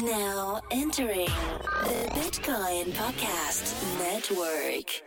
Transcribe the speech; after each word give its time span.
Now 0.00 0.62
entering 0.70 1.26
the 1.26 2.08
Bitcoin 2.14 2.92
Podcast 2.92 3.74
Network. 3.98 5.02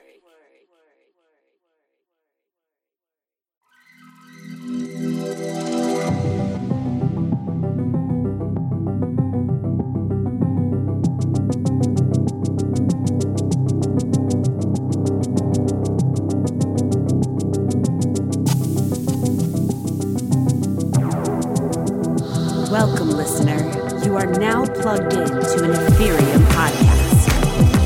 Welcome, 22.71 23.09
listener. 23.09 23.84
You 24.15 24.21
are 24.21 24.39
now 24.39 24.65
plugged 24.65 25.11
in 25.11 25.27
to 25.27 25.63
an 25.65 25.71
Ethereum 25.71 26.45
podcast. 26.53 27.27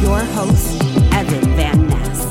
Your 0.03 0.19
host, 0.19 0.79
Evan 1.11 1.55
Van 1.55 1.87
Ness. 1.87 2.25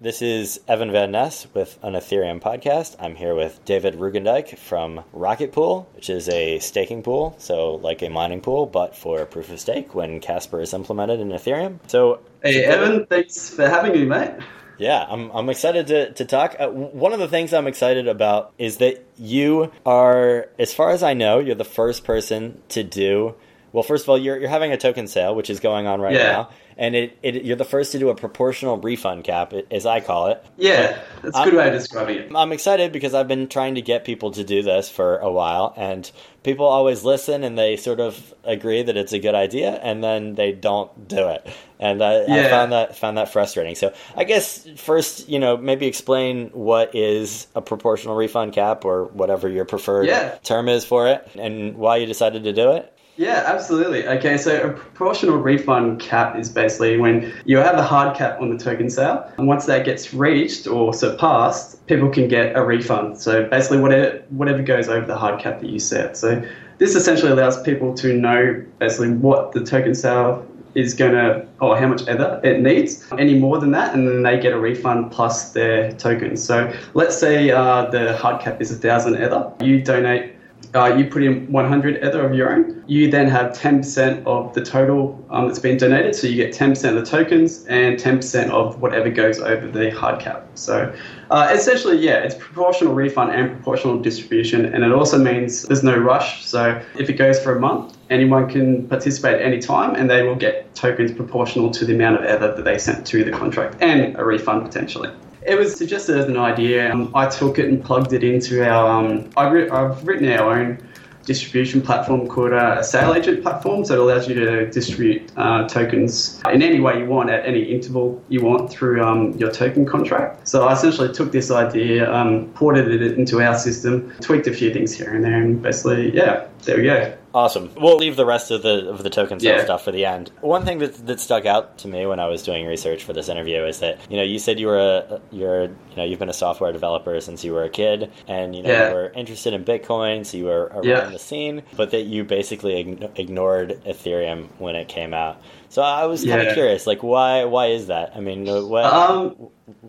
This 0.00 0.22
is 0.22 0.60
Evan 0.68 0.92
Van 0.92 1.10
Ness 1.10 1.48
with 1.54 1.76
an 1.82 1.94
Ethereum 1.94 2.40
podcast. 2.40 2.94
I'm 3.00 3.16
here 3.16 3.34
with 3.34 3.64
David 3.64 3.94
Rugendyke 3.94 4.56
from 4.56 5.02
Rocket 5.12 5.50
Pool, 5.50 5.88
which 5.96 6.08
is 6.08 6.28
a 6.28 6.60
staking 6.60 7.02
pool, 7.02 7.34
so 7.38 7.74
like 7.82 8.00
a 8.00 8.08
mining 8.08 8.40
pool, 8.40 8.66
but 8.66 8.96
for 8.96 9.26
proof 9.26 9.50
of 9.50 9.58
stake 9.58 9.92
when 9.96 10.20
Casper 10.20 10.60
is 10.60 10.72
implemented 10.72 11.18
in 11.18 11.30
Ethereum. 11.30 11.80
So, 11.88 12.20
Hey, 12.44 12.62
Evan, 12.62 13.06
thanks 13.06 13.50
for 13.50 13.68
having 13.68 13.90
me, 13.90 14.04
mate. 14.04 14.34
Yeah, 14.82 15.06
I'm, 15.08 15.30
I'm 15.30 15.48
excited 15.48 15.86
to, 15.86 16.12
to 16.12 16.24
talk. 16.24 16.56
Uh, 16.58 16.68
one 16.68 17.12
of 17.12 17.20
the 17.20 17.28
things 17.28 17.54
I'm 17.54 17.68
excited 17.68 18.08
about 18.08 18.52
is 18.58 18.78
that 18.78 19.04
you 19.16 19.70
are, 19.86 20.48
as 20.58 20.74
far 20.74 20.90
as 20.90 21.02
I 21.02 21.14
know, 21.14 21.38
you're 21.38 21.54
the 21.54 21.64
first 21.64 22.04
person 22.04 22.60
to 22.70 22.82
do. 22.82 23.36
Well, 23.72 23.82
first 23.82 24.04
of 24.04 24.10
all, 24.10 24.18
you're, 24.18 24.38
you're 24.38 24.48
having 24.50 24.72
a 24.72 24.76
token 24.76 25.06
sale, 25.06 25.34
which 25.34 25.48
is 25.50 25.60
going 25.60 25.86
on 25.86 26.00
right 26.00 26.14
Yeah. 26.14 26.22
now. 26.32 26.50
And 26.76 26.94
it, 26.96 27.18
it, 27.22 27.44
you're 27.44 27.56
the 27.56 27.66
first 27.66 27.92
to 27.92 27.98
do 27.98 28.08
a 28.08 28.14
proportional 28.14 28.78
refund 28.78 29.24
cap, 29.24 29.52
as 29.70 29.84
I 29.84 30.00
call 30.00 30.28
it. 30.28 30.42
Yeah, 30.56 30.98
that's 31.22 31.38
a 31.38 31.44
good 31.44 31.54
way 31.54 31.66
of 31.68 31.74
describing 31.74 32.16
it. 32.16 32.32
I'm 32.34 32.50
excited 32.52 32.92
because 32.92 33.12
I've 33.12 33.28
been 33.28 33.48
trying 33.48 33.74
to 33.74 33.82
get 33.82 34.04
people 34.06 34.30
to 34.32 34.42
do 34.44 34.62
this 34.62 34.88
for 34.88 35.18
a 35.18 35.30
while, 35.30 35.74
and 35.76 36.10
people 36.42 36.64
always 36.64 37.04
listen 37.04 37.44
and 37.44 37.58
they 37.58 37.76
sort 37.76 38.00
of 38.00 38.34
agree 38.42 38.82
that 38.82 38.96
it's 38.96 39.12
a 39.12 39.18
good 39.18 39.34
idea, 39.34 39.70
and 39.70 40.02
then 40.02 40.34
they 40.34 40.52
don't 40.52 41.08
do 41.08 41.28
it. 41.28 41.46
And 41.78 42.02
I, 42.02 42.22
I 42.24 42.48
found 42.48 42.72
that 42.72 42.96
found 42.96 43.18
that 43.18 43.30
frustrating. 43.30 43.74
So 43.74 43.92
I 44.16 44.24
guess 44.24 44.66
first, 44.76 45.28
you 45.28 45.38
know, 45.38 45.58
maybe 45.58 45.86
explain 45.86 46.48
what 46.54 46.94
is 46.94 47.48
a 47.54 47.60
proportional 47.60 48.16
refund 48.16 48.54
cap 48.54 48.86
or 48.86 49.04
whatever 49.04 49.46
your 49.48 49.66
preferred 49.66 50.06
Yeah. 50.06 50.36
term 50.42 50.70
is 50.70 50.86
for 50.86 51.08
it, 51.08 51.28
and 51.38 51.76
why 51.76 51.96
you 51.98 52.06
decided 52.06 52.44
to 52.44 52.52
do 52.54 52.72
it. 52.72 52.88
Yeah, 53.16 53.42
absolutely. 53.46 54.08
Okay, 54.08 54.38
so 54.38 54.62
a 54.62 54.72
proportional 54.72 55.36
refund 55.36 56.00
cap 56.00 56.36
is 56.36 56.48
basically 56.48 56.96
when 56.96 57.32
you 57.44 57.58
have 57.58 57.76
a 57.76 57.82
hard 57.82 58.16
cap 58.16 58.40
on 58.40 58.48
the 58.48 58.62
token 58.62 58.88
sale, 58.88 59.30
and 59.36 59.46
once 59.46 59.66
that 59.66 59.84
gets 59.84 60.14
reached 60.14 60.66
or 60.66 60.94
surpassed, 60.94 61.86
people 61.86 62.08
can 62.08 62.26
get 62.26 62.56
a 62.56 62.64
refund. 62.64 63.18
So 63.18 63.44
basically, 63.48 63.80
whatever 63.80 64.22
whatever 64.30 64.62
goes 64.62 64.88
over 64.88 65.06
the 65.06 65.16
hard 65.16 65.40
cap 65.40 65.60
that 65.60 65.68
you 65.68 65.78
set. 65.78 66.16
So 66.16 66.42
this 66.78 66.94
essentially 66.94 67.30
allows 67.30 67.62
people 67.62 67.94
to 67.96 68.14
know 68.14 68.64
basically 68.78 69.10
what 69.10 69.52
the 69.52 69.62
token 69.62 69.94
sale 69.94 70.46
is 70.74 70.94
going 70.94 71.12
to, 71.12 71.46
or 71.60 71.76
how 71.76 71.86
much 71.86 72.00
ether 72.02 72.40
it 72.42 72.60
needs. 72.60 73.06
Any 73.18 73.38
more 73.38 73.58
than 73.58 73.72
that, 73.72 73.94
and 73.94 74.08
then 74.08 74.22
they 74.22 74.40
get 74.40 74.54
a 74.54 74.58
refund 74.58 75.12
plus 75.12 75.52
their 75.52 75.92
tokens. 75.92 76.42
So 76.42 76.72
let's 76.94 77.18
say 77.18 77.50
uh, 77.50 77.90
the 77.90 78.16
hard 78.16 78.40
cap 78.40 78.62
is 78.62 78.70
a 78.72 78.76
thousand 78.76 79.16
ether. 79.16 79.52
You 79.60 79.82
donate 79.82 80.31
uh, 80.74 80.94
you 80.96 81.04
put 81.04 81.22
in 81.22 81.50
100 81.52 81.96
ether 81.98 82.24
of 82.24 82.34
your 82.34 82.52
own. 82.52 82.82
You 82.86 83.10
then 83.10 83.28
have 83.28 83.52
10% 83.52 84.24
of 84.24 84.54
the 84.54 84.64
total 84.64 85.22
um, 85.30 85.46
that's 85.46 85.58
been 85.58 85.76
donated. 85.76 86.14
So 86.14 86.26
you 86.26 86.36
get 86.36 86.54
10% 86.54 86.88
of 86.88 86.94
the 86.94 87.04
tokens 87.04 87.66
and 87.66 87.98
10% 87.98 88.50
of 88.50 88.80
whatever 88.80 89.10
goes 89.10 89.38
over 89.38 89.66
the 89.66 89.90
hard 89.90 90.20
cap. 90.20 90.46
So 90.54 90.94
uh, 91.30 91.50
essentially, 91.52 91.98
yeah, 91.98 92.18
it's 92.18 92.34
proportional 92.34 92.94
refund 92.94 93.32
and 93.32 93.50
proportional 93.50 93.98
distribution. 93.98 94.64
And 94.66 94.82
it 94.82 94.92
also 94.92 95.18
means 95.18 95.62
there's 95.64 95.82
no 95.82 95.96
rush. 95.96 96.44
So 96.44 96.80
if 96.98 97.10
it 97.10 97.14
goes 97.14 97.38
for 97.42 97.56
a 97.56 97.60
month, 97.60 97.96
anyone 98.08 98.48
can 98.48 98.88
participate 98.88 99.36
at 99.36 99.42
any 99.42 99.58
time 99.58 99.94
and 99.94 100.08
they 100.08 100.22
will 100.22 100.36
get 100.36 100.74
tokens 100.74 101.12
proportional 101.12 101.70
to 101.70 101.84
the 101.84 101.94
amount 101.94 102.16
of 102.16 102.24
ether 102.24 102.54
that 102.54 102.64
they 102.64 102.78
sent 102.78 103.06
to 103.08 103.24
the 103.24 103.30
contract 103.30 103.76
and 103.82 104.16
a 104.16 104.24
refund 104.24 104.64
potentially. 104.64 105.10
It 105.44 105.58
was 105.58 105.74
suggested 105.74 106.16
as 106.16 106.26
an 106.26 106.36
idea. 106.36 106.92
Um, 106.92 107.10
I 107.14 107.28
took 107.28 107.58
it 107.58 107.68
and 107.68 107.82
plugged 107.82 108.12
it 108.12 108.22
into 108.22 108.64
our. 108.68 109.04
Um, 109.04 109.30
I've, 109.36 109.52
writ- 109.52 109.72
I've 109.72 110.06
written 110.06 110.28
our 110.28 110.58
own 110.58 110.78
distribution 111.24 111.80
platform 111.80 112.28
called 112.28 112.52
uh, 112.52 112.76
a 112.78 112.84
sale 112.84 113.14
agent 113.14 113.42
platform. 113.42 113.84
So 113.84 113.94
it 113.94 114.00
allows 114.00 114.28
you 114.28 114.34
to 114.34 114.70
distribute 114.70 115.30
uh, 115.36 115.68
tokens 115.68 116.40
in 116.50 116.62
any 116.62 116.80
way 116.80 116.98
you 116.98 117.06
want 117.06 117.30
at 117.30 117.44
any 117.46 117.62
interval 117.62 118.22
you 118.28 118.42
want 118.42 118.70
through 118.70 119.02
um, 119.04 119.32
your 119.32 119.50
token 119.50 119.86
contract. 119.86 120.46
So 120.48 120.66
I 120.66 120.72
essentially 120.72 121.12
took 121.12 121.32
this 121.32 121.50
idea, 121.50 122.12
um, 122.12 122.48
ported 122.54 122.88
it 122.90 123.18
into 123.18 123.40
our 123.40 123.56
system, 123.56 124.12
tweaked 124.20 124.46
a 124.46 124.52
few 124.52 124.72
things 124.72 124.92
here 124.94 125.14
and 125.14 125.24
there, 125.24 125.40
and 125.40 125.62
basically, 125.62 126.14
yeah, 126.14 126.46
there 126.64 126.76
we 126.76 126.84
go. 126.84 127.16
Awesome. 127.34 127.70
We'll 127.80 127.96
leave 127.96 128.16
the 128.16 128.26
rest 128.26 128.50
of 128.50 128.62
the 128.62 128.90
of 128.90 129.02
the 129.02 129.08
token 129.10 129.40
sale 129.40 129.56
Yeah. 129.56 129.64
stuff 129.64 129.84
for 129.84 129.90
the 129.92 130.04
end. 130.04 130.30
One 130.42 130.64
thing 130.66 130.78
that 130.80 131.06
that 131.06 131.18
stuck 131.18 131.46
out 131.46 131.78
to 131.78 131.88
me 131.88 132.04
when 132.04 132.20
I 132.20 132.26
was 132.26 132.42
doing 132.42 132.66
research 132.66 133.04
for 133.04 133.14
this 133.14 133.28
interview 133.30 133.64
is 133.64 133.80
that 133.80 133.98
you 134.10 134.16
know 134.18 134.22
you 134.22 134.38
said 134.38 134.60
you 134.60 134.66
were 134.66 134.78
a 134.78 135.20
you're 135.30 135.62
you 135.64 135.96
know 135.96 136.04
you've 136.04 136.18
been 136.18 136.28
a 136.28 136.32
software 136.34 136.72
developer 136.72 137.18
since 137.20 137.42
you 137.42 137.52
were 137.54 137.64
a 137.64 137.70
kid, 137.70 138.10
and 138.28 138.54
you 138.54 138.62
know 138.62 138.68
Yeah. 138.70 138.88
you 138.90 138.94
were 138.94 139.12
interested 139.14 139.54
in 139.54 139.64
Bitcoin, 139.64 140.26
so 140.26 140.36
you 140.36 140.44
were 140.44 140.64
around 140.74 140.84
Yeah. 140.84 141.08
the 141.08 141.18
scene, 141.18 141.62
but 141.74 141.90
that 141.92 142.02
you 142.02 142.24
basically 142.24 142.84
ign- 142.84 143.18
ignored 143.18 143.80
Ethereum 143.86 144.48
when 144.58 144.76
it 144.76 144.88
came 144.88 145.14
out. 145.14 145.40
So 145.70 145.80
I 145.80 146.04
was 146.04 146.22
kind 146.24 146.46
of 146.46 146.52
curious, 146.52 146.86
like 146.86 147.02
why 147.02 147.44
why 147.44 147.68
is 147.68 147.86
that? 147.86 148.12
I 148.14 148.20
mean, 148.20 148.44
what? 148.46 148.84
Um, 148.84 149.36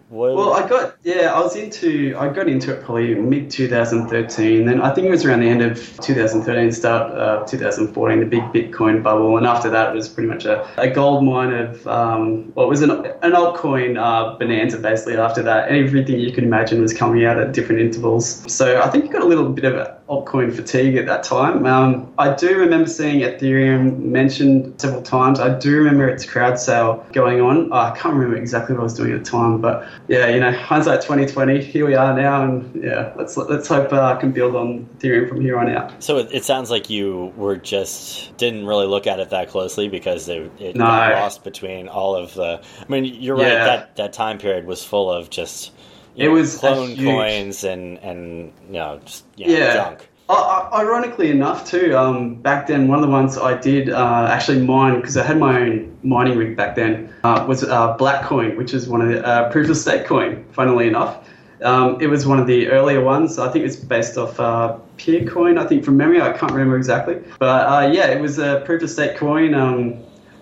Well, 0.10 0.54
I 0.54 0.68
got 0.68 0.96
yeah, 1.04 1.34
I 1.34 1.40
was 1.40 1.56
into 1.56 2.16
I 2.18 2.30
got 2.30 2.48
into 2.48 2.74
it 2.74 2.84
probably 2.84 3.16
mid 3.16 3.50
2013. 3.50 4.66
Then 4.66 4.82
I 4.82 4.94
think 4.94 5.08
it 5.08 5.12
was 5.12 5.26
around 5.26 5.42
the 5.42 5.50
end 5.50 5.62
of 5.62 5.78
2013, 6.02 6.72
start 6.72 7.12
uh, 7.12 7.46
2014, 7.46 8.20
the 8.20 8.26
big 8.26 8.42
Bitcoin 8.54 9.02
bubble, 9.02 9.38
and 9.38 9.46
after 9.46 9.70
that 9.70 9.94
it 9.94 9.96
was 9.96 10.10
pretty 10.10 10.30
much 10.30 10.46
a, 10.46 10.68
a 10.80 10.90
gold 10.90 11.24
mine 11.24 11.54
of 11.54 11.86
um, 11.88 12.52
what 12.54 12.70
was 12.70 12.82
an 12.82 12.92
an 12.92 13.32
altcoin 13.32 13.98
uh, 13.98 14.38
bonanza. 14.38 14.78
Basically, 14.78 15.18
after 15.18 15.42
that, 15.44 15.70
everything 15.70 16.20
you 16.20 16.32
could 16.32 16.44
imagine 16.44 16.82
was 16.82 16.94
coming 16.94 17.26
out 17.26 17.40
at 17.40 17.54
different 17.54 17.82
intervals. 17.82 18.52
So 18.52 18.82
I 18.82 18.90
think 18.90 19.06
you 19.06 19.12
got 19.12 19.24
a 19.24 19.28
little 19.28 19.50
bit 19.50 19.66
of 19.66 19.76
altcoin 20.22 20.54
fatigue 20.54 20.96
at 20.96 21.06
that 21.08 21.24
time. 21.24 21.66
Um, 21.66 22.14
I 22.18 22.34
do 22.36 22.58
remember 22.58 22.88
seeing 22.90 23.22
Ethereum 23.22 24.00
mentioned 24.00 24.80
several 24.80 25.02
times. 25.02 25.40
I 25.40 25.58
do 25.58 25.78
remember 25.78 26.08
its 26.08 26.26
crowd 26.26 26.60
sale 26.60 27.06
going 27.14 27.42
on. 27.42 27.72
I 27.74 27.92
can't 27.98 28.14
remember 28.16 28.38
exactly 28.38 28.76
what 28.76 28.82
I 28.82 28.84
was 28.84 28.94
doing 28.94 29.14
at 29.14 29.24
the 29.24 29.30
time, 29.30 29.62
but 29.62 29.88
yeah, 30.08 30.28
you 30.28 30.40
know, 30.40 30.52
hindsight 30.52 31.02
2020. 31.02 31.64
Here 31.64 31.86
we 31.86 31.96
are 31.96 32.16
now, 32.16 32.44
and 32.44 32.84
yeah, 32.84 33.14
let's 33.18 33.36
let's 33.38 33.68
hope 33.68 33.92
uh, 33.92 34.02
I 34.02 34.16
can 34.20 34.32
build 34.32 34.56
on 34.56 34.86
Ethereum 34.98 35.30
from 35.30 35.42
here 35.42 35.58
on 35.58 35.70
out. 35.70 36.04
So 36.04 36.18
it, 36.20 36.30
it 36.32 36.46
sounds 36.46 36.70
like 36.70 36.90
you 36.90 37.34
were 37.36 37.56
just 37.58 38.36
didn't 38.38 38.66
really 38.66 38.88
look 38.88 39.08
at 39.08 39.20
it 39.20 39.30
that 39.32 39.50
closely 39.50 39.88
because 39.88 40.28
it, 40.30 40.52
it 40.60 40.76
No. 40.76 40.86
got 40.86 41.14
lost 41.14 41.44
between 41.44 41.88
all 41.88 42.16
of 42.16 42.34
the. 42.34 42.62
I 42.82 42.86
mean, 42.92 43.06
you're 43.06 43.36
right. 43.36 43.48
Yeah. 43.48 43.66
That 43.66 43.96
that 43.96 44.14
time 44.14 44.38
period 44.38 44.66
was 44.66 44.84
full 44.84 45.12
of 45.12 45.30
just 45.30 45.72
It 46.16 46.26
know, 46.28 46.32
was 46.32 46.58
clone 46.58 46.90
huge- 46.90 47.10
coins 47.10 47.64
and 47.64 47.98
and 48.00 48.52
you 48.68 48.74
know 48.76 49.00
just 49.06 49.26
you 49.36 49.48
know, 49.48 49.54
Yeah. 49.54 49.74
junk. 49.74 50.10
I- 50.30 50.70
Ironically 50.82 51.30
enough, 51.30 51.70
too, 51.70 51.96
um, 51.96 52.36
back 52.36 52.66
then 52.66 52.88
one 52.88 52.98
of 52.98 53.06
the 53.06 53.12
ones 53.12 53.38
I 53.38 53.56
did 53.56 53.90
uh, 53.92 54.28
actually 54.32 54.62
mine 54.66 54.96
because 54.96 55.16
I 55.18 55.24
had 55.24 55.38
my 55.38 55.60
own 55.62 55.92
mining 56.04 56.38
rig 56.38 56.56
back 56.58 56.76
then 56.76 57.10
uh, 57.24 57.46
was 57.48 57.64
uh, 57.64 57.96
Blackcoin, 57.98 58.58
which 58.58 58.74
is 58.74 58.88
one 58.88 59.02
of 59.02 59.10
the 59.10 59.24
uh, 59.26 59.52
proof 59.52 59.70
of 59.70 59.78
stake 59.78 60.06
coin. 60.06 60.44
Funnily 60.54 60.88
enough, 60.88 61.18
um, 61.62 61.98
it 62.02 62.08
was 62.08 62.26
one 62.26 62.40
of 62.40 62.48
the 62.48 62.70
earlier 62.70 63.02
ones. 63.04 63.38
I 63.38 63.50
think 63.52 63.66
it's 63.66 63.76
based 63.76 64.18
off 64.18 64.40
uh, 64.40 64.78
Peercoin. 64.98 65.60
I 65.60 65.68
think 65.68 65.84
from 65.84 65.98
memory, 65.98 66.22
I 66.22 66.32
can't 66.32 66.52
remember 66.52 66.78
exactly, 66.78 67.18
but 67.38 67.68
uh, 67.68 67.92
yeah, 67.92 68.08
it 68.08 68.20
was 68.20 68.40
a 68.40 68.64
proof 68.66 68.82
of 68.82 68.90
stake 68.90 69.18
coin. 69.18 69.54
Um, 69.54 69.96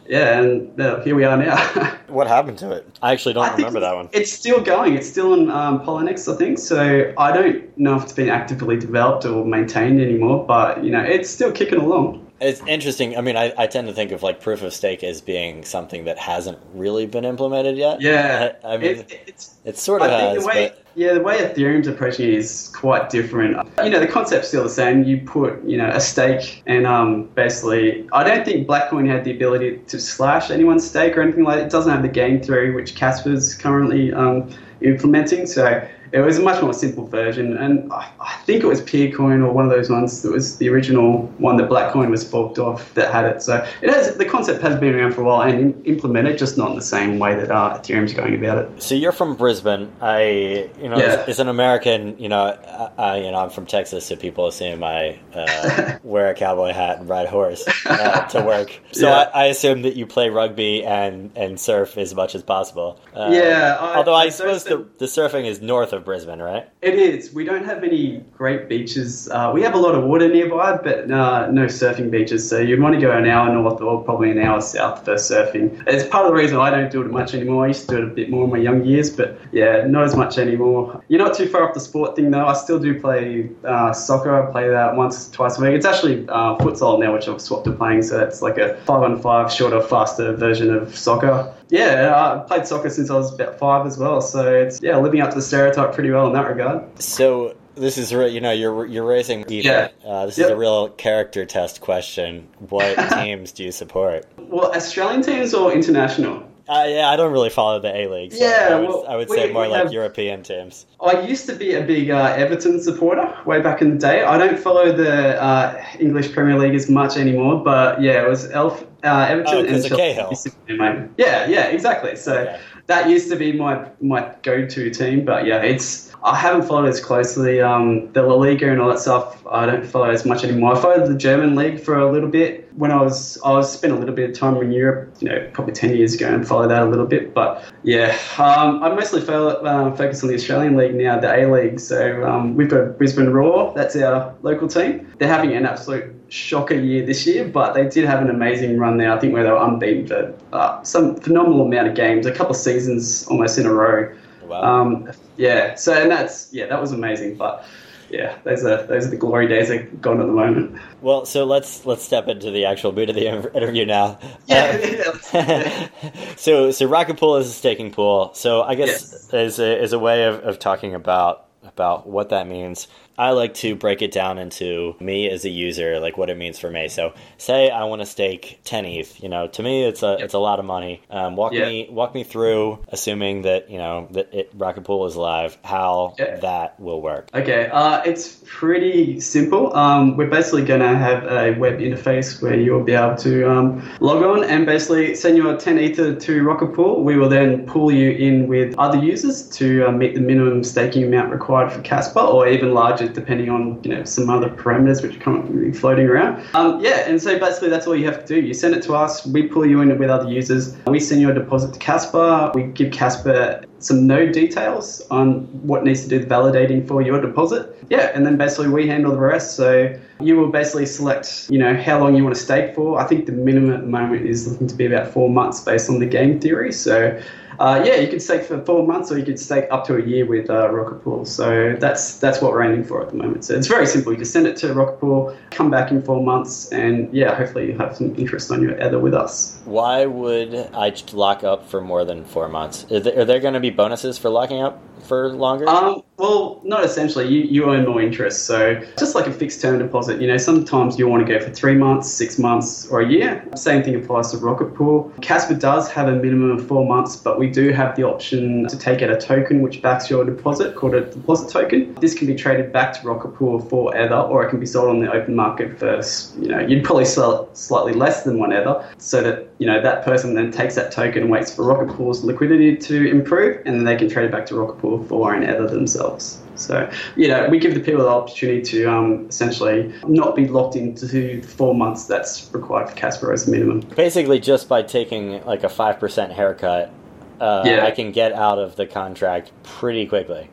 yeah, 0.08 0.40
and 0.40 0.80
uh, 0.80 1.02
here 1.02 1.16
we 1.16 1.24
are 1.24 1.38
now. 1.38 1.98
What 2.12 2.28
happened 2.28 2.58
to 2.58 2.72
it? 2.72 3.00
I 3.02 3.14
actually 3.14 3.36
don't 3.36 3.46
I 3.46 3.56
remember 3.56 3.80
that 3.80 3.96
one. 3.96 4.10
It's 4.12 4.34
still 4.34 4.60
going. 4.60 4.96
It's 4.96 5.10
still 5.10 5.32
on 5.32 5.50
um, 5.50 5.80
Poloniex, 5.80 6.32
I 6.32 6.38
think. 6.38 6.60
So 6.60 7.14
I 7.18 7.32
don't 7.32 7.78
know 7.78 7.96
if 7.96 8.04
it's 8.04 8.12
been 8.12 8.28
actively 8.28 8.76
developed 8.76 9.24
or 9.24 9.46
maintained 9.46 10.02
anymore, 10.02 10.46
but 10.46 10.84
you 10.84 10.92
know, 10.92 11.02
it's 11.02 11.30
still 11.30 11.54
kicking 11.54 11.80
along. 11.80 12.21
It's 12.42 12.60
interesting. 12.66 13.16
I 13.16 13.22
mean, 13.22 13.38
I, 13.38 13.54
I 13.56 13.68
tend 13.68 13.88
to 13.88 13.94
think 13.94 14.12
of 14.12 14.24
like 14.24 14.42
proof 14.42 14.64
of 14.64 14.74
stake 14.74 15.04
as 15.04 15.22
being 15.22 15.64
something 15.64 16.06
that 16.06 16.18
hasn't 16.18 16.58
really 16.74 17.06
been 17.06 17.24
implemented 17.24 17.78
yet. 17.78 18.02
Yeah, 18.02 18.54
I, 18.64 18.74
I 18.74 18.78
mean, 18.78 18.98
it, 18.98 19.22
it's. 19.28 19.56
it 19.64 19.78
sort 19.78 20.02
of 20.02 20.10
I 20.10 20.20
think 20.20 20.34
has, 20.34 20.44
the 20.44 20.48
way, 20.48 20.70
but 20.70 20.86
yeah, 20.96 21.14
the 21.14 21.22
way 21.22 21.38
Ethereum's 21.38 21.88
approaching 21.88 22.28
it 22.30 22.34
is 22.34 22.72
quite 22.76 23.12
different. 23.12 23.70
You 23.84 23.92
know, 23.92 24.00
the 24.00 24.08
concept's 24.08 24.48
still 24.48 24.64
the 24.64 24.70
same. 24.70 25.04
You 25.04 25.22
put, 25.22 25.64
you 25.64 25.78
know, 25.78 25.90
a 25.90 26.02
stake, 26.02 26.64
and 26.66 26.88
um, 26.88 27.26
basically, 27.36 28.10
I 28.12 28.24
don't 28.24 28.44
think 28.44 28.68
Blackcoin 28.68 29.08
had 29.08 29.24
the 29.24 29.32
ability 29.36 29.78
to 29.88 30.00
slash 30.00 30.50
anyone's 30.50 30.90
stake 30.90 31.16
or 31.16 31.22
anything 31.22 31.44
like. 31.44 31.60
that. 31.60 31.66
It 31.68 31.72
doesn't 31.72 31.92
have 31.92 32.02
the 32.02 32.10
game 32.10 32.42
theory, 32.42 32.72
which 32.72 32.96
Casper's 32.96 33.54
currently 33.54 34.12
um, 34.14 34.50
implementing. 34.82 35.46
So 35.46 35.88
it 36.14 36.20
was 36.20 36.38
a 36.38 36.42
much 36.42 36.62
more 36.62 36.74
simple 36.74 37.06
version, 37.08 37.58
and 37.58 37.92
I, 37.92 38.10
I 38.20 38.34
think 38.46 38.64
it 38.64 38.68
was 38.68 38.82
Peercoin 38.82 39.46
or 39.46 39.52
one 39.52 39.66
of 39.66 39.72
those 39.72 39.90
ones 39.90 40.22
that 40.24 40.32
was 40.32 40.58
the 40.58 40.70
original 40.70 41.24
one 41.38 41.58
that 41.58 41.70
Blackcoin 41.70 42.10
was 42.10 42.28
forked 42.30 42.60
off 42.60 42.94
that 42.96 43.12
had 43.12 43.26
it. 43.26 43.42
So 43.42 43.66
it 43.82 43.90
has 43.90 44.16
the 44.18 44.26
concept 44.26 44.62
has 44.62 44.80
been 44.80 44.94
around 44.96 45.14
for 45.14 45.22
a 45.22 45.24
while 45.26 45.42
and 45.42 45.86
implemented, 45.88 46.38
just 46.38 46.58
not 46.58 46.70
in 46.72 46.76
the 46.76 46.82
same 46.82 47.18
way 47.20 47.36
that 47.36 47.50
uh, 47.52 47.78
Ethereum's 47.80 48.14
going 48.14 48.36
about 48.36 48.58
it. 48.58 48.82
So 48.84 48.96
you're 48.96 49.12
from 49.12 49.36
Brisbane. 49.36 49.92
I, 50.02 50.70
you 50.82 50.90
know, 50.90 50.98
Yeah. 50.98 51.06
as, 51.24 51.30
as 51.30 51.40
an 51.40 51.48
American, 51.48 52.18
you 52.20 52.30
know, 52.30 52.58
I, 52.98 53.18
you 53.18 53.32
know, 53.32 53.38
I'm 53.38 53.50
from 53.50 53.66
Texas, 53.66 54.06
so 54.06 54.16
people 54.16 54.48
assume 54.48 54.84
I 54.84 55.20
uh, 55.34 55.98
wear 56.04 56.30
a 56.30 56.34
cowboy 56.36 56.72
hat 56.74 57.00
and 57.00 57.08
ride 57.08 57.28
a 57.28 57.30
horse 57.30 57.64
uh, 57.86 58.28
to 58.28 58.42
work. 58.44 58.72
So 58.94 59.08
Yeah. 59.08 59.30
I, 59.34 59.44
I 59.44 59.46
assume 59.46 59.84
that 59.84 59.96
you 59.96 60.06
play 60.06 60.30
rugby 60.30 60.84
and 60.84 61.32
and 61.38 61.58
surf 61.60 61.98
as 61.98 62.14
much 62.14 62.36
as 62.36 62.44
possible. 62.44 63.00
Uh, 63.16 63.30
Yeah, 63.32 63.78
I- 63.80 63.96
although 63.96 64.14
I, 64.14 64.24
I 64.24 64.30
suppose 64.30 64.66
the, 64.66 64.86
the 64.98 65.06
surfing 65.06 65.46
is 65.46 65.62
north 65.62 65.94
of 65.94 66.01
Brisbane, 66.06 66.40
right? 66.40 66.68
It 66.82 66.96
is. 66.96 67.34
We 67.34 67.44
don't 67.44 67.66
have 67.66 67.84
any 67.84 68.24
great 68.38 68.68
beaches. 68.68 69.30
Uh, 69.30 69.52
we 69.54 69.62
have 69.62 69.74
a 69.74 69.78
lot 69.78 69.96
of 69.96 70.04
water 70.04 70.28
nearby, 70.28 70.78
but 70.78 71.10
uh, 71.12 71.50
no 71.52 71.66
surfing 71.66 72.10
beaches. 72.12 72.48
So 72.48 72.60
you'd 72.60 72.82
want 72.82 72.96
to 72.96 73.02
go 73.02 73.12
an 73.12 73.28
hour 73.28 73.54
north 73.54 73.82
or 73.82 74.04
probably 74.04 74.32
an 74.32 74.40
hour 74.40 74.62
south 74.62 75.06
for 75.06 75.16
surfing. 75.16 75.84
It's 75.88 76.08
part 76.08 76.26
of 76.26 76.32
the 76.32 76.38
reason 76.38 76.58
I 76.58 76.70
don't 76.70 76.92
do 76.92 77.02
it 77.02 77.12
much 77.12 77.34
anymore. 77.34 77.66
I 77.66 77.70
used 77.70 77.88
to 77.90 77.96
do 77.96 78.04
it 78.04 78.12
a 78.12 78.14
bit 78.14 78.30
more 78.30 78.46
in 78.46 78.52
my 78.52 78.58
young 78.58 78.84
years, 78.84 79.10
but 79.10 79.40
yeah, 79.52 79.86
not 79.88 80.04
as 80.04 80.16
much 80.16 80.38
anymore. 80.38 81.04
You're 81.08 81.24
not 81.24 81.36
too 81.36 81.48
far 81.48 81.68
off 81.68 81.74
the 81.74 81.80
sport 81.80 82.16
thing 82.16 82.32
though. 82.32 82.46
I 82.46 82.54
still 82.54 82.80
do 82.80 83.00
play 83.00 83.50
uh, 83.64 83.94
soccer. 83.94 84.48
I 84.48 84.52
play 84.52 84.70
that 84.70 84.96
once, 84.96 85.30
twice 85.30 85.58
a 85.58 85.62
week. 85.62 85.74
It's 85.74 85.86
actually 85.86 86.28
uh, 86.30 86.58
futsal 86.58 87.00
now, 87.00 87.14
which 87.14 87.28
I've 87.28 87.42
swapped 87.42 87.66
to 87.66 87.72
playing. 87.72 88.02
So 88.04 88.20
it's 88.20 88.42
like 88.42 88.58
a 88.58 88.76
five 88.86 89.04
on 89.04 89.22
five, 89.22 89.52
shorter, 89.52 89.82
faster 89.82 90.34
version 90.36 90.74
of 90.74 90.98
soccer. 90.98 91.54
Yeah, 91.72 92.14
I 92.14 92.46
played 92.48 92.68
soccer 92.68 92.90
since 92.90 93.10
I 93.10 93.16
was 93.16 93.34
about 93.34 93.58
five 93.58 93.88
as 93.88 93.98
well. 93.98 94.22
So 94.22 94.54
it's 94.54 94.82
yeah, 94.82 94.98
living 94.98 95.22
up 95.22 95.30
to 95.30 95.36
the 95.38 95.42
stereotype 95.42 95.94
pretty 95.94 96.12
well 96.12 96.28
in 96.28 96.34
that 96.34 96.48
regard. 96.48 97.02
So 97.02 97.56
this 97.76 97.98
is 97.98 98.14
re- 98.14 98.28
you 98.30 98.42
know 98.42 98.52
you're 98.52 98.86
you're 98.86 99.06
racing. 99.06 99.46
Yeah. 99.48 99.88
Uh, 100.06 100.26
this 100.26 100.38
Yep. 100.38 100.46
is 100.48 100.52
a 100.52 100.56
real 100.58 100.90
character 100.90 101.46
test 101.46 101.80
question. 101.82 102.48
What 102.70 102.96
teams 103.14 103.54
do 103.54 103.64
you 103.64 103.72
support? 103.72 104.26
Well, 104.38 104.72
Australian 104.76 105.22
teams 105.24 105.54
or 105.54 105.72
international? 105.72 106.44
Uh, 106.70 106.86
yeah, 106.88 107.10
I 107.10 107.16
don't 107.16 107.32
really 107.32 107.50
follow 107.50 107.80
the 107.80 107.94
A 107.96 108.08
League. 108.08 108.34
So 108.34 108.44
Yeah, 108.46 108.70
I 108.72 108.76
would, 108.80 108.90
well, 108.90 109.06
I 109.08 109.16
would 109.16 109.30
we- 109.30 109.36
say 109.38 109.52
more 109.52 109.64
we 109.64 109.70
like 109.70 109.84
have- 109.84 109.92
European 109.94 110.44
teams. 110.44 110.86
I 111.06 111.20
used 111.22 111.46
to 111.48 111.56
be 111.56 111.74
a 111.74 111.82
big 111.82 112.10
uh, 112.12 112.34
Everton 112.38 112.82
supporter 112.82 113.34
way 113.46 113.62
back 113.62 113.82
in 113.82 113.92
the 113.92 113.98
day. 113.98 114.24
I 114.24 114.38
don't 114.38 114.58
follow 114.60 114.92
the 114.92 115.42
uh, 115.42 115.84
English 116.00 116.32
Premier 116.34 116.58
League 116.58 116.76
as 116.76 116.90
much 116.90 117.18
anymore, 117.18 117.56
but 117.64 118.02
yeah, 118.02 118.24
it 118.24 118.30
was 118.30 118.50
Elf, 118.52 118.84
uh, 119.04 119.26
Everton 119.30 119.54
Oh, 119.56 119.60
and 119.60 119.70
Chelsea 119.70 119.90
Cahill. 119.96 120.30
used 120.30 120.44
to 120.44 120.52
be 120.68 120.78
my- 120.78 121.04
Yeah, 121.18 121.48
yeah, 121.48 121.66
exactly. 121.68 122.16
So. 122.16 122.56
That 122.92 123.10
used 123.10 123.30
to 123.30 123.38
be 123.38 123.54
my 123.54 123.90
my 124.02 124.30
go-to 124.44 124.90
team, 124.90 125.24
but 125.24 125.46
yeah, 125.46 125.62
it's 125.62 126.12
I 126.24 126.36
haven't 126.36 126.68
followed 126.68 126.88
as 126.88 127.00
closely 127.00 127.62
um, 127.62 128.12
the 128.12 128.22
La 128.22 128.36
Liga 128.36 128.70
and 128.70 128.82
all 128.82 128.90
that 128.90 129.00
stuff. 129.00 129.44
I 129.50 129.66
don't 129.66 129.86
follow 129.86 130.10
as 130.10 130.26
much 130.26 130.44
anymore. 130.44 130.76
I 130.76 130.82
followed 130.82 131.08
the 131.08 131.16
German 131.16 131.56
league 131.56 131.80
for 131.80 131.98
a 131.98 132.12
little 132.12 132.30
bit 132.30 132.70
when 132.76 132.92
I 132.92 133.02
was 133.02 133.42
I 133.44 133.52
was 133.54 133.72
spent 133.72 133.94
a 133.94 133.96
little 133.96 134.14
bit 134.14 134.30
of 134.30 134.36
time 134.38 134.58
in 134.58 134.72
Europe, 134.74 135.16
you 135.22 135.30
know, 135.30 135.50
probably 135.54 135.74
ten 135.74 135.96
years 135.96 136.14
ago, 136.14 136.28
and 136.28 136.46
followed 136.46 136.70
that 136.70 136.84
a 136.84 136.90
little 136.90 137.08
bit. 137.08 137.34
But 137.34 137.64
yeah, 137.84 138.18
um, 138.38 138.84
I 138.84 138.90
mostly 138.94 139.22
fo- 139.22 139.62
uh, 139.72 139.96
focus 139.96 140.22
on 140.24 140.30
the 140.30 140.36
Australian 140.36 140.76
league 140.76 140.96
now, 140.96 141.18
the 141.20 141.34
A 141.34 141.50
League. 141.50 141.80
So 141.80 142.24
um, 142.26 142.56
we've 142.56 142.70
got 142.70 142.98
Brisbane 142.98 143.30
Roar, 143.30 143.74
that's 143.74 143.96
our 143.96 144.36
local 144.42 144.68
team. 144.68 145.08
They're 145.18 145.30
having 145.30 145.54
an 145.54 145.66
absolute 145.66 146.14
shocker 146.32 146.74
year 146.76 147.06
this 147.06 147.28
year, 147.28 147.46
but 147.48 147.74
they 147.74 147.88
did 147.88 148.06
have 148.06 148.22
an 148.22 148.30
amazing 148.30 148.78
run 148.78 148.98
there. 148.98 149.12
I 149.12 149.20
think 149.20 149.34
where 149.34 149.44
they 149.44 149.52
were 149.52 149.62
unbeaten 149.62 150.08
for 150.08 150.34
uh, 150.54 150.82
some 150.84 151.16
phenomenal 151.18 151.62
amount 151.66 151.90
of 151.90 151.96
games, 151.96 152.26
a 152.26 152.32
couple 152.32 152.52
of 152.52 152.58
seasons 152.58 153.28
almost 153.28 153.58
in 153.58 153.66
a 153.66 153.74
row. 153.74 154.16
Wow. 154.46 154.62
Um, 154.64 155.12
yeah, 155.38 155.76
so 155.76 155.94
and 155.94 156.10
that's 156.10 156.52
yeah, 156.54 156.68
that 156.68 156.80
was 156.80 156.92
amazing. 156.94 157.36
But 157.36 157.66
yeah, 158.10 158.38
those 158.44 158.64
are 158.66 158.84
those 158.84 159.08
are 159.08 159.10
the 159.10 159.18
glory 159.18 159.48
days 159.48 159.68
that 159.70 159.78
are 159.80 159.84
gone 160.02 160.20
at 160.22 160.28
the 160.28 160.34
moment. 160.34 160.78
well, 161.02 161.26
so 161.26 161.46
let's 161.46 161.86
let's 161.86 162.04
step 162.04 162.28
into 162.28 162.50
the 162.52 162.66
actual 162.66 162.92
mood 162.92 163.10
of 163.10 163.16
the 163.16 163.28
interview 163.56 163.86
now. 163.86 164.18
Yeah, 164.48 165.08
Uh, 165.34 165.88
so 166.38 166.72
so 166.72 166.86
rocket 166.86 167.18
pool 167.18 167.38
is 167.38 167.48
a 167.48 167.52
staking 167.54 167.92
pool. 167.92 168.32
So 168.34 168.62
I 168.64 168.76
guess 168.76 168.90
Yes. 168.90 169.34
as 169.34 169.60
a 169.60 169.80
as 169.82 169.94
a 169.94 170.00
way 170.00 170.26
of, 170.26 170.36
of 170.44 170.60
talking 170.60 170.96
about 170.96 171.46
about 171.64 172.08
what 172.08 172.30
that 172.30 172.48
means, 172.48 172.88
I 173.22 173.30
like 173.32 173.54
to 173.66 173.76
break 173.76 174.02
it 174.02 174.12
down 174.12 174.40
into 174.40 174.96
me 175.00 175.30
as 175.30 175.46
a 175.46 175.50
user, 175.50 176.00
like 176.00 176.18
what 176.18 176.32
it 176.32 176.38
means 176.38 176.58
for 176.58 176.72
me. 176.72 176.88
So 176.88 177.14
say 177.38 177.70
I 177.70 177.84
want 177.84 178.02
to 178.02 178.06
stake 178.08 178.60
ten 178.64 178.84
ETH. 178.84 179.22
You 179.22 179.30
know, 179.30 179.46
to 179.50 179.62
me 179.62 179.84
it's 179.84 180.02
a 180.02 180.14
it's 180.18 180.34
a 180.34 180.40
lot 180.40 180.58
of 180.58 180.66
money. 180.66 181.04
Um, 181.12 181.36
walk 181.36 181.54
Yeah. 181.54 181.66
me 181.66 181.88
walk 181.92 182.16
me 182.16 182.24
through, 182.24 182.80
assuming 182.88 183.44
that 183.44 183.70
you 183.70 183.78
know 183.78 184.08
that 184.12 184.34
it, 184.34 184.50
rocket 184.56 184.86
pool 184.86 185.06
is 185.06 185.16
live, 185.16 185.56
how 185.64 186.16
Yeah. 186.18 186.38
that 186.38 186.80
will 186.80 187.00
work. 187.00 187.30
Okay, 187.36 187.70
uh, 187.72 188.02
it's 188.06 188.42
pretty 188.48 189.20
simple. 189.20 189.72
Um, 189.76 190.18
we're 190.18 190.34
basically 190.40 190.64
going 190.64 190.82
to 190.82 190.96
have 190.98 191.24
a 191.26 191.52
web 191.60 191.78
interface 191.78 192.42
where 192.42 192.56
you'll 192.60 192.84
be 192.84 192.94
able 192.94 193.18
to 193.18 193.48
um, 193.48 193.88
log 194.00 194.24
on 194.24 194.44
and 194.44 194.66
basically 194.66 195.14
send 195.14 195.38
your 195.38 195.56
10 195.58 195.78
Ether 195.78 196.16
to 196.16 196.44
Rocket 196.44 196.74
Pool. 196.74 197.04
We 197.04 197.18
will 197.18 197.30
then 197.30 197.68
pool 197.68 197.92
you 197.92 198.10
in 198.14 198.48
with 198.48 198.74
other 198.80 198.98
users 198.98 199.48
to 199.60 199.88
uh, 199.88 199.92
meet 199.92 200.16
the 200.16 200.22
minimum 200.22 200.64
staking 200.64 201.04
amount 201.04 201.32
required 201.32 201.72
for 201.72 201.82
Casper, 201.82 202.20
or 202.22 202.48
even 202.48 202.74
larger 202.74 203.11
depending 203.14 203.50
on 203.50 203.82
you 203.84 203.94
know 203.94 204.04
some 204.04 204.30
other 204.30 204.50
parameters 204.50 205.02
which 205.02 205.20
currently 205.20 205.72
floating 205.72 206.08
around. 206.08 206.44
Um, 206.54 206.80
yeah, 206.80 207.10
and 207.10 207.22
so 207.22 207.38
basically 207.40 207.70
that's 207.70 207.88
all 207.88 207.96
you 207.96 208.06
have 208.06 208.26
to 208.26 208.26
do. 208.26 208.40
You 208.40 208.54
send 208.54 208.76
it 208.76 208.84
to 208.84 208.96
us, 208.96 209.26
we 209.26 209.48
pull 209.48 209.66
you 209.66 209.82
in 209.82 209.98
with 209.98 210.10
other 210.10 210.30
users, 210.30 210.76
we 210.88 211.00
send 211.00 211.22
your 211.22 211.34
deposit 211.34 211.74
to 211.74 211.80
Casper, 211.80 212.52
we 212.54 212.64
give 212.64 212.92
Casper 212.92 213.64
some 213.80 214.08
node 214.08 214.32
details 214.32 215.02
on 215.10 215.42
what 215.66 215.84
needs 215.84 216.04
to 216.04 216.08
do 216.08 216.20
the 216.20 216.26
validating 216.26 216.88
for 216.88 217.02
your 217.02 217.20
deposit. 217.20 217.76
Yeah, 217.90 218.12
and 218.14 218.26
then 218.26 218.38
basically 218.38 218.70
we 218.70 218.88
handle 218.88 219.12
the 219.12 219.20
rest. 219.20 219.56
So 219.56 219.94
you 220.20 220.38
will 220.38 220.50
basically 220.50 220.86
select, 220.86 221.48
you 221.50 221.58
know, 221.58 221.76
how 221.76 222.00
long 222.00 222.16
you 222.16 222.24
want 222.24 222.36
to 222.36 222.42
stake 222.42 222.76
for. 222.76 223.00
I 223.00 223.06
think 223.06 223.26
the 223.26 223.32
minimum 223.32 223.74
at 223.74 223.82
the 223.82 223.88
moment 223.88 224.26
is 224.26 224.48
looking 224.48 224.68
to 224.68 224.76
be 224.76 224.86
about 224.86 225.12
four 225.12 225.30
months 225.30 225.62
based 225.62 225.90
on 225.90 226.00
the 226.00 226.06
game 226.06 226.40
theory. 226.40 226.72
So 226.72 227.20
uh, 227.60 227.82
yeah, 227.86 227.96
you 227.96 228.08
could 228.08 228.22
stake 228.22 228.44
for 228.44 228.62
four 228.64 228.86
months 228.86 229.12
or 229.12 229.18
you 229.18 229.26
could 229.26 229.40
stake 229.40 229.66
up 229.72 229.86
to 229.88 229.96
a 229.96 230.02
year 230.02 230.26
with 230.26 230.50
uh, 230.50 230.70
Rocket 230.70 231.04
Pool. 231.04 231.26
So 231.26 231.76
that's 231.80 232.18
that's 232.20 232.42
what 232.42 232.52
we're 232.52 232.64
aiming 232.64 232.84
for 232.84 233.02
at 233.02 233.10
the 233.10 233.16
moment. 233.16 233.46
So 233.46 233.56
it's 233.56 233.68
very 233.68 233.86
simple. 233.86 234.12
You 234.12 234.20
just 234.20 234.34
send 234.34 234.48
it 234.48 234.58
to 234.58 234.74
Rocket 234.74 235.00
Pool, 235.00 235.38
come 235.52 235.70
back 235.70 235.92
in 235.92 236.02
four 236.02 236.24
months, 236.24 236.72
and 236.72 237.14
yeah, 237.14 237.36
hopefully 237.36 237.68
you 237.68 237.78
have 237.78 237.96
some 237.96 238.16
interest 238.16 238.52
on 238.52 238.62
your 238.62 238.76
Ether 238.76 239.00
with 239.00 239.14
us. 239.14 239.60
Why 239.66 240.06
would 240.06 240.56
I 240.74 240.94
lock 241.14 241.44
up 241.44 241.70
for 241.70 241.82
more 241.82 242.06
than 242.06 242.26
four 242.26 242.48
months? 242.48 242.86
Are 242.92 243.00
there, 243.00 243.20
are 243.20 243.26
there 243.26 243.40
going 243.40 243.54
to 243.54 243.60
be 243.60 243.70
bonuses 243.70 244.18
for 244.18 244.30
locking 244.30 244.62
up 244.62 244.82
for 245.04 245.30
longer? 245.34 245.68
Um, 245.68 246.04
well, 246.22 246.62
not 246.64 246.84
essentially. 246.84 247.28
You, 247.28 247.42
you 247.42 247.74
earn 247.74 247.84
more 247.86 248.00
interest. 248.00 248.46
So 248.46 248.80
just 248.98 249.16
like 249.16 249.26
a 249.26 249.34
fixed 249.34 249.60
term 249.60 249.80
deposit, 249.80 250.22
you 250.22 250.28
know, 250.28 250.38
sometimes 250.38 251.00
you 251.00 251.08
want 251.08 251.26
to 251.26 251.34
go 251.34 251.44
for 251.44 251.50
three 251.52 251.74
months, 251.74 252.12
six 252.12 252.38
months, 252.38 252.88
or 252.90 253.02
a 253.02 253.10
year. 253.10 253.44
Same 253.56 253.82
thing 253.82 253.96
applies 253.96 254.30
to 254.32 254.38
Rocket 254.38 254.76
Pool. 254.76 255.12
Casper 255.22 255.56
does 255.56 255.90
have 255.90 256.08
a 256.08 256.12
minimum 256.12 256.52
of 256.52 256.68
four 256.68 256.86
months, 256.86 257.16
but 257.16 257.40
we 257.40 257.50
do 257.50 257.72
have 257.72 257.96
the 257.96 258.04
option 258.04 258.68
to 258.68 258.78
take 258.78 259.02
out 259.02 259.10
a 259.10 259.18
token 259.18 259.64
which 259.64 259.82
backs 259.82 260.12
your 260.12 260.24
deposit 260.24 260.76
called 260.76 260.94
a 260.94 261.02
deposit 261.02 261.52
token. 261.52 261.96
This 261.96 262.14
can 262.14 262.28
be 262.28 262.36
traded 262.36 262.72
back 262.72 262.94
to 263.02 263.08
Rocket 263.08 263.30
Pool 263.30 263.60
for 263.60 263.98
Ether, 263.98 264.14
or 264.14 264.46
it 264.46 264.50
can 264.52 264.60
be 264.60 264.68
sold 264.68 264.90
on 264.90 265.00
the 265.00 265.12
open 265.12 265.36
market 265.36 265.80
for, 265.80 266.02
you 266.40 266.50
know, 266.50 266.60
you'd 266.60 266.84
probably 266.84 267.06
sell 267.06 267.46
it 267.46 267.58
slightly 267.58 267.94
less 267.94 268.24
than 268.24 268.38
one 268.38 268.54
Ether, 268.54 268.88
so 269.00 269.24
that, 269.24 269.50
you 269.58 269.66
know, 269.66 269.82
that 269.82 270.06
person 270.06 270.36
then 270.36 270.52
takes 270.52 270.76
that 270.76 270.92
token 270.92 271.24
and 271.24 271.32
waits 271.32 271.56
for 271.56 271.64
Rocket 271.64 271.96
Pool's 271.96 272.24
liquidity 272.24 272.78
to 272.78 273.10
improve, 273.10 273.58
and 273.66 273.76
then 273.76 273.86
they 273.86 273.96
can 273.96 274.08
trade 274.08 274.26
it 274.26 274.32
back 274.32 274.46
to 274.46 274.56
Rocket 274.56 274.80
Pool 274.80 275.04
for 275.06 275.34
an 275.34 275.44
Ether 275.44 275.68
themselves. 275.68 276.11
So, 276.20 276.92
you 277.16 277.28
know, 277.28 277.48
we 277.50 277.60
give 277.60 277.74
the 277.74 277.80
people 277.80 278.04
the 278.04 278.10
opportunity 278.10 278.62
to 278.62 278.86
um, 278.86 279.26
essentially 279.30 279.94
not 280.08 280.36
be 280.36 280.48
locked 280.48 280.76
into 280.76 281.06
the 281.06 281.42
four 281.42 281.74
months 281.74 282.06
that's 282.06 282.50
required 282.54 282.90
for 282.90 282.96
Casper 282.96 283.34
as 283.34 283.48
a 283.48 283.52
minimum. 283.52 283.80
Basically, 283.96 284.40
just 284.40 284.68
by 284.68 284.82
taking 284.84 285.44
like 285.46 285.64
a 285.64 285.70
five 285.70 286.00
percent 286.00 286.32
haircut, 286.32 286.92
uh, 287.40 287.64
Yeah. 287.66 287.86
I 287.86 287.92
can 287.92 288.12
get 288.12 288.34
out 288.34 288.60
of 288.60 288.76
the 288.76 288.86
contract 288.86 289.52
pretty 289.64 290.06
quickly. 290.06 290.50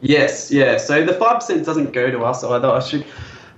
Yes, 0.00 0.50
yeah. 0.50 0.78
So 0.78 1.04
the 1.04 1.12
five 1.14 1.36
percent 1.36 1.66
doesn't 1.66 1.92
go 1.92 2.10
to 2.10 2.24
us 2.24 2.42
either. 2.42 2.68
I 2.68 2.80
should 2.80 3.04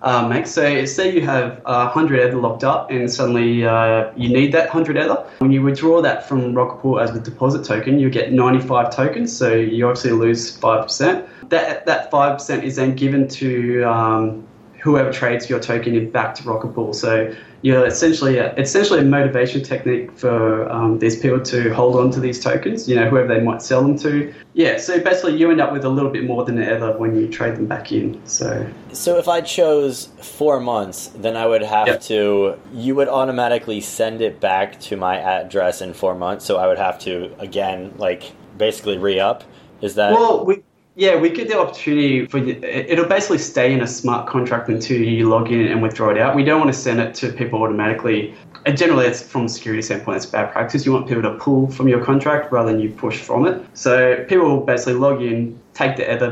uh, 0.02 0.26
make 0.28 0.46
so 0.46 0.84
say 0.84 1.14
you 1.14 1.20
have 1.22 1.62
uh, 1.64 1.88
hundred 1.88 2.26
ether 2.26 2.36
locked 2.36 2.64
up, 2.64 2.90
and 2.90 3.10
suddenly 3.10 3.64
uh, 3.64 4.10
you 4.16 4.28
need 4.28 4.52
that 4.52 4.68
hundred 4.68 4.96
ether. 4.96 5.24
When 5.38 5.52
you 5.52 5.62
withdraw 5.62 6.02
that 6.02 6.28
from 6.28 6.54
Rocket 6.54 6.80
Pool 6.80 7.00
as 7.00 7.14
a 7.14 7.20
deposit 7.20 7.64
token, 7.64 7.98
you 7.98 8.10
get 8.10 8.32
ninety 8.32 8.66
five 8.66 8.94
tokens. 8.94 9.36
So 9.36 9.52
you 9.54 9.86
obviously 9.86 10.12
lose 10.12 10.56
five 10.56 10.82
percent. 10.82 11.28
That 11.50 11.86
that 11.86 12.10
five 12.10 12.38
percent 12.38 12.64
is 12.64 12.76
then 12.76 12.96
given 12.96 13.28
to 13.28 13.82
um, 13.84 14.46
whoever 14.82 15.12
trades 15.12 15.48
your 15.48 15.60
token 15.60 15.94
in 15.94 16.10
back 16.10 16.34
to 16.34 16.42
Rocket 16.42 16.74
Pool. 16.74 16.92
So 16.92 17.32
you're 17.62 17.86
essentially 17.86 18.38
essentially 18.38 18.98
a 18.98 19.04
motivation 19.04 19.62
technique 19.62 20.10
for 20.18 20.68
um, 20.68 20.98
these 20.98 21.20
people 21.20 21.40
to 21.40 21.72
hold 21.72 21.94
on 21.94 22.10
to 22.10 22.18
these 22.18 22.40
tokens. 22.40 22.88
You 22.88 22.96
know, 22.96 23.08
whoever 23.08 23.28
they 23.32 23.40
might 23.40 23.62
sell 23.62 23.82
them 23.82 23.96
to. 24.00 24.34
Yeah. 24.54 24.78
So 24.78 24.98
basically, 25.00 25.36
you 25.36 25.50
end 25.52 25.60
up 25.60 25.72
with 25.72 25.84
a 25.84 25.88
little 25.88 26.10
bit 26.10 26.24
more 26.24 26.44
than 26.44 26.60
ever 26.60 26.98
when 26.98 27.16
you 27.16 27.28
trade 27.28 27.54
them 27.54 27.66
back 27.66 27.92
in. 27.92 28.20
So 28.26 28.66
So 28.92 29.18
if 29.18 29.28
I 29.28 29.40
chose 29.40 30.08
four 30.20 30.58
months, 30.58 31.12
then 31.14 31.36
I 31.36 31.46
would 31.46 31.62
have 31.62 31.86
Yep. 31.86 32.00
to. 32.02 32.58
You 32.74 32.96
would 32.96 33.08
automatically 33.08 33.80
send 33.80 34.20
it 34.20 34.40
back 34.40 34.80
to 34.80 34.96
my 34.96 35.16
address 35.18 35.80
in 35.80 35.94
four 35.94 36.16
months. 36.16 36.44
So 36.44 36.56
I 36.56 36.66
would 36.66 36.78
have 36.78 36.98
to 37.00 37.30
again, 37.38 37.94
like 37.98 38.32
basically 38.58 38.98
re 38.98 39.18
up 39.20 39.44
Is 39.80 39.94
that 39.94 40.12
Well, 40.12 40.44
we, 40.44 40.62
yeah, 40.94 41.16
we 41.16 41.30
get 41.30 41.48
the 41.48 41.58
opportunity 41.58 42.26
for 42.26 42.38
it'll 42.38 43.06
basically 43.06 43.38
stay 43.38 43.72
in 43.72 43.80
a 43.80 43.86
smart 43.86 44.28
contract 44.28 44.68
until 44.68 45.00
you 45.00 45.28
log 45.28 45.50
in 45.50 45.68
and 45.68 45.82
withdraw 45.82 46.10
it 46.10 46.18
out. 46.18 46.36
We 46.36 46.44
don't 46.44 46.60
want 46.60 46.72
to 46.72 46.78
send 46.78 47.00
it 47.00 47.14
to 47.16 47.32
people 47.32 47.62
automatically. 47.62 48.34
And 48.66 48.76
generally, 48.76 49.06
it's 49.06 49.22
from 49.22 49.46
a 49.46 49.48
security 49.48 49.82
standpoint, 49.82 50.18
it's 50.18 50.26
bad 50.26 50.52
practice. 50.52 50.84
You 50.84 50.92
want 50.92 51.08
people 51.08 51.22
to 51.22 51.34
pull 51.34 51.70
from 51.70 51.88
your 51.88 52.04
contract 52.04 52.52
rather 52.52 52.70
than 52.70 52.80
you 52.80 52.90
push 52.90 53.18
from 53.18 53.46
it. 53.46 53.64
So 53.74 54.24
people 54.28 54.44
will 54.44 54.64
basically 54.64 54.94
log 54.94 55.22
in, 55.22 55.58
take 55.74 55.96
the 55.96 56.14
Ether 56.14 56.30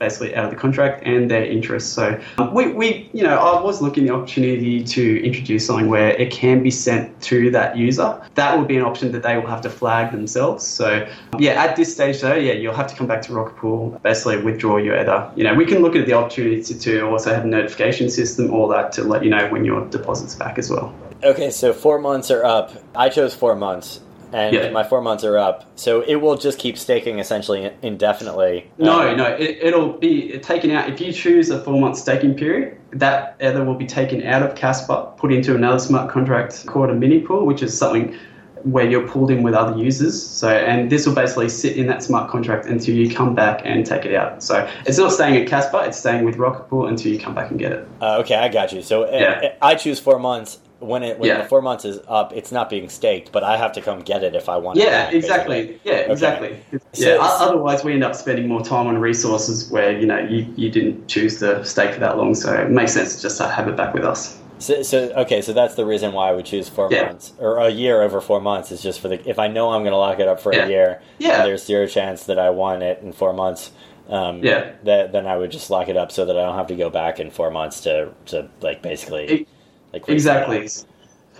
basically 0.00 0.34
out 0.34 0.46
of 0.46 0.50
the 0.50 0.56
contract 0.56 1.04
and 1.06 1.30
their 1.30 1.44
interest. 1.44 1.92
So 1.92 2.20
um, 2.38 2.52
we, 2.52 2.72
we, 2.72 3.08
you 3.12 3.22
know, 3.22 3.36
I 3.36 3.62
was 3.62 3.80
looking 3.80 4.06
the 4.06 4.14
opportunity 4.14 4.82
to 4.82 5.24
introduce 5.24 5.66
something 5.66 5.88
where 5.88 6.10
it 6.10 6.32
can 6.32 6.62
be 6.62 6.70
sent 6.70 7.20
to 7.22 7.50
that 7.52 7.76
user. 7.76 8.20
That 8.34 8.58
would 8.58 8.66
be 8.66 8.76
an 8.76 8.82
option 8.82 9.12
that 9.12 9.22
they 9.22 9.36
will 9.36 9.46
have 9.46 9.60
to 9.60 9.70
flag 9.70 10.10
themselves. 10.10 10.66
So 10.66 11.06
yeah, 11.38 11.62
at 11.62 11.76
this 11.76 11.92
stage 11.92 12.20
though, 12.20 12.34
yeah, 12.34 12.54
you'll 12.54 12.74
have 12.74 12.88
to 12.88 12.96
come 12.96 13.06
back 13.06 13.22
to 13.22 13.32
Rockpool, 13.32 14.02
basically 14.02 14.38
withdraw 14.38 14.78
your 14.78 14.98
Ether. 15.00 15.30
You 15.36 15.44
know, 15.44 15.54
we 15.54 15.66
can 15.66 15.82
look 15.82 15.94
at 15.94 16.06
the 16.06 16.14
opportunity 16.14 16.62
to, 16.62 16.78
to 16.80 17.02
also 17.06 17.32
have 17.34 17.44
a 17.44 17.48
notification 17.48 18.08
system, 18.08 18.52
all 18.52 18.66
that 18.68 18.92
to 18.92 19.04
let 19.04 19.22
you 19.22 19.30
know 19.30 19.48
when 19.48 19.64
your 19.64 19.86
deposit's 19.88 20.34
back 20.34 20.58
as 20.58 20.70
well. 20.70 20.94
okay? 21.22 21.50
So 21.50 21.72
four 21.72 21.98
months 21.98 22.30
are 22.30 22.44
up. 22.44 22.72
I 22.96 23.10
chose 23.10 23.34
four 23.34 23.54
months, 23.54 24.00
and 24.32 24.54
Yeah. 24.54 24.70
my 24.70 24.82
four 24.84 25.00
months 25.00 25.24
are 25.24 25.38
up. 25.38 25.64
So 25.76 26.00
it 26.02 26.16
will 26.16 26.36
just 26.36 26.58
keep 26.58 26.76
staking 26.78 27.18
essentially 27.18 27.70
indefinitely. 27.82 28.70
No, 28.78 29.08
Um, 29.08 29.16
no, 29.16 29.24
it, 29.26 29.58
it'll 29.62 29.92
be 29.94 30.38
taken 30.38 30.70
out. 30.70 30.88
If 30.88 31.00
you 31.00 31.12
choose 31.12 31.50
a 31.50 31.60
four 31.62 31.78
month 31.80 31.96
staking 31.96 32.34
period, 32.34 32.76
that 32.92 33.36
Ether 33.40 33.64
will 33.64 33.74
be 33.74 33.86
taken 33.86 34.26
out 34.26 34.42
of 34.42 34.54
Casper, 34.54 35.06
put 35.16 35.32
into 35.32 35.54
another 35.54 35.78
smart 35.78 36.10
contract 36.10 36.66
called 36.66 36.90
a 36.90 36.94
mini 36.94 37.20
pool, 37.20 37.46
which 37.46 37.62
is 37.62 37.76
something 37.76 38.16
where 38.64 38.84
you're 38.84 39.08
pulled 39.08 39.30
in 39.30 39.42
with 39.42 39.54
other 39.54 39.74
users. 39.78 40.22
So, 40.22 40.48
and 40.50 40.90
this 40.90 41.06
will 41.06 41.14
basically 41.14 41.48
sit 41.48 41.78
in 41.78 41.86
that 41.86 42.02
smart 42.02 42.30
contract 42.30 42.66
until 42.66 42.94
you 42.94 43.08
come 43.14 43.34
back 43.34 43.62
and 43.64 43.86
take 43.86 44.04
it 44.04 44.14
out. 44.14 44.42
So, 44.42 44.68
it's 44.84 44.98
not 44.98 45.12
staying 45.12 45.36
at 45.40 45.46
Casper; 45.48 45.80
it's 45.84 45.98
staying 45.98 46.26
with 46.26 46.36
Rocket 46.36 46.68
Pool 46.68 46.86
until 46.86 47.10
you 47.10 47.18
come 47.18 47.34
back 47.34 47.50
and 47.50 47.58
get 47.58 47.72
it. 47.72 47.88
Uh, 48.02 48.18
okay, 48.18 48.34
I 48.34 48.48
got 48.48 48.70
you. 48.72 48.82
So 48.82 49.04
uh, 49.04 49.10
Yeah. 49.12 49.52
I 49.62 49.76
choose 49.76 49.98
four 49.98 50.18
months. 50.18 50.58
When 50.80 51.02
it 51.02 51.18
when 51.18 51.28
Yeah. 51.28 51.42
the 51.42 51.48
four 51.48 51.60
months 51.62 51.84
is 51.84 52.00
up, 52.08 52.32
it's 52.34 52.50
not 52.50 52.70
being 52.70 52.88
staked, 52.88 53.32
but 53.32 53.44
I 53.44 53.56
have 53.58 53.72
to 53.72 53.80
come 53.82 54.00
get 54.00 54.24
it 54.24 54.34
if 54.34 54.48
I 54.48 54.56
want. 54.56 54.78
it 54.78 54.84
Yeah, 54.84 55.04
back, 55.04 55.14
exactly. 55.14 55.62
basically. 55.62 55.90
Yeah, 55.92 55.98
exactly. 56.12 56.56
So- 56.94 57.14
yeah. 57.14 57.18
otherwise, 57.20 57.84
we 57.84 57.92
end 57.92 58.02
up 58.02 58.14
spending 58.14 58.48
more 58.48 58.62
time 58.62 58.86
on 58.86 58.96
resources 58.98 59.70
where 59.70 59.92
you 59.92 60.06
know 60.06 60.18
you, 60.18 60.46
you 60.56 60.70
didn't 60.70 61.06
choose 61.06 61.38
to 61.40 61.62
stake 61.64 61.92
for 61.92 62.00
that 62.00 62.16
long. 62.16 62.34
So 62.34 62.52
it 62.54 62.70
makes 62.70 62.92
sense 62.92 63.16
to 63.16 63.22
just 63.22 63.38
have 63.40 63.68
it 63.68 63.76
back 63.76 63.92
with 63.94 64.04
us. 64.04 64.38
So, 64.58 64.82
so 64.82 64.98
okay, 65.16 65.40
so 65.42 65.52
that's 65.52 65.74
the 65.74 65.86
reason 65.86 66.12
why 66.12 66.28
I 66.28 66.32
would 66.32 66.44
choose 66.46 66.68
four 66.68 66.88
Yeah. 66.90 67.04
months 67.06 67.32
or 67.38 67.58
a 67.58 67.68
year 67.70 68.02
over 68.02 68.20
four 68.20 68.40
months 68.40 68.70
is 68.72 68.82
just 68.82 69.00
for 69.00 69.08
the 69.08 69.18
if 69.28 69.38
I 69.38 69.48
know 69.48 69.70
I'm 69.70 69.82
going 69.82 69.92
to 69.92 69.98
lock 69.98 70.18
it 70.18 70.28
up 70.28 70.40
for 70.40 70.50
a 70.52 70.66
year, 70.68 71.00
Yeah. 71.18 71.36
and 71.40 71.46
there's 71.48 71.64
zero 71.64 71.86
chance 71.86 72.24
that 72.24 72.38
I 72.38 72.50
want 72.50 72.82
it 72.82 73.00
in 73.02 73.12
four 73.12 73.32
months. 73.32 73.70
Um, 74.08 74.40
Yeah. 74.42 74.70
that, 74.84 75.12
then 75.12 75.26
I 75.26 75.36
would 75.36 75.50
just 75.50 75.70
lock 75.70 75.88
it 75.88 75.96
up 75.96 76.10
so 76.10 76.24
that 76.24 76.36
I 76.36 76.42
don't 76.44 76.56
have 76.56 76.66
to 76.66 76.74
go 76.74 76.90
back 76.90 77.20
in 77.20 77.30
four 77.30 77.50
months 77.50 77.80
to 77.82 78.08
to 78.26 78.48
like 78.60 78.82
basically 78.82 79.30
E- 79.30 79.46
like 79.92 80.08
Exactly. 80.08 80.68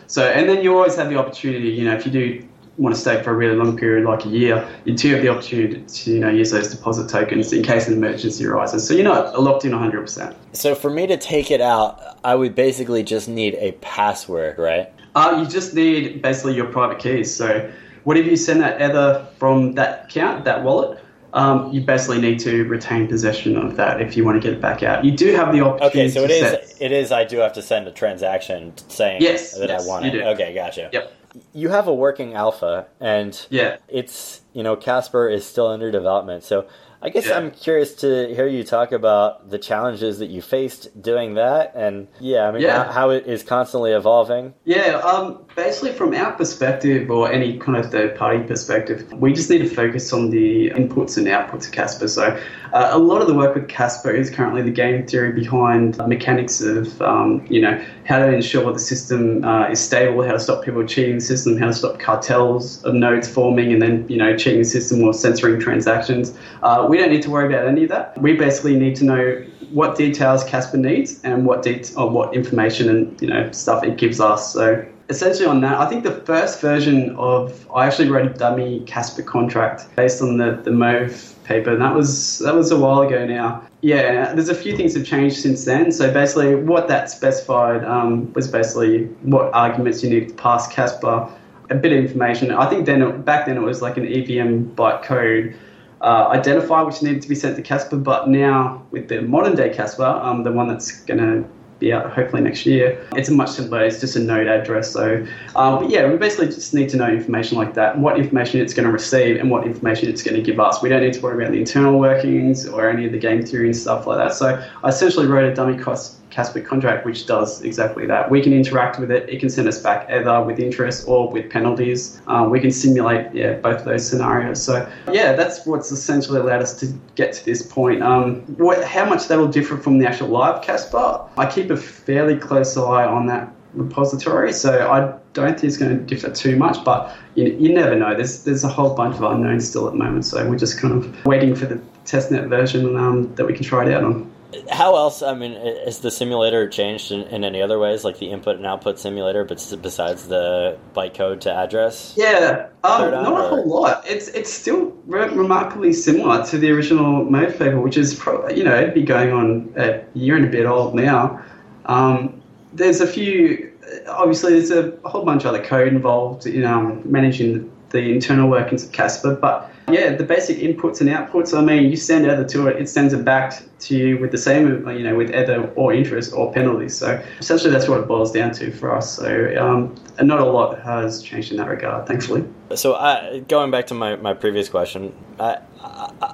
So, 0.06 0.24
and 0.28 0.48
then 0.48 0.62
you 0.62 0.76
always 0.76 0.96
have 0.96 1.08
the 1.08 1.16
opportunity, 1.16 1.68
you 1.68 1.84
know, 1.84 1.94
if 1.94 2.04
you 2.04 2.12
do 2.12 2.48
want 2.78 2.94
to 2.94 3.00
stay 3.00 3.22
for 3.22 3.30
a 3.30 3.34
really 3.34 3.54
long 3.54 3.76
period, 3.76 4.04
like 4.04 4.24
a 4.24 4.28
year, 4.28 4.68
you 4.84 4.94
do 4.94 5.12
have 5.12 5.22
the 5.22 5.28
opportunity 5.28 5.82
to, 5.82 6.10
you 6.10 6.18
know, 6.18 6.30
use 6.30 6.50
those 6.50 6.74
deposit 6.74 7.08
tokens 7.08 7.52
in 7.52 7.62
case 7.62 7.86
an 7.86 7.94
emergency 7.94 8.44
arises. 8.46 8.86
So 8.86 8.94
you're 8.94 9.04
not 9.04 9.40
locked 9.40 9.64
in 9.64 9.72
100%. 9.72 10.34
So 10.52 10.74
for 10.74 10.90
me 10.90 11.06
to 11.06 11.16
take 11.16 11.50
it 11.50 11.60
out, 11.60 12.18
I 12.24 12.34
would 12.34 12.54
basically 12.54 13.02
just 13.02 13.28
need 13.28 13.54
a 13.56 13.72
password, 13.72 14.58
right? 14.58 14.92
Uh, 15.14 15.40
you 15.40 15.48
just 15.48 15.74
need 15.74 16.22
basically 16.22 16.54
your 16.54 16.66
private 16.66 16.98
keys. 16.98 17.34
So 17.34 17.70
whatever 18.04 18.28
you 18.28 18.36
send 18.36 18.62
that 18.62 18.80
Ether 18.80 19.28
from 19.38 19.74
that 19.74 20.06
account, 20.06 20.44
that 20.44 20.62
wallet, 20.64 20.98
um, 21.32 21.70
you 21.72 21.80
basically 21.80 22.20
need 22.20 22.38
to 22.40 22.64
retain 22.64 23.06
possession 23.08 23.56
of 23.56 23.76
that 23.76 24.00
if 24.00 24.16
you 24.16 24.24
want 24.24 24.40
to 24.40 24.46
get 24.46 24.56
it 24.56 24.60
back 24.60 24.82
out. 24.82 25.04
You 25.04 25.12
do 25.12 25.34
have 25.34 25.52
the 25.52 25.60
opportunity 25.62 26.00
Okay, 26.00 26.08
so 26.10 26.24
it 26.24 26.30
is. 26.30 26.40
set- 26.50 26.82
It 26.82 26.92
is. 26.92 27.12
I 27.12 27.24
do 27.24 27.38
have 27.38 27.52
to 27.54 27.62
send 27.62 27.86
a 27.88 27.92
transaction 27.92 28.72
saying 28.88 29.22
Yes, 29.22 29.52
that 29.58 29.68
yes, 29.68 29.84
I 29.84 29.88
want 29.88 30.04
you 30.04 30.10
it. 30.10 30.14
do. 30.14 30.22
Okay, 30.30 30.54
gotcha. 30.54 30.90
Yep. 30.92 31.12
You 31.52 31.68
have 31.68 31.86
a 31.86 31.94
working 31.94 32.34
alpha, 32.34 32.86
and 33.00 33.46
Yeah. 33.50 33.76
it's 33.88 34.40
you 34.52 34.62
know 34.64 34.74
Casper 34.76 35.28
is 35.28 35.44
still 35.46 35.68
under 35.68 35.90
development. 35.90 36.42
So 36.42 36.64
I 37.02 37.08
guess 37.08 37.28
Yeah. 37.28 37.38
I'm 37.38 37.50
curious 37.52 37.94
to 37.96 38.26
hear 38.34 38.46
you 38.48 38.62
talk 38.64 38.90
about 38.92 39.48
the 39.48 39.58
challenges 39.58 40.18
that 40.18 40.26
you 40.26 40.42
faced 40.42 41.00
doing 41.00 41.34
that, 41.34 41.72
and 41.76 42.08
yeah, 42.18 42.48
I 42.48 42.50
mean 42.50 42.62
Yeah. 42.62 42.84
how, 42.84 42.92
how 42.92 43.10
it 43.10 43.26
is 43.26 43.42
constantly 43.44 43.92
evolving. 43.92 44.54
Yeah, 44.64 44.96
um, 45.04 45.44
basically 45.60 45.92
from 45.92 46.14
our 46.14 46.32
perspective 46.32 47.10
or 47.10 47.30
any 47.30 47.58
kind 47.58 47.76
of 47.76 47.90
third 47.90 48.16
party 48.16 48.42
perspective, 48.44 49.12
we 49.12 49.30
just 49.30 49.50
need 49.50 49.58
to 49.58 49.68
focus 49.68 50.10
on 50.10 50.30
the 50.30 50.70
inputs 50.70 51.18
and 51.18 51.26
outputs 51.26 51.66
of 51.66 51.72
Casper. 51.72 52.08
So 52.08 52.24
uh, 52.72 52.88
a 52.92 52.98
lot 52.98 53.20
of 53.20 53.28
the 53.28 53.34
work 53.34 53.54
with 53.54 53.68
Casper 53.68 54.10
is 54.10 54.30
currently 54.30 54.62
the 54.62 54.70
game 54.70 55.06
theory 55.06 55.32
behind 55.32 55.98
mechanics 56.08 56.62
of, 56.62 57.00
um, 57.02 57.46
you 57.50 57.60
know, 57.60 57.78
how 58.06 58.20
to 58.20 58.32
ensure 58.32 58.72
the 58.72 58.78
system 58.78 59.44
uh, 59.44 59.68
is 59.68 59.78
stable, 59.78 60.22
how 60.22 60.32
to 60.32 60.40
stop 60.40 60.64
people 60.64 60.82
cheating 60.86 61.16
the 61.16 61.20
system, 61.20 61.58
how 61.58 61.66
to 61.66 61.74
stop 61.74 61.98
cartels 61.98 62.82
of 62.84 62.94
nodes 62.94 63.28
forming 63.28 63.70
and 63.70 63.82
then, 63.82 64.08
you 64.08 64.16
know, 64.16 64.34
cheating 64.34 64.60
the 64.60 64.64
system 64.64 65.02
or 65.02 65.12
censoring 65.12 65.60
transactions. 65.60 66.34
Uh, 66.62 66.86
we 66.88 66.96
don't 66.96 67.10
need 67.10 67.22
to 67.22 67.30
worry 67.30 67.52
about 67.52 67.66
any 67.68 67.82
of 67.82 67.90
that. 67.90 68.16
We 68.16 68.32
basically 68.32 68.78
need 68.78 68.96
to 68.96 69.04
know 69.04 69.44
what 69.72 69.96
details 69.96 70.42
Casper 70.44 70.78
needs 70.78 71.20
and 71.22 71.44
what 71.44 71.62
det- 71.62 71.92
or 71.96 72.08
what 72.08 72.34
information 72.34 72.88
and 72.88 73.22
you 73.22 73.28
know 73.28 73.50
stuff 73.52 73.84
it 73.84 73.98
gives 73.98 74.20
us. 74.20 74.52
So 74.52 74.84
essentially 75.10 75.46
on 75.46 75.60
that, 75.60 75.78
I 75.78 75.86
think 75.86 76.04
the 76.04 76.12
first 76.22 76.60
version 76.60 77.14
of 77.16 77.68
I 77.74 77.86
actually 77.86 78.08
wrote 78.08 78.26
a 78.26 78.32
dummy 78.32 78.80
Casper 78.86 79.22
contract 79.22 79.84
based 79.96 80.22
on 80.22 80.38
the 80.38 80.60
the 80.64 80.70
Mauve 80.70 81.34
paper, 81.44 81.72
and 81.72 81.82
that 81.82 81.94
was 81.94 82.38
that 82.38 82.54
was 82.54 82.70
a 82.70 82.78
while 82.78 83.02
ago 83.02 83.26
now. 83.26 83.62
Yeah, 83.82 84.32
there's 84.34 84.48
a 84.48 84.54
few 84.54 84.76
things 84.76 84.94
have 84.94 85.04
changed 85.04 85.36
since 85.36 85.64
then. 85.64 85.90
So 85.92 86.12
basically, 86.12 86.54
what 86.54 86.88
that 86.88 87.10
specified 87.10 87.84
um, 87.84 88.32
was 88.32 88.48
basically 88.48 89.04
what 89.22 89.52
arguments 89.52 90.02
you 90.02 90.10
need 90.10 90.28
to 90.28 90.34
pass 90.34 90.72
Casper, 90.72 91.28
a 91.68 91.74
bit 91.74 91.92
of 91.92 91.98
information. 91.98 92.52
I 92.52 92.68
think 92.70 92.86
then 92.86 93.22
back 93.22 93.46
then 93.46 93.56
it 93.56 93.62
was 93.62 93.82
like 93.82 93.96
an 93.96 94.06
EVM 94.06 94.74
byte 94.76 95.02
code 95.02 95.56
uh, 96.00 96.28
identify 96.30 96.80
which 96.82 97.02
needed 97.02 97.20
to 97.22 97.28
be 97.28 97.34
sent 97.34 97.56
to 97.56 97.62
Casper, 97.62 97.96
but 97.96 98.28
now 98.28 98.86
with 98.90 99.08
the 99.08 99.20
modern 99.22 99.54
day 99.54 99.68
Casper, 99.68 100.04
um, 100.04 100.44
the 100.44 100.52
one 100.52 100.68
that's 100.68 101.02
going 101.02 101.18
to 101.18 101.48
be 101.80 101.92
out 101.92 102.12
hopefully 102.12 102.42
next 102.42 102.64
year, 102.66 103.04
it's 103.16 103.28
a 103.28 103.32
much 103.32 103.50
simpler. 103.50 103.82
It's 103.82 103.98
just 103.98 104.14
a 104.14 104.20
node 104.20 104.46
address. 104.46 104.92
So, 104.92 105.26
uh, 105.56 105.78
but 105.78 105.90
yeah, 105.90 106.08
we 106.08 106.16
basically 106.16 106.46
just 106.46 106.72
need 106.74 106.88
to 106.90 106.96
know 106.96 107.08
information 107.08 107.58
like 107.58 107.74
that, 107.74 107.98
what 107.98 108.18
information 108.18 108.60
it's 108.60 108.74
going 108.74 108.86
to 108.86 108.92
receive, 108.92 109.36
and 109.40 109.50
what 109.50 109.66
information 109.66 110.08
it's 110.08 110.22
going 110.22 110.36
to 110.36 110.42
give 110.42 110.60
us. 110.60 110.82
We 110.82 110.88
don't 110.88 111.02
need 111.02 111.14
to 111.14 111.20
worry 111.20 111.42
about 111.42 111.52
the 111.52 111.58
internal 111.58 111.98
workings 111.98 112.68
or 112.68 112.88
any 112.88 113.06
of 113.06 113.12
the 113.12 113.18
game 113.18 113.44
theory 113.44 113.66
and 113.66 113.76
stuff 113.76 114.06
like 114.06 114.18
that. 114.18 114.34
So, 114.34 114.62
I 114.84 114.88
essentially 114.88 115.26
wrote 115.26 115.50
a 115.50 115.54
dummy 115.54 115.76
cost 115.76 116.19
Casper 116.30 116.60
contract 116.60 117.04
which 117.04 117.26
does 117.26 117.62
exactly 117.62 118.06
that. 118.06 118.30
We 118.30 118.40
can 118.40 118.52
interact 118.52 118.98
with 118.98 119.10
it. 119.10 119.28
It 119.28 119.40
can 119.40 119.50
send 119.50 119.68
us 119.68 119.82
back 119.82 120.08
either 120.10 120.42
with 120.42 120.58
interest 120.58 121.06
or 121.06 121.30
with 121.30 121.50
penalties. 121.50 122.20
Uh, 122.26 122.46
we 122.48 122.60
can 122.60 122.70
simulate 122.70 123.34
yeah 123.34 123.54
both 123.54 123.80
of 123.80 123.84
those 123.84 124.08
scenarios. 124.08 124.62
So 124.62 124.90
yeah, 125.12 125.34
that's 125.34 125.66
what's 125.66 125.90
essentially 125.90 126.40
allowed 126.40 126.62
us 126.62 126.78
to 126.80 126.86
get 127.14 127.32
to 127.34 127.44
this 127.44 127.62
point. 127.62 128.02
Um, 128.02 128.42
what, 128.56 128.84
how 128.84 129.04
much 129.04 129.28
that 129.28 129.38
will 129.38 129.48
differ 129.48 129.76
from 129.76 129.98
the 129.98 130.06
actual 130.06 130.28
live 130.28 130.62
Casper, 130.62 131.20
I 131.36 131.46
keep 131.46 131.70
a 131.70 131.76
fairly 131.76 132.36
close 132.36 132.76
eye 132.76 133.04
on 133.04 133.26
that 133.26 133.52
repository. 133.74 134.52
So 134.52 134.90
I 134.90 135.18
don't 135.32 135.52
think 135.52 135.64
it's 135.64 135.76
going 135.76 135.96
to 135.96 136.04
differ 136.04 136.30
too 136.30 136.56
much, 136.56 136.84
but 136.84 137.14
you, 137.34 137.44
you 137.58 137.72
never 137.72 137.94
know. 137.94 138.14
There's 138.14 138.44
there's 138.44 138.64
a 138.64 138.68
whole 138.68 138.94
bunch 138.94 139.16
of 139.16 139.22
unknowns 139.22 139.68
still 139.68 139.86
at 139.86 139.92
the 139.92 139.98
moment. 139.98 140.24
So 140.24 140.48
we're 140.48 140.58
just 140.58 140.80
kind 140.80 140.94
of 140.94 141.24
waiting 141.24 141.54
for 141.54 141.66
the 141.66 141.80
testnet 142.04 142.48
version 142.48 142.96
um, 142.96 143.34
that 143.36 143.46
we 143.46 143.54
can 143.54 143.64
try 143.64 143.86
it 143.86 143.92
out 143.92 144.04
on. 144.04 144.30
How 144.70 144.96
else? 144.96 145.22
I 145.22 145.34
mean, 145.34 145.52
is 145.52 146.00
the 146.00 146.10
simulator 146.10 146.68
changed 146.68 147.12
in, 147.12 147.22
in 147.22 147.44
any 147.44 147.62
other 147.62 147.78
ways, 147.78 148.04
like 148.04 148.18
the 148.18 148.30
input 148.30 148.56
and 148.56 148.66
output 148.66 148.98
simulator, 148.98 149.44
but 149.44 149.64
besides 149.80 150.28
the 150.28 150.78
bytecode 150.94 151.40
to 151.40 151.52
address? 151.52 152.14
Yeah, 152.16 152.68
um, 152.82 153.10
not 153.10 153.44
a 153.44 153.48
whole 153.48 153.68
lot. 153.68 154.04
It's 154.06 154.28
it's 154.28 154.52
still 154.52 154.96
re- 155.06 155.28
remarkably 155.28 155.92
similar 155.92 156.44
to 156.46 156.58
the 156.58 156.70
original 156.70 157.24
Mauve 157.24 157.58
paper, 157.58 157.80
which 157.80 157.96
is 157.96 158.14
pro- 158.14 158.48
you 158.48 158.64
know 158.64 158.76
it'd 158.76 158.94
be 158.94 159.02
going 159.02 159.32
on 159.32 159.72
a 159.76 160.04
year 160.14 160.36
and 160.36 160.44
a 160.44 160.50
bit 160.50 160.66
old 160.66 160.94
now. 160.94 161.42
Um, 161.86 162.40
there's 162.72 163.00
a 163.00 163.06
few, 163.06 163.72
obviously 164.08 164.52
there's 164.52 164.70
a 164.70 164.96
whole 165.04 165.24
bunch 165.24 165.44
of 165.44 165.54
other 165.54 165.64
code 165.64 165.88
involved 165.88 166.46
in 166.46 166.64
um, 166.64 167.02
managing 167.04 167.70
the 167.90 168.12
internal 168.12 168.48
workings 168.48 168.84
of 168.84 168.92
Casper, 168.92 169.34
but 169.34 169.69
yeah, 169.92 170.14
the 170.14 170.24
basic 170.24 170.58
inputs 170.58 171.00
and 171.00 171.10
outputs. 171.10 171.56
I 171.56 171.62
mean, 171.62 171.90
you 171.90 171.96
send 171.96 172.26
Ether 172.26 172.44
to 172.44 172.68
it, 172.68 172.80
it 172.80 172.88
sends 172.88 173.12
it 173.12 173.24
back 173.24 173.62
to 173.80 173.96
you 173.96 174.18
with 174.18 174.30
the 174.30 174.38
same, 174.38 174.88
you 174.88 175.02
know, 175.02 175.16
with 175.16 175.30
Ether 175.30 175.72
or 175.76 175.92
interest 175.92 176.32
or 176.34 176.52
penalties. 176.52 176.96
So 176.96 177.22
essentially, 177.38 177.70
that's 177.70 177.88
what 177.88 178.00
it 178.00 178.08
boils 178.08 178.32
down 178.32 178.52
to 178.52 178.70
for 178.70 178.94
us. 178.94 179.16
So, 179.16 179.54
um, 179.58 179.94
and 180.18 180.28
not 180.28 180.40
a 180.40 180.44
lot 180.44 180.80
has 180.82 181.22
changed 181.22 181.50
in 181.50 181.58
that 181.58 181.68
regard, 181.68 182.06
thankfully. 182.06 182.44
So, 182.74 182.94
I, 182.94 183.40
going 183.40 183.70
back 183.70 183.86
to 183.88 183.94
my, 183.94 184.16
my 184.16 184.34
previous 184.34 184.68
question, 184.68 185.12
I, 185.38 185.58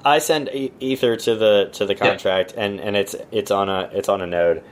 I, 0.04 0.18
send 0.18 0.50
ether 0.80 1.16
to 1.16 1.34
the 1.36 1.70
to 1.72 1.86
the 1.86 1.94
contract, 1.94 2.54
and, 2.56 2.80
and 2.80 2.96
it's 2.96 3.14
it's 3.30 3.50
on 3.50 3.68
a 3.68 3.88
it's 3.92 4.08
on 4.08 4.20
a 4.20 4.26
node. 4.26 4.62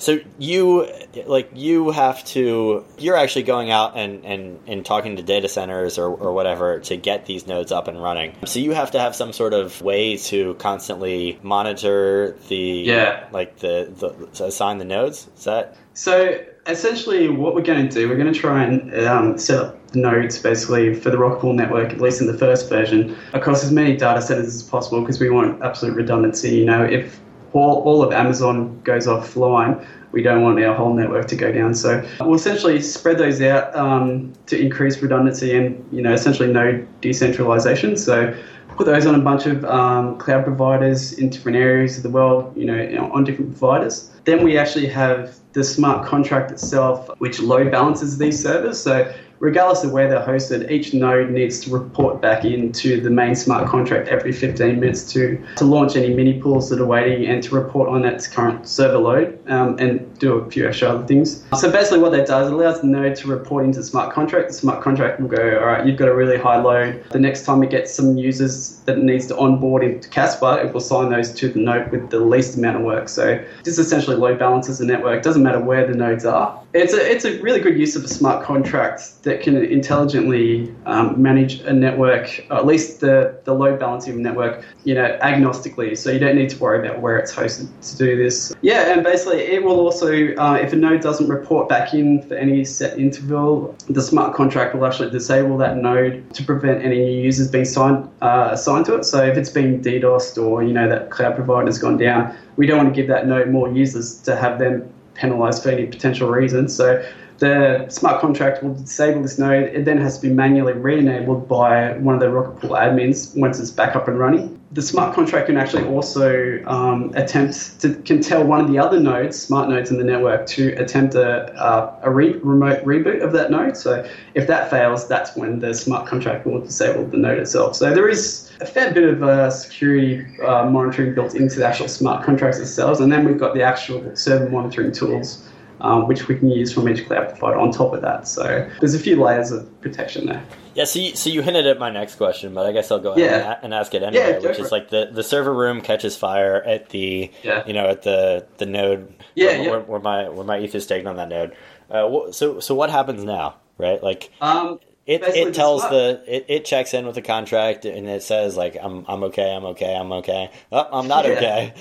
So 0.00 0.18
you 0.38 0.90
like 1.26 1.50
you 1.54 1.90
have 1.90 2.24
to 2.26 2.84
you're 2.98 3.16
actually 3.16 3.42
going 3.42 3.70
out 3.70 3.96
and, 3.96 4.24
and, 4.24 4.58
and 4.66 4.84
talking 4.84 5.16
to 5.16 5.22
data 5.22 5.48
centers 5.48 5.98
or, 5.98 6.06
or 6.06 6.32
whatever 6.32 6.80
to 6.80 6.96
get 6.96 7.26
these 7.26 7.46
nodes 7.46 7.70
up 7.70 7.86
and 7.86 8.02
running. 8.02 8.34
So 8.46 8.58
you 8.60 8.72
have 8.72 8.90
to 8.92 8.98
have 8.98 9.14
some 9.14 9.32
sort 9.32 9.52
of 9.52 9.80
way 9.82 10.16
to 10.16 10.54
constantly 10.54 11.38
monitor 11.42 12.36
the 12.48 12.56
Yeah. 12.56 13.28
like 13.30 13.58
the, 13.58 13.92
the 13.94 14.26
to 14.38 14.46
assign 14.46 14.78
the 14.78 14.86
nodes. 14.86 15.28
Is 15.36 15.44
that 15.44 15.76
So 15.92 16.42
essentially, 16.66 17.28
what 17.28 17.54
we're 17.54 17.62
going 17.62 17.86
to 17.86 17.94
do, 17.94 18.08
we're 18.08 18.16
going 18.16 18.32
to 18.32 18.38
try 18.38 18.64
and 18.64 18.94
um, 19.06 19.38
set 19.38 19.58
up 19.58 19.94
nodes 19.94 20.38
basically 20.38 20.94
for 20.94 21.10
the 21.10 21.18
Rocket 21.18 21.40
Pool 21.40 21.52
network, 21.52 21.92
at 21.92 22.00
least 22.00 22.20
in 22.20 22.26
the 22.26 22.38
first 22.38 22.68
version, 22.68 23.16
across 23.34 23.62
as 23.64 23.72
many 23.72 23.96
data 23.96 24.22
centers 24.22 24.54
as 24.54 24.62
possible 24.62 25.00
because 25.00 25.20
we 25.20 25.28
want 25.28 25.62
absolute 25.62 25.94
redundancy. 25.94 26.56
You 26.56 26.64
know, 26.64 26.84
if 26.84 27.20
all, 27.52 27.82
all 27.82 28.02
of 28.02 28.12
Amazon 28.12 28.80
goes 28.82 29.06
offline, 29.06 29.84
we 30.12 30.22
don't 30.22 30.42
want 30.42 30.62
our 30.62 30.74
whole 30.74 30.92
network 30.92 31.28
to 31.28 31.36
go 31.36 31.52
down. 31.52 31.74
So 31.74 32.04
we'll 32.20 32.34
essentially 32.34 32.80
spread 32.82 33.18
those 33.18 33.40
out 33.40 33.74
um, 33.76 34.32
to 34.46 34.60
increase 34.60 35.00
redundancy 35.00 35.56
and, 35.56 35.86
you 35.92 36.02
know, 36.02 36.12
essentially 36.12 36.52
no 36.52 36.84
decentralization. 37.00 37.96
So 37.96 38.36
put 38.76 38.86
those 38.86 39.06
on 39.06 39.14
a 39.14 39.20
bunch 39.20 39.46
of 39.46 39.64
um, 39.64 40.18
cloud 40.18 40.44
providers 40.44 41.12
in 41.12 41.28
different 41.28 41.56
areas 41.56 41.96
of 41.96 42.02
the 42.02 42.10
world, 42.10 42.56
you 42.56 42.64
know, 42.64 43.10
on 43.12 43.24
different 43.24 43.50
providers. 43.50 44.10
Then 44.24 44.42
we 44.42 44.58
actually 44.58 44.86
have 44.86 45.38
the 45.52 45.64
smart 45.64 46.06
contract 46.06 46.50
itself, 46.50 47.08
which 47.18 47.40
load 47.40 47.70
balances 47.70 48.18
these 48.18 48.40
servers. 48.40 48.80
So 48.80 49.12
regardless 49.40 49.82
of 49.82 49.90
where 49.90 50.08
they're 50.08 50.24
hosted, 50.24 50.70
each 50.70 50.94
node 50.94 51.30
needs 51.30 51.58
to 51.60 51.70
report 51.70 52.20
back 52.20 52.44
into 52.44 53.00
the 53.00 53.10
main 53.10 53.34
smart 53.34 53.66
contract 53.66 54.08
every 54.08 54.32
15 54.32 54.78
minutes 54.78 55.10
to, 55.12 55.42
to 55.56 55.64
launch 55.64 55.96
any 55.96 56.14
mini 56.14 56.40
pools 56.40 56.68
that 56.68 56.80
are 56.80 56.86
waiting 56.86 57.26
and 57.26 57.42
to 57.42 57.54
report 57.54 57.88
on 57.88 58.04
its 58.04 58.28
current 58.28 58.68
server 58.68 58.98
load 58.98 59.38
um, 59.48 59.76
and 59.78 60.18
do 60.18 60.34
a 60.34 60.50
few 60.50 60.68
extra 60.68 60.88
other 60.88 61.06
things. 61.06 61.44
So 61.58 61.72
basically 61.72 62.00
what 62.00 62.12
that 62.12 62.26
does, 62.26 62.48
it 62.48 62.54
allows 62.54 62.82
the 62.82 62.86
node 62.86 63.16
to 63.16 63.28
report 63.28 63.64
into 63.64 63.80
the 63.80 63.84
smart 63.84 64.12
contract. 64.12 64.48
The 64.48 64.54
smart 64.54 64.82
contract 64.82 65.20
will 65.20 65.28
go, 65.28 65.58
all 65.58 65.66
right, 65.66 65.86
you've 65.86 65.98
got 65.98 66.08
a 66.08 66.14
really 66.14 66.36
high 66.36 66.60
load. 66.60 67.04
The 67.10 67.18
next 67.18 67.44
time 67.44 67.62
it 67.62 67.70
gets 67.70 67.92
some 67.92 68.18
users 68.18 68.80
that 68.80 68.98
needs 68.98 69.26
to 69.28 69.38
onboard 69.38 69.82
into 69.82 70.08
Casper, 70.10 70.60
it 70.62 70.72
will 70.72 70.80
assign 70.80 71.10
those 71.10 71.32
to 71.32 71.48
the 71.48 71.58
node 71.58 71.90
with 71.90 72.10
the 72.10 72.20
least 72.20 72.58
amount 72.58 72.76
of 72.76 72.82
work. 72.82 73.08
So 73.08 73.42
this 73.64 73.78
essentially 73.78 74.16
load 74.16 74.38
balances 74.38 74.78
the 74.78 74.84
network. 74.84 75.22
Doesn't 75.22 75.39
matter 75.42 75.60
where 75.60 75.86
the 75.86 75.94
nodes 75.94 76.24
are. 76.24 76.58
It's 76.72 76.92
a, 76.92 77.10
it's 77.10 77.24
a 77.24 77.40
really 77.42 77.58
good 77.58 77.76
use 77.76 77.96
of 77.96 78.04
a 78.04 78.08
smart 78.08 78.44
contract 78.44 79.24
that 79.24 79.42
can 79.42 79.56
intelligently 79.56 80.72
um, 80.86 81.20
manage 81.20 81.60
a 81.62 81.72
network, 81.72 82.46
or 82.48 82.58
at 82.58 82.66
least 82.66 83.00
the, 83.00 83.40
the 83.44 83.52
load 83.52 83.80
balancing 83.80 84.22
network, 84.22 84.64
you 84.84 84.94
know, 84.94 85.18
agnostically. 85.20 85.98
So 85.98 86.10
you 86.10 86.20
don't 86.20 86.36
need 86.36 86.48
to 86.50 86.58
worry 86.58 86.86
about 86.86 87.00
where 87.00 87.18
it's 87.18 87.34
hosted 87.34 87.68
to 87.90 87.96
do 87.96 88.16
this. 88.16 88.54
Yeah, 88.62 88.92
and 88.92 89.02
basically 89.02 89.40
it 89.40 89.64
will 89.64 89.80
also, 89.80 90.12
uh, 90.36 90.58
if 90.62 90.72
a 90.72 90.76
node 90.76 91.00
doesn't 91.00 91.28
report 91.28 91.68
back 91.68 91.92
in 91.92 92.22
for 92.22 92.34
any 92.34 92.64
set 92.64 92.98
interval, 92.98 93.74
the 93.88 94.02
smart 94.02 94.36
contract 94.36 94.74
will 94.74 94.86
actually 94.86 95.10
disable 95.10 95.56
that 95.58 95.76
node 95.76 96.32
to 96.34 96.44
prevent 96.44 96.84
any 96.84 97.00
new 97.00 97.22
users 97.22 97.50
being 97.50 97.64
signed, 97.64 98.08
uh, 98.22 98.50
assigned 98.52 98.86
to 98.86 98.94
it. 98.94 99.04
So 99.04 99.24
if 99.24 99.36
it's 99.36 99.50
been 99.50 99.82
DDoSed 99.82 100.40
or, 100.40 100.62
you 100.62 100.72
know, 100.72 100.88
that 100.88 101.10
cloud 101.10 101.34
provider's 101.34 101.78
gone 101.78 101.96
down, 101.96 102.36
we 102.56 102.66
don't 102.66 102.76
want 102.76 102.94
to 102.94 102.94
give 102.94 103.08
that 103.08 103.26
node 103.26 103.48
more 103.48 103.72
users 103.72 104.20
to 104.22 104.36
have 104.36 104.58
them 104.58 104.88
penalized 105.20 105.62
for 105.62 105.70
any 105.70 105.86
potential 105.86 106.28
reasons. 106.28 106.74
So 106.74 107.04
the 107.38 107.86
smart 107.88 108.20
contract 108.20 108.62
will 108.62 108.74
disable 108.74 109.22
this 109.22 109.38
node. 109.38 109.64
It 109.74 109.84
then 109.84 109.98
has 109.98 110.18
to 110.18 110.28
be 110.28 110.32
manually 110.32 110.74
re-enabled 110.74 111.48
by 111.48 111.96
one 111.98 112.14
of 112.14 112.20
the 112.20 112.30
Rocket 112.30 112.60
Pool 112.60 112.70
admins 112.70 113.36
once 113.36 113.58
it's 113.58 113.70
back 113.70 113.96
up 113.96 114.08
and 114.08 114.18
running. 114.18 114.59
The 114.72 114.82
smart 114.82 115.16
contract 115.16 115.46
can 115.46 115.56
actually 115.56 115.84
also 115.88 116.62
um, 116.64 117.12
attempt 117.16 117.80
to 117.80 117.94
can 117.94 118.20
tell 118.20 118.44
one 118.44 118.60
of 118.60 118.68
the 118.70 118.78
other 118.78 119.00
nodes, 119.00 119.36
smart 119.36 119.68
nodes 119.68 119.90
in 119.90 119.98
the 119.98 120.04
network, 120.04 120.46
to 120.46 120.68
attempt 120.74 121.16
a, 121.16 121.52
a, 121.60 122.08
a 122.08 122.10
re- 122.10 122.34
remote 122.34 122.84
reboot 122.84 123.20
of 123.20 123.32
that 123.32 123.50
node. 123.50 123.76
So 123.76 124.08
if 124.34 124.46
that 124.46 124.70
fails, 124.70 125.08
that's 125.08 125.34
when 125.34 125.58
the 125.58 125.74
smart 125.74 126.06
contract 126.06 126.46
will 126.46 126.60
disable 126.60 127.04
the 127.04 127.16
node 127.16 127.38
itself. 127.38 127.74
So 127.74 127.92
there 127.92 128.08
is 128.08 128.52
a 128.60 128.66
fair 128.66 128.94
bit 128.94 129.02
of 129.02 129.24
uh, 129.24 129.50
security 129.50 130.24
uh, 130.40 130.66
monitoring 130.70 131.14
built 131.14 131.34
into 131.34 131.58
the 131.58 131.66
actual 131.66 131.88
smart 131.88 132.24
contracts 132.24 132.58
themselves, 132.58 133.00
and 133.00 133.10
then 133.10 133.24
we've 133.24 133.38
got 133.38 133.54
the 133.54 133.62
actual 133.62 134.14
server 134.14 134.48
monitoring 134.48 134.92
tools 134.92 135.49
um, 135.80 136.06
which 136.08 136.28
we 136.28 136.36
can 136.36 136.50
use 136.50 136.72
from 136.72 136.88
each 136.88 137.06
cloud 137.06 137.28
provider 137.30 137.58
on 137.58 137.70
top 137.72 137.92
of 137.94 138.02
that. 138.02 138.26
So 138.28 138.68
there's 138.80 138.94
a 138.94 138.98
few 138.98 139.22
layers 139.22 139.50
of 139.50 139.80
protection 139.80 140.26
there. 140.26 140.44
Yeah, 140.74 140.84
so 140.84 141.00
you, 141.00 141.16
so 141.16 141.30
you 141.30 141.42
hinted 141.42 141.66
at 141.66 141.78
my 141.78 141.90
next 141.90 142.14
question, 142.14 142.54
but 142.54 142.64
I 142.64 142.72
guess 142.72 142.90
I'll 142.92 143.00
go 143.00 143.10
ahead 143.12 143.24
Yeah. 143.24 143.54
and, 143.56 143.64
and 143.64 143.74
ask 143.74 143.92
it 143.92 144.02
anyway, 144.04 144.34
Yeah, 144.34 144.38
which 144.48 144.58
is 144.58 144.66
it. 144.66 144.72
like 144.72 144.88
the, 144.90 145.10
the 145.12 145.24
server 145.24 145.52
room 145.52 145.80
catches 145.80 146.16
fire 146.16 146.62
at 146.62 146.90
the 146.90 147.30
Yeah. 147.42 147.64
you 147.66 147.72
know 147.72 147.88
at 147.88 148.02
the 148.02 148.46
the 148.58 148.66
node 148.66 149.12
Yeah, 149.34 149.46
where, 149.46 149.62
yeah. 149.62 149.70
Where, 149.70 149.80
where 149.80 150.00
my 150.00 150.28
where 150.28 150.44
my 150.44 150.58
ETH 150.58 150.74
is 150.74 150.86
taken 150.86 151.08
on 151.08 151.16
that 151.16 151.28
node. 151.28 151.56
Uh, 151.90 152.30
so 152.30 152.60
so 152.60 152.74
what 152.76 152.88
happens 152.90 153.24
now, 153.24 153.56
right? 153.78 154.00
Like 154.02 154.30
Um, 154.40 154.78
it, 155.06 155.22
it 155.24 155.54
tells 155.54 155.82
the 155.82 156.22
it, 156.26 156.46
it 156.48 156.64
checks 156.64 156.94
in 156.94 157.06
with 157.06 157.14
the 157.14 157.22
contract 157.22 157.84
and 157.84 158.08
it 158.08 158.22
says 158.22 158.56
like 158.56 158.76
I'm 158.80 159.04
I'm 159.08 159.24
okay 159.24 159.52
I'm 159.54 159.64
okay 159.66 159.96
I'm 159.96 160.12
okay 160.12 160.50
oh, 160.70 160.88
I'm 160.92 161.08
not 161.08 161.24
Yeah. 161.24 161.32
okay 161.32 161.74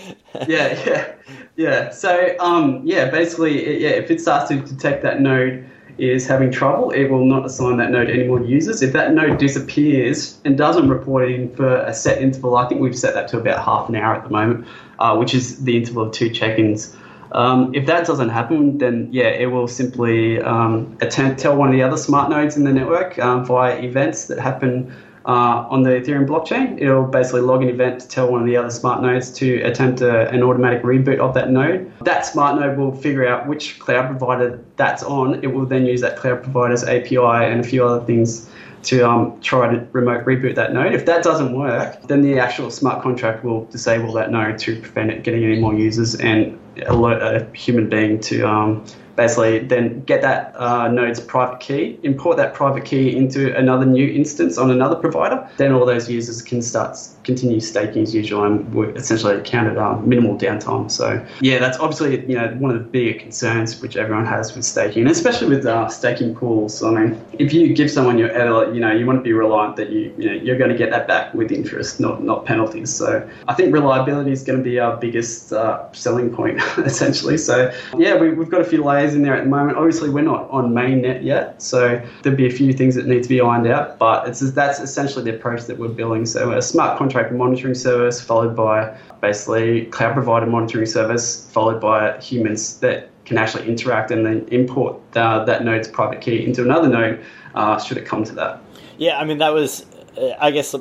yeah, 0.48 0.84
yeah, 0.86 1.14
yeah. 1.56 1.90
So, 1.90 2.36
um, 2.40 2.82
yeah, 2.86 3.10
basically, 3.10 3.66
it, 3.66 3.82
yeah, 3.82 3.90
if 3.90 4.12
it 4.12 4.22
starts 4.22 4.50
to 4.50 4.58
detect 4.58 5.04
that 5.04 5.22
node 5.22 5.68
is 5.98 6.28
having 6.28 6.52
trouble, 6.52 6.92
it 6.92 7.10
will 7.10 7.26
not 7.26 7.46
assign 7.46 7.78
that 7.78 7.92
node 7.92 8.10
any 8.10 8.26
more 8.26 8.42
users. 8.42 8.82
If 8.82 8.94
that 8.94 9.14
node 9.14 9.38
disappears 9.38 10.40
and 10.46 10.58
doesn't 10.58 10.88
report 10.88 11.30
in 11.30 11.54
for 11.56 11.78
a 11.82 11.94
set 11.94 12.22
interval, 12.22 12.56
I 12.56 12.68
think 12.68 12.82
we've 12.82 12.98
set 12.98 13.14
that 13.16 13.28
to 13.30 13.40
about 13.40 13.64
half 13.64 13.90
an 13.90 13.96
hour 13.96 14.16
at 14.16 14.24
the 14.24 14.30
moment, 14.30 14.66
uh, 15.00 15.16
which 15.18 15.34
is 15.34 15.64
the 15.64 15.76
interval 15.78 16.04
of 16.04 16.14
two 16.14 16.30
check-ins. 16.30 16.96
Um, 17.32 17.74
if 17.76 17.86
that 17.86 18.06
doesn't 18.08 18.30
happen, 18.30 18.78
then 18.78 19.10
yeah, 19.12 19.28
it 19.28 19.48
will 19.48 19.68
simply 19.68 20.42
um, 20.42 20.98
attempt 21.02 21.40
tell 21.40 21.56
one 21.56 21.70
of 21.70 21.74
the 21.74 21.84
other 21.84 21.98
smart 21.98 22.30
nodes 22.30 22.58
in 22.58 22.64
the 22.64 22.74
network 22.74 23.20
um, 23.20 23.46
via 23.46 23.80
events 23.80 24.26
that 24.26 24.40
happen 24.40 24.92
uh, 25.26 25.68
on 25.70 25.84
the 25.84 25.92
Ethereum 25.92 26.26
blockchain. 26.26 26.82
It'll 26.82 27.06
basically 27.06 27.42
log 27.42 27.62
an 27.62 27.70
event 27.70 28.02
to 28.02 28.08
tell 28.08 28.32
one 28.32 28.42
of 28.42 28.48
the 28.48 28.58
other 28.58 28.72
smart 28.72 29.04
nodes 29.04 29.32
to 29.34 29.62
attempt 29.62 30.02
a, 30.02 30.28
an 30.30 30.42
automatic 30.42 30.82
reboot 30.82 31.20
of 31.20 31.34
that 31.36 31.52
node. 31.52 31.92
That 32.02 32.26
smart 32.26 32.60
node 32.60 32.78
will 32.78 32.96
figure 32.96 33.28
out 33.28 33.48
which 33.48 33.78
cloud 33.80 34.08
provider 34.08 34.64
that's 34.76 35.04
on. 35.04 35.44
It 35.44 35.48
will 35.48 35.66
then 35.66 35.86
use 35.86 36.02
that 36.02 36.18
cloud 36.18 36.42
provider's 36.42 36.84
API 36.84 37.18
and 37.18 37.60
a 37.60 37.64
few 37.64 37.86
other 37.86 38.04
things 38.06 38.50
to 38.84 39.10
um, 39.10 39.40
try 39.42 39.74
to 39.74 39.86
remote 39.92 40.26
reboot 40.26 40.56
that 40.56 40.74
node. 40.74 40.94
If 40.94 41.06
that 41.06 41.24
doesn't 41.24 41.54
work, 41.54 42.02
then 42.04 42.22
the 42.22 42.40
actual 42.40 42.72
smart 42.72 43.02
contract 43.02 43.44
will 43.44 43.66
disable 43.66 44.14
that 44.14 44.32
node 44.32 44.58
to 44.60 44.80
prevent 44.80 45.12
it 45.12 45.24
getting 45.24 45.44
any 45.44 45.60
more 45.60 45.74
users 45.74 46.16
and 46.16 46.58
alert 46.88 47.22
a 47.22 47.46
human 47.56 47.90
being 47.90 48.20
to 48.22 48.48
um, 48.48 48.86
basically 49.20 49.60
then 49.60 50.02
get 50.06 50.22
that 50.22 50.56
uh, 50.56 50.88
node's 50.88 51.20
private 51.20 51.60
key, 51.60 52.00
import 52.04 52.38
that 52.38 52.54
private 52.54 52.86
key 52.86 53.18
into 53.18 53.54
another 53.58 53.86
new 53.86 54.08
instance 54.08 54.58
on 54.58 54.72
another 54.72 54.96
provider. 54.96 55.38
Then 55.58 55.74
all 55.74 55.86
those 55.86 56.10
users 56.10 56.42
can 56.42 56.62
start 56.62 56.98
continue 57.26 57.60
staking 57.60 58.04
as 58.04 58.16
usual 58.16 58.46
and 58.46 58.74
we 58.74 58.88
essentially 58.94 59.40
counted 59.44 59.78
um, 59.78 60.08
minimal 60.08 60.38
downtime. 60.38 60.90
So 60.90 61.06
yeah, 61.42 61.60
that's 61.60 61.78
obviously 61.80 62.26
you 62.30 62.38
know 62.38 62.48
one 62.60 62.72
of 62.72 62.78
the 62.82 62.86
bigger 62.96 63.20
concerns 63.20 63.82
which 63.82 63.98
everyone 63.98 64.26
has 64.26 64.56
with 64.56 64.64
staking, 64.64 65.02
and 65.04 65.12
especially 65.12 65.50
with 65.50 65.66
uh, 65.66 65.90
staking 65.90 66.34
pools. 66.34 66.82
I 66.82 66.92
mean, 66.92 67.22
if 67.34 67.54
you 67.54 67.74
give 67.74 67.92
someone 67.92 68.18
your 68.18 68.30
ETH, 68.30 68.74
you 68.74 68.80
know 68.80 68.92
you 68.94 69.06
want 69.06 69.20
to 69.20 69.24
be 69.24 69.34
reliant 69.34 69.76
that 69.76 69.90
you, 69.90 70.14
you 70.18 70.26
know, 70.30 70.36
you're 70.46 70.58
going 70.58 70.72
to 70.72 70.78
get 70.78 70.92
that 70.92 71.08
back 71.08 71.34
with 71.34 71.52
interest, 71.52 72.00
not 72.00 72.24
not 72.24 72.46
penalties. 72.46 72.90
So 72.90 73.30
I 73.50 73.54
think 73.54 73.74
reliability 73.74 74.32
is 74.32 74.44
going 74.44 74.60
to 74.60 74.64
be 74.64 74.80
our 74.80 74.96
biggest 74.96 75.52
uh, 75.52 75.92
selling 75.92 76.34
point 76.34 76.62
essentially. 76.78 77.38
So 77.38 77.72
yeah, 77.98 78.16
we, 78.16 78.32
we've 78.32 78.50
got 78.50 78.62
a 78.62 78.70
few 78.74 78.82
layers 78.84 79.09
in 79.16 79.24
there 79.24 79.36
at 79.36 79.44
the 79.44 79.50
moment. 79.50 79.78
Obviously, 79.78 80.10
we're 80.10 80.24
not 80.24 80.50
on 80.50 80.74
mainnet 80.74 81.24
yet, 81.24 81.62
so 81.62 82.02
there'd 82.24 82.38
be 82.38 82.48
a 82.48 82.52
few 82.52 82.74
things 82.74 82.96
that 82.96 83.06
need 83.06 83.24
to 83.24 83.30
be 83.30 83.42
ironed 83.42 83.68
out. 83.68 84.00
But 84.00 84.28
it's 84.28 84.40
that's 84.52 84.80
essentially 84.80 85.24
the 85.24 85.36
approach 85.36 85.66
that 85.66 85.78
we're 85.78 85.90
building. 85.90 86.26
So 86.26 86.52
a 86.52 86.62
smart 86.62 86.98
contract 86.98 87.34
monitoring 87.34 87.76
service 87.76 88.22
followed 88.22 88.56
by 88.56 88.98
basically 89.22 89.86
cloud 89.88 90.14
provider 90.14 90.46
monitoring 90.46 90.86
service 90.86 91.50
followed 91.52 91.82
by 91.82 92.20
humans 92.20 92.80
that 92.80 93.10
can 93.26 93.38
actually 93.38 93.68
interact 93.68 94.12
and 94.12 94.26
then 94.26 94.48
import 94.52 95.00
uh, 95.16 95.44
that 95.46 95.64
node's 95.64 95.88
private 95.88 96.22
key 96.22 96.44
into 96.46 96.64
another 96.64 96.88
node 96.88 97.24
uh, 97.56 97.80
should 97.80 97.98
it 97.98 98.06
come 98.06 98.24
to 98.24 98.34
that. 98.34 98.62
yeah 98.98 99.20
I 99.20 99.26
mean 99.26 99.38
that 99.40 99.54
was 99.54 99.86
uh, 100.18 100.36
I 100.40 100.52
guess 100.52 100.74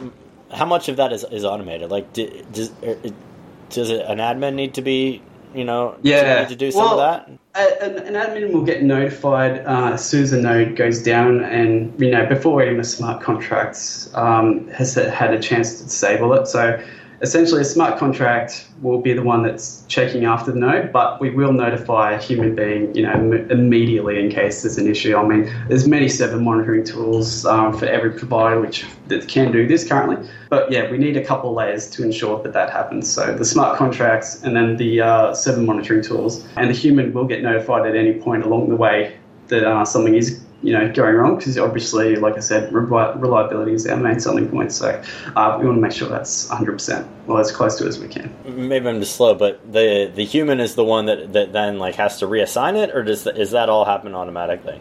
how 0.53 0.65
much 0.65 0.89
of 0.89 0.97
that 0.97 1.13
is, 1.13 1.25
is 1.25 1.45
automated 1.45 1.91
like 1.91 2.13
does 2.13 2.71
er, 2.83 2.97
does 3.71 3.91
an 3.91 4.19
admin 4.19 4.55
need 4.55 4.75
to 4.75 4.83
be 4.83 5.23
you 5.55 5.65
know 5.65 5.97
Yeah. 6.03 6.45
to 6.45 6.57
do 6.57 6.71
some 6.71 6.81
Well, 6.83 7.01
of 7.01 7.27
that 7.57 7.83
An, 7.83 7.99
an 7.99 8.15
admin 8.15 8.53
will 8.53 8.63
get 8.65 8.83
notified 8.83 9.65
uh, 9.67 9.93
as 9.95 10.05
soon 10.05 10.23
as 10.23 10.33
a 10.33 10.41
node 10.41 10.77
goes 10.77 11.03
down, 11.03 11.43
and 11.43 11.93
you 12.01 12.11
know 12.11 12.25
before 12.27 12.63
even 12.63 12.77
the 12.77 12.85
smart 12.85 13.23
contracts 13.23 14.11
um, 14.15 14.69
has 14.69 14.95
had 14.95 15.35
a 15.35 15.41
chance 15.41 15.79
to 15.79 15.85
disable 15.85 16.33
it. 16.35 16.47
So 16.47 16.81
essentially 17.21 17.61
a 17.61 17.65
smart 17.65 17.99
contract 17.99 18.69
will 18.81 19.01
be 19.01 19.13
the 19.13 19.23
one 19.23 19.43
that's 19.43 19.85
checking 19.89 20.25
after 20.25 20.53
the 20.53 20.59
node, 20.59 20.93
but 20.93 21.21
we 21.21 21.31
will 21.31 21.53
notify 21.53 22.13
a 22.13 22.19
human 22.19 22.55
being, 22.55 22.95
you 22.95 23.03
know, 23.03 23.13
Im- 23.13 23.51
immediately 23.51 24.21
in 24.21 24.31
case 24.31 24.63
there's 24.63 24.79
an 24.79 24.89
issue. 24.89 25.17
I 25.17 25.27
mean, 25.27 25.53
there's 25.69 25.89
many 25.89 26.09
server 26.09 26.41
monitoring 26.41 26.85
tools 26.85 27.45
um, 27.45 27.77
for 27.77 27.87
every 27.87 28.13
provider 28.13 28.61
which 28.61 28.85
that 29.09 29.27
can 29.27 29.51
do 29.51 29.67
this 29.67 29.89
currently, 29.89 30.29
but 30.49 30.71
yeah, 30.71 30.91
we 30.91 30.99
need 30.99 31.17
a 31.17 31.25
couple 31.25 31.53
layers 31.53 31.91
to 31.91 32.05
ensure 32.05 32.43
that 32.43 32.53
that 32.53 32.71
happens. 32.71 33.11
So 33.11 33.35
the 33.35 33.45
smart 33.45 33.77
contracts 33.79 34.43
and 34.43 34.55
then 34.55 34.77
the 34.77 35.01
uh, 35.01 35.35
server 35.35 35.63
monitoring 35.63 36.03
tools, 36.03 36.47
and 36.57 36.71
the 36.71 36.75
human 36.75 37.13
will 37.13 37.27
get 37.27 37.43
notified 37.43 37.87
at 37.87 37.97
any 37.97 38.15
point 38.15 38.45
along 38.45 38.69
the 38.69 38.77
way 38.77 39.17
that 39.49 39.65
uh, 39.65 39.85
something 39.85 40.15
is 40.15 40.45
you 40.63 40.73
know 40.73 40.91
going 40.93 41.15
wrong 41.15 41.37
because 41.37 41.57
obviously 41.57 42.17
like 42.17 42.37
i 42.37 42.41
said 42.41 42.73
reliability 42.73 43.73
is 43.73 43.87
our 43.87 43.97
main 43.97 44.19
selling 44.19 44.49
point. 44.49 44.73
So 44.73 45.03
uh, 45.37 45.57
we 45.61 45.67
want 45.67 45.77
to 45.77 45.81
make 45.81 45.93
sure 45.93 46.09
that's 46.09 46.49
100% 46.49 47.07
well 47.27 47.39
as 47.39 47.53
close 47.53 47.79
to 47.79 47.87
as 47.87 47.99
we 47.99 48.09
can. 48.09 48.35
Maybe 48.45 48.89
i'm 48.89 49.01
just 49.01 49.17
slow 49.17 49.35
but 49.35 49.61
the 49.73 50.11
the 50.15 50.25
human 50.25 50.61
is 50.61 50.75
the 50.75 50.85
one 50.85 51.07
that, 51.07 51.33
that 51.33 51.53
then 51.53 51.79
like 51.79 51.95
has 51.97 52.19
to 52.19 52.27
reassign 52.27 52.77
it 52.77 52.95
or 52.95 53.03
does 53.03 53.27
is 53.27 53.53
that 53.53 53.69
all 53.69 53.85
happen 53.85 54.15
automatically 54.15 54.81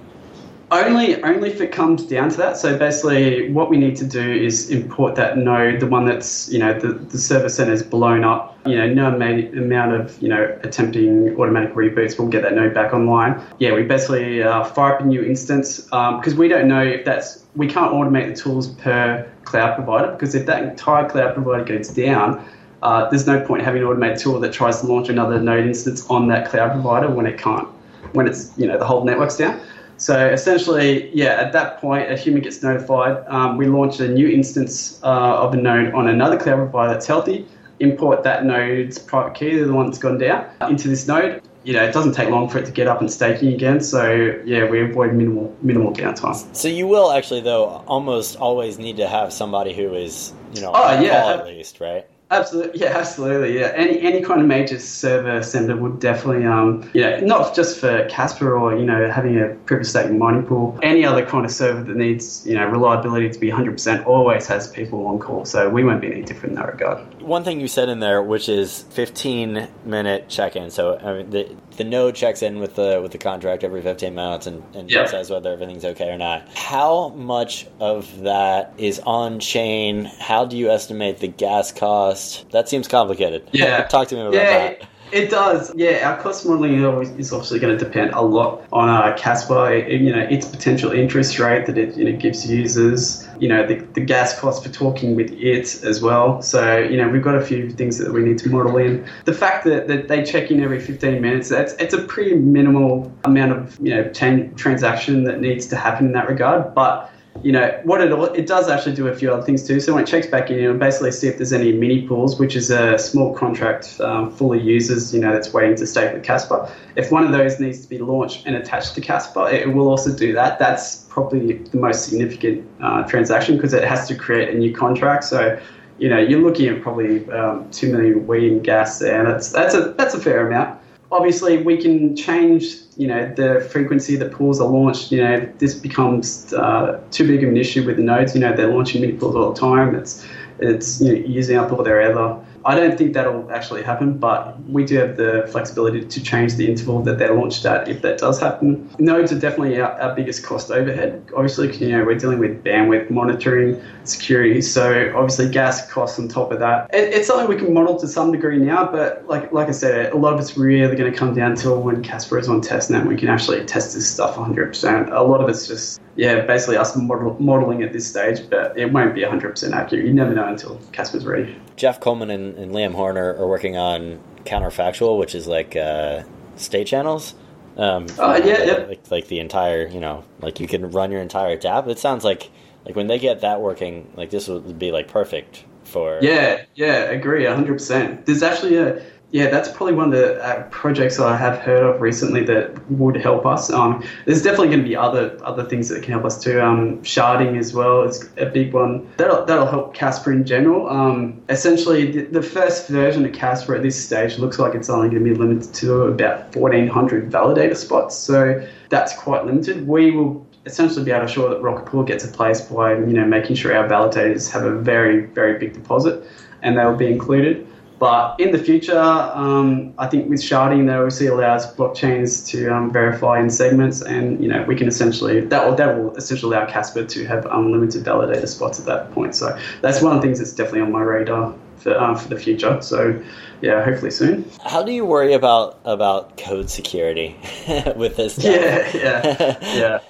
only, 0.72 1.24
only 1.24 1.50
if 1.50 1.62
it 1.62 1.72
comes 1.72 2.04
down 2.06 2.30
to 2.30 2.38
that. 2.38 2.58
So 2.58 2.78
basically, 2.78 3.52
what 3.52 3.70
we 3.70 3.78
need 3.78 3.96
to 3.98 4.06
do 4.06 4.22
is 4.22 4.70
import 4.70 5.16
that 5.16 5.38
node, 5.38 5.80
the 5.80 5.88
one 5.88 6.06
that's 6.06 6.52
you 6.52 6.60
know 6.60 6.78
the, 6.78 6.90
the 6.90 7.18
server 7.18 7.50
center 7.50 7.72
is 7.72 7.84
blown 7.84 8.24
up. 8.24 8.58
You 8.66 8.76
know, 8.76 8.94
no 8.94 9.08
amount 9.08 9.94
of 9.94 10.22
you 10.22 10.28
know 10.28 10.58
attempting 10.64 11.40
automatic 11.40 11.74
reboots 11.74 12.20
will 12.20 12.28
get 12.28 12.42
that 12.44 12.54
node 12.54 12.74
back 12.74 12.94
online. 12.94 13.42
Yeah, 13.60 13.74
we 13.74 13.84
basically 13.84 14.44
uh, 14.44 14.64
fire 14.66 14.96
up 14.96 15.02
a 15.02 15.06
new 15.06 15.24
instance 15.24 15.82
because 15.82 16.34
um, 16.34 16.38
we 16.38 16.48
don't 16.48 16.68
know 16.68 16.84
if 16.84 17.06
that's 17.06 17.46
we 17.56 17.68
can't 17.68 17.94
automate 17.94 18.28
the 18.28 18.36
tools 18.36 18.68
per 18.68 19.30
cloud 19.46 19.76
provider 19.76 20.12
because 20.12 20.36
if 20.36 20.46
that 20.48 20.64
entire 20.64 21.10
cloud 21.10 21.34
provider 21.34 21.64
goes 21.64 21.90
down. 21.90 22.46
Uh, 22.84 23.10
there's 23.10 23.26
no 23.26 23.44
point 23.44 23.64
having 23.64 23.82
an 23.82 23.88
automated 23.88 24.20
tool 24.20 24.40
that 24.40 24.54
tries 24.54 24.82
to 24.82 24.86
launch 24.86 25.10
another 25.10 25.42
node 25.42 25.66
instance 25.66 26.06
on 26.12 26.28
that 26.28 26.48
cloud 26.48 26.72
provider 26.72 27.10
when 27.10 27.26
it 27.26 27.36
can't, 27.36 27.68
when 28.14 28.28
it's 28.28 28.56
you 28.56 28.68
know 28.68 28.78
the 28.78 28.86
whole 28.86 29.04
network's 29.04 29.36
down. 29.36 29.60
So 29.98 30.30
essentially, 30.30 31.12
yeah, 31.14 31.42
at 31.42 31.54
that 31.54 31.82
point, 31.82 32.12
a 32.12 32.16
human 32.16 32.42
gets 32.42 32.62
notified. 32.62 33.26
Um, 33.28 33.58
we 33.58 33.66
launch 33.66 34.00
a 34.00 34.08
new 34.08 34.28
instance 34.28 35.00
uh, 35.04 35.42
of 35.44 35.54
a 35.54 35.58
node 35.58 35.94
on 35.94 36.08
another 36.08 36.38
cloud 36.38 36.58
provider 36.58 36.94
that's 36.94 37.08
healthy. 37.08 37.48
Import 37.80 38.24
that 38.24 38.46
node's 38.46 38.98
private 38.98 39.36
key, 39.36 39.58
the 39.58 39.74
one 39.74 39.88
that's 39.88 40.00
gone 40.00 40.18
down, 40.18 40.46
into 40.70 40.88
this 40.88 41.08
node. 41.08 41.42
You 41.64 41.74
know, 41.74 41.84
it 41.84 41.94
doesn't 41.94 42.14
take 42.14 42.30
long 42.30 42.48
for 42.48 42.60
it 42.60 42.66
to 42.66 42.72
get 42.72 42.88
up 42.88 43.02
and 43.02 43.12
staking 43.12 43.54
again. 43.54 43.82
So 43.82 44.40
yeah, 44.46 44.70
we 44.70 44.82
avoid 44.82 45.14
minimal 45.14 45.56
minimal 45.62 45.94
downtime. 45.94 46.56
So 46.56 46.68
you 46.70 46.88
will 46.88 47.12
actually, 47.12 47.42
though, 47.42 47.84
almost 47.88 48.38
always 48.38 48.80
need 48.80 48.98
to 48.98 49.08
have 49.08 49.34
somebody 49.34 49.74
who 49.74 49.94
is, 49.94 50.34
you 50.54 50.62
know, 50.62 50.72
oh, 50.74 51.02
yeah. 51.02 51.34
at 51.40 51.46
least, 51.46 51.80
right? 51.80 52.08
Absolutely, 52.30 52.82
yeah, 52.82 52.98
absolutely, 52.98 53.58
yeah. 53.58 53.72
Any 53.74 54.02
any 54.02 54.22
kind 54.22 54.42
of 54.42 54.48
major 54.48 54.80
server 54.80 55.42
center 55.42 55.78
would 55.78 56.00
definitely, 56.02 56.46
um, 56.46 56.90
you 56.94 57.02
know, 57.02 57.20
not 57.20 57.56
just 57.56 57.80
for 57.80 58.06
Casper 58.10 58.58
or 58.58 58.76
you 58.76 58.84
know 58.86 59.10
having 59.10 59.40
a 59.40 59.56
proof 59.66 59.82
of 59.82 59.88
stake 59.88 60.12
mining 60.12 60.44
pool. 60.44 60.78
Any 60.84 61.06
other 61.06 61.26
kind 61.26 61.46
of 61.46 61.52
server 61.52 61.84
that 61.84 61.96
needs 61.96 62.46
you 62.46 62.56
know 62.56 62.66
reliability 62.66 63.30
to 63.30 63.40
be 63.40 63.50
100% 63.50 64.06
always 64.06 64.46
has 64.48 64.68
people 64.68 65.08
on 65.08 65.20
call. 65.20 65.46
So 65.46 65.70
we 65.70 65.86
won't 65.86 66.02
be 66.02 66.12
any 66.12 66.22
different 66.22 66.52
in 66.52 66.56
that 66.56 66.68
regard. 66.68 67.02
One 67.28 67.44
thing 67.44 67.60
you 67.60 67.68
said 67.68 67.90
in 67.90 68.00
there, 68.00 68.24
which 68.24 68.48
is 68.48 68.84
15 68.92 69.68
minute 69.86 70.30
check 70.30 70.56
in. 70.56 70.72
So 70.72 70.98
I 70.98 71.18
mean, 71.18 71.30
the 71.30 71.56
the 71.76 71.84
node 71.84 72.16
checks 72.16 72.42
in 72.42 72.60
with 72.60 72.76
the 72.76 73.00
with 73.02 73.12
the 73.12 73.18
contract 73.18 73.64
every 73.64 73.82
15 73.82 74.16
minutes 74.16 74.48
and, 74.48 74.64
and 74.74 74.90
yeah. 74.90 75.06
says 75.06 75.30
whether 75.30 75.52
everything's 75.52 75.84
okay 75.84 76.10
or 76.10 76.18
not. 76.18 76.48
How 76.56 77.10
much 77.10 77.68
of 77.80 78.22
that 78.22 78.74
is 78.78 79.00
on 79.00 79.40
chain? 79.40 80.06
How 80.06 80.46
do 80.46 80.58
you 80.58 80.72
estimate 80.72 81.20
the 81.20 81.28
gas 81.28 81.72
cost? 81.72 82.50
That 82.52 82.70
seems 82.70 82.88
complicated. 82.88 83.50
Yeah, 83.52 83.84
talk 83.90 84.08
to 84.08 84.16
me 84.16 84.22
about 84.22 84.34
yeah. 84.34 84.70
that. 84.70 84.88
It 85.12 85.30
does, 85.30 85.74
yeah. 85.76 86.10
Our 86.10 86.22
cost 86.22 86.46
modeling 86.46 86.76
is 87.18 87.32
obviously 87.32 87.60
going 87.60 87.78
to 87.78 87.84
depend 87.84 88.12
a 88.12 88.22
lot 88.22 88.66
on 88.74 88.90
our 88.90 89.14
uh, 89.14 89.18
Casper, 89.18 89.76
you 89.76 90.14
know, 90.14 90.22
its 90.22 90.48
potential 90.48 90.92
interest 90.92 91.40
rate 91.40 91.66
that 91.68 91.78
it 91.78 91.96
you 91.96 92.12
know, 92.12 92.18
gives 92.18 92.50
users, 92.50 93.28
you 93.40 93.48
know, 93.48 93.66
the, 93.66 93.76
the 93.94 94.02
gas 94.02 94.38
cost 94.38 94.64
for 94.64 94.70
talking 94.70 95.16
with 95.16 95.32
it 95.32 95.84
as 95.84 96.02
well. 96.02 96.42
So, 96.42 96.78
you 96.78 96.98
know, 96.98 97.08
we've 97.08 97.24
got 97.24 97.36
a 97.36 97.42
few 97.42 97.70
things 97.70 97.98
that 98.00 98.12
we 98.12 98.22
need 98.22 98.38
to 98.40 98.50
model 98.50 98.78
in. 98.78 99.08
The 99.26 99.34
fact 99.34 99.64
that, 99.66 99.88
that 99.88 100.10
they 100.10 100.24
check 100.24 100.52
in 100.52 100.62
every 100.62 100.80
15 100.80 101.22
minutes, 101.22 101.50
that's 101.50 101.74
it's 101.74 101.94
a 101.94 102.02
pretty 102.04 102.36
minimal 102.36 103.12
amount 103.24 103.54
of, 103.54 103.80
you 103.82 103.96
know, 103.96 104.12
transaction 104.12 105.24
that 105.24 105.40
needs 105.40 105.68
to 105.68 105.78
happen 105.78 106.08
in 106.08 106.12
that 106.14 106.28
regard. 106.28 106.76
But 106.76 107.12
you 107.44 107.52
know 107.52 107.80
what 107.84 108.02
it 108.02 108.12
it 108.38 108.48
does 108.48 108.70
actually 108.70 108.96
do 108.96 109.08
a 109.08 109.16
few 109.16 109.32
other 109.32 109.44
things 109.44 109.66
too. 109.66 109.80
So 109.80 109.94
when 109.94 110.04
it 110.04 110.08
checks 110.08 110.28
back 110.28 110.50
in, 110.50 110.60
it'll 110.60 110.78
basically 110.78 111.12
see 111.12 111.28
if 111.28 111.38
there's 111.38 111.54
any 111.54 111.72
mini 111.72 112.08
pools, 112.08 112.40
which 112.40 112.56
is 112.56 112.70
a 112.70 112.98
small 112.98 113.34
contract 113.34 114.00
um, 114.02 114.32
full 114.32 114.54
of 114.54 114.62
users, 114.62 115.14
you 115.14 115.20
know, 115.20 115.32
that's 115.32 115.54
waiting 115.54 115.76
to 115.78 115.88
stake 115.88 116.14
with 116.14 116.24
Casper. 116.24 116.72
If 116.96 117.12
one 117.12 117.26
of 117.26 117.32
those 117.32 117.60
needs 117.60 117.82
to 117.82 117.90
be 117.90 118.00
launched 118.00 118.46
and 118.46 118.56
attached 118.56 118.96
to 118.96 119.02
Casper, 119.02 119.50
it 119.50 119.74
will 119.74 119.90
also 119.90 120.16
do 120.16 120.34
that. 120.34 120.60
That's 120.60 121.06
probably 121.10 121.54
the 121.54 121.78
most 121.78 122.10
significant 122.10 122.68
uh, 122.82 123.04
transaction 123.04 123.56
because 123.56 123.74
it 123.74 123.84
has 123.84 124.08
to 124.08 124.16
create 124.16 124.54
a 124.54 124.58
new 124.58 124.74
contract. 124.74 125.24
So 125.24 125.60
you 126.00 126.10
know, 126.10 126.20
you're 126.20 126.42
looking 126.42 126.70
at 126.70 126.82
probably 126.82 127.28
um, 127.32 127.70
two 127.72 127.92
million 127.92 128.28
weed 128.28 128.52
in 128.52 128.62
gas 128.62 129.00
there, 129.00 129.20
and 129.20 129.34
that's 129.34 129.50
that's 129.50 129.74
a 129.74 129.94
that's 129.98 130.14
a 130.14 130.20
fair 130.20 130.48
amount 130.48 130.77
obviously 131.12 131.64
we 131.64 131.78
can 131.78 132.16
change 132.16 132.76
you 132.98 133.08
know 133.08 133.34
the 133.36 133.62
frequency 133.72 134.16
that 134.16 134.32
pools 134.32 134.60
are 134.60 134.68
launched 134.68 135.12
you 135.12 135.24
know 135.24 135.50
this 135.60 135.76
becomes 135.76 136.52
uh, 136.54 137.00
too 137.12 137.28
big 137.28 137.44
of 137.44 137.50
an 137.50 137.58
issue 137.58 137.86
with 137.86 137.98
the 137.98 138.04
nodes. 138.04 138.36
You 138.36 138.42
know 138.42 138.56
they're 138.56 138.74
launching 138.74 139.02
mini 139.02 139.14
pools 139.14 139.36
all 139.36 139.54
the 139.54 139.60
time. 139.60 139.96
It's 139.96 140.26
it's 140.60 141.02
you 141.02 141.14
know, 141.14 141.26
using 141.26 141.58
up 141.58 141.72
all 141.72 141.84
their 141.84 142.02
ether 142.02 142.40
I 142.68 142.76
don't 142.76 142.98
think 142.98 143.14
that'll 143.14 143.50
actually 143.50 143.82
happen, 143.82 144.18
but 144.18 144.60
we 144.68 144.84
do 144.84 144.98
have 144.98 145.16
the 145.16 145.48
flexibility 145.50 146.04
to 146.04 146.22
change 146.22 146.56
the 146.56 146.70
interval 146.70 147.02
that 147.04 147.18
they're 147.18 147.34
launched 147.34 147.66
at 147.66 147.88
if 147.88 148.02
that 148.02 148.18
does 148.18 148.42
happen. 148.42 148.90
Nodes 149.00 149.32
are 149.32 149.40
definitely 149.40 149.80
our, 149.80 149.94
our 150.02 150.14
biggest 150.14 150.44
cost 150.44 150.70
overhead. 150.70 151.26
Obviously, 151.34 151.74
you 151.78 151.98
know, 151.98 152.04
we're 152.04 152.20
dealing 152.20 152.40
with 152.40 152.62
bandwidth 152.66 153.10
monitoring, 153.10 153.82
security, 154.04 154.62
so 154.62 155.14
obviously 155.16 155.50
gas 155.50 155.90
costs 155.90 156.20
on 156.20 156.28
top 156.28 156.52
of 156.52 156.60
that. 156.60 156.94
It, 156.94 157.14
it's 157.14 157.28
something 157.28 157.48
we 157.48 157.56
can 157.56 157.74
model 157.74 157.98
to 158.00 158.08
some 158.08 158.34
degree 158.34 158.58
now, 158.58 158.92
but 158.92 159.26
like 159.28 159.50
like 159.54 159.70
I 159.70 159.72
said, 159.72 160.12
a 160.12 160.18
lot 160.18 160.34
of 160.34 160.40
it's 160.42 160.58
really 160.58 160.98
going 160.98 161.10
to 161.10 161.18
come 161.18 161.34
down 161.34 161.56
to 161.56 161.72
when 161.72 162.04
Casper 162.04 162.38
is 162.38 162.50
on 162.50 162.60
testnet, 162.60 163.08
we 163.08 163.16
can 163.16 163.30
actually 163.30 163.64
test 163.64 163.94
this 163.94 164.12
stuff 164.12 164.36
100%. 164.36 165.10
A 165.14 165.24
lot 165.24 165.40
of 165.40 165.48
it's 165.48 165.68
just 165.68 166.02
yeah, 166.18 166.42
basically 166.42 166.78
us 166.78 166.96
model, 166.96 167.38
modeling 167.40 167.84
at 167.84 167.94
this 167.94 168.08
stage, 168.08 168.50
but 168.50 168.78
it 168.78 168.92
won't 168.92 169.16
be 169.16 169.22
100% 169.22 169.72
accurate. 169.72 170.06
You 170.06 170.14
never 170.14 170.34
know 170.34 170.48
until 170.48 170.82
Casper's 170.92 171.26
ready. 171.26 171.56
Jeff 171.76 172.00
Coleman 172.00 172.32
and, 172.32 172.58
and 172.58 172.72
Liam 172.72 172.94
Horne 172.94 173.18
are 173.18 173.48
working 173.48 173.78
on 173.78 174.20
counterfactual, 174.44 175.20
which 175.20 175.36
is 175.36 175.48
like 175.48 175.76
uh, 175.76 176.24
state 176.56 176.88
channels. 176.88 177.36
Um, 177.78 178.08
uh, 178.18 178.42
yeah, 178.44 178.64
yeah. 178.64 178.74
Like, 178.88 179.12
like 179.12 179.28
the 179.28 179.40
entire, 179.40 179.88
you 179.88 180.00
know, 180.00 180.24
like 180.42 180.60
you 180.60 180.68
can 180.68 180.90
run 180.90 181.12
your 181.12 181.22
entire 181.22 181.56
dapp. 181.56 181.88
It 181.88 182.00
sounds 182.00 182.24
like 182.24 182.50
like 182.86 182.96
when 182.96 183.08
they 183.08 183.20
get 183.20 183.42
that 183.42 183.62
working, 183.62 184.12
like 184.16 184.32
this 184.32 184.48
would 184.48 184.80
be 184.80 184.92
like 184.92 185.08
perfect 185.08 185.66
for. 185.84 186.20
Yeah, 186.22 186.64
yeah, 186.76 187.12
agree, 187.12 187.44
100%. 187.44 188.26
There's 188.26 188.42
actually 188.42 188.78
a 188.78 189.04
yeah, 189.32 189.50
that's 189.50 189.70
probably 189.70 189.94
one 189.94 190.14
of 190.14 190.18
the 190.18 190.42
uh, 190.42 190.64
projects 190.70 191.20
I 191.20 191.36
have 191.36 191.60
heard 191.60 191.84
of 191.84 192.00
recently 192.02 192.46
that 192.46 192.90
would 192.90 193.18
help 193.18 193.46
us. 193.46 193.70
Um, 193.70 194.02
there's 194.26 194.42
definitely 194.42 194.68
going 194.68 194.84
to 194.84 194.88
be 194.88 194.96
other 194.96 195.38
other 195.44 195.66
things 195.66 195.90
that 195.90 196.02
can 196.02 196.14
help 196.14 196.24
us 196.24 196.42
too. 196.42 196.62
Um, 196.62 197.00
sharding 197.00 197.60
as 197.60 197.74
well 197.74 198.04
is 198.04 198.30
a 198.38 198.46
big 198.46 198.74
one. 198.74 199.06
That'll 199.18 199.46
that'll 199.46 199.66
help 199.66 199.94
Casper 199.94 200.32
in 200.32 200.46
general. 200.46 200.90
Um, 200.90 201.42
essentially, 201.50 202.10
the, 202.10 202.22
the, 202.40 202.42
first 202.42 202.88
version 202.88 203.26
of 203.26 203.34
Casper 203.34 203.76
at 203.76 203.84
this 203.84 204.02
stage 204.02 204.38
looks 204.38 204.60
like 204.60 204.76
it's 204.76 204.90
only 204.90 205.10
going 205.10 205.26
to 205.26 205.30
be 205.30 205.36
limited 205.36 205.74
to 205.74 206.04
about 206.04 206.56
1,400 206.56 207.30
validator 207.30 207.76
spots. 207.76 208.16
So 208.16 208.66
that's 208.88 209.14
quite 209.18 209.46
limited. 209.46 209.86
We 209.86 210.12
will 210.12 210.48
essentially 210.66 211.04
be 211.04 211.12
able 211.12 211.22
to 211.22 211.28
ensure 211.28 211.50
that 211.50 211.62
Rocket 211.62 211.86
Pool 211.86 212.04
gets 212.04 212.24
a 212.24 212.30
place 212.30 212.62
by 212.62 212.94
you 212.94 213.08
know 213.08 213.26
making 213.26 213.58
sure 213.58 213.76
our 213.76 213.90
validators 213.90 214.50
have 214.52 214.64
a 214.64 214.72
very 214.72 215.26
very 215.26 215.60
big 215.60 215.74
deposit, 215.74 216.26
and 216.62 216.78
they'll 216.78 216.96
be 216.96 217.08
included. 217.08 217.67
But 218.00 218.40
in 218.40 218.52
the 218.52 218.60
future, 218.60 219.00
um, 219.00 219.94
I 219.98 220.06
think 220.08 220.30
with 220.30 220.40
sharding, 220.40 220.86
that 220.86 220.98
obviously 220.98 221.28
allows 221.28 221.74
blockchains 221.76 222.48
to 222.50 222.68
um, 222.68 222.92
verify 222.92 223.40
in 223.40 223.50
segments, 223.50 224.02
and 224.04 224.42
you 224.42 224.48
know 224.48 224.64
we 224.68 224.76
can 224.76 224.88
essentially 224.88 225.42
that 225.42 225.66
will 225.66 225.76
that 225.76 225.98
will 225.98 226.16
essentially 226.16 226.56
allow 226.56 226.68
Casper 226.68 227.04
to 227.04 227.26
have 227.26 227.48
unlimited 227.48 228.04
validator 228.04 228.48
spots 228.48 228.80
at 228.80 228.86
that 228.86 229.12
point. 229.14 229.36
So 229.36 229.58
that's 229.82 230.02
one 230.02 230.16
of 230.16 230.22
the 230.22 230.28
things 230.28 230.38
that's 230.38 230.54
definitely 230.54 230.82
on 230.82 230.92
my 230.92 231.02
radar 231.02 231.56
for 231.78 231.98
um, 231.98 232.16
for 232.16 232.30
the 232.30 232.38
future. 232.38 232.80
So 232.82 233.20
yeah, 233.62 233.84
hopefully 233.84 234.12
soon. 234.12 234.48
How 234.64 234.84
do 234.84 234.92
you 234.92 235.06
worry 235.06 235.34
about 235.34 235.80
about 235.84 236.38
code 236.38 236.70
security 236.70 237.36
with 237.96 238.18
this? 238.18 238.34
Stuff? 238.34 238.46
Yeah, 238.46 238.92
yeah, 238.94 239.58
yeah. 239.62 240.00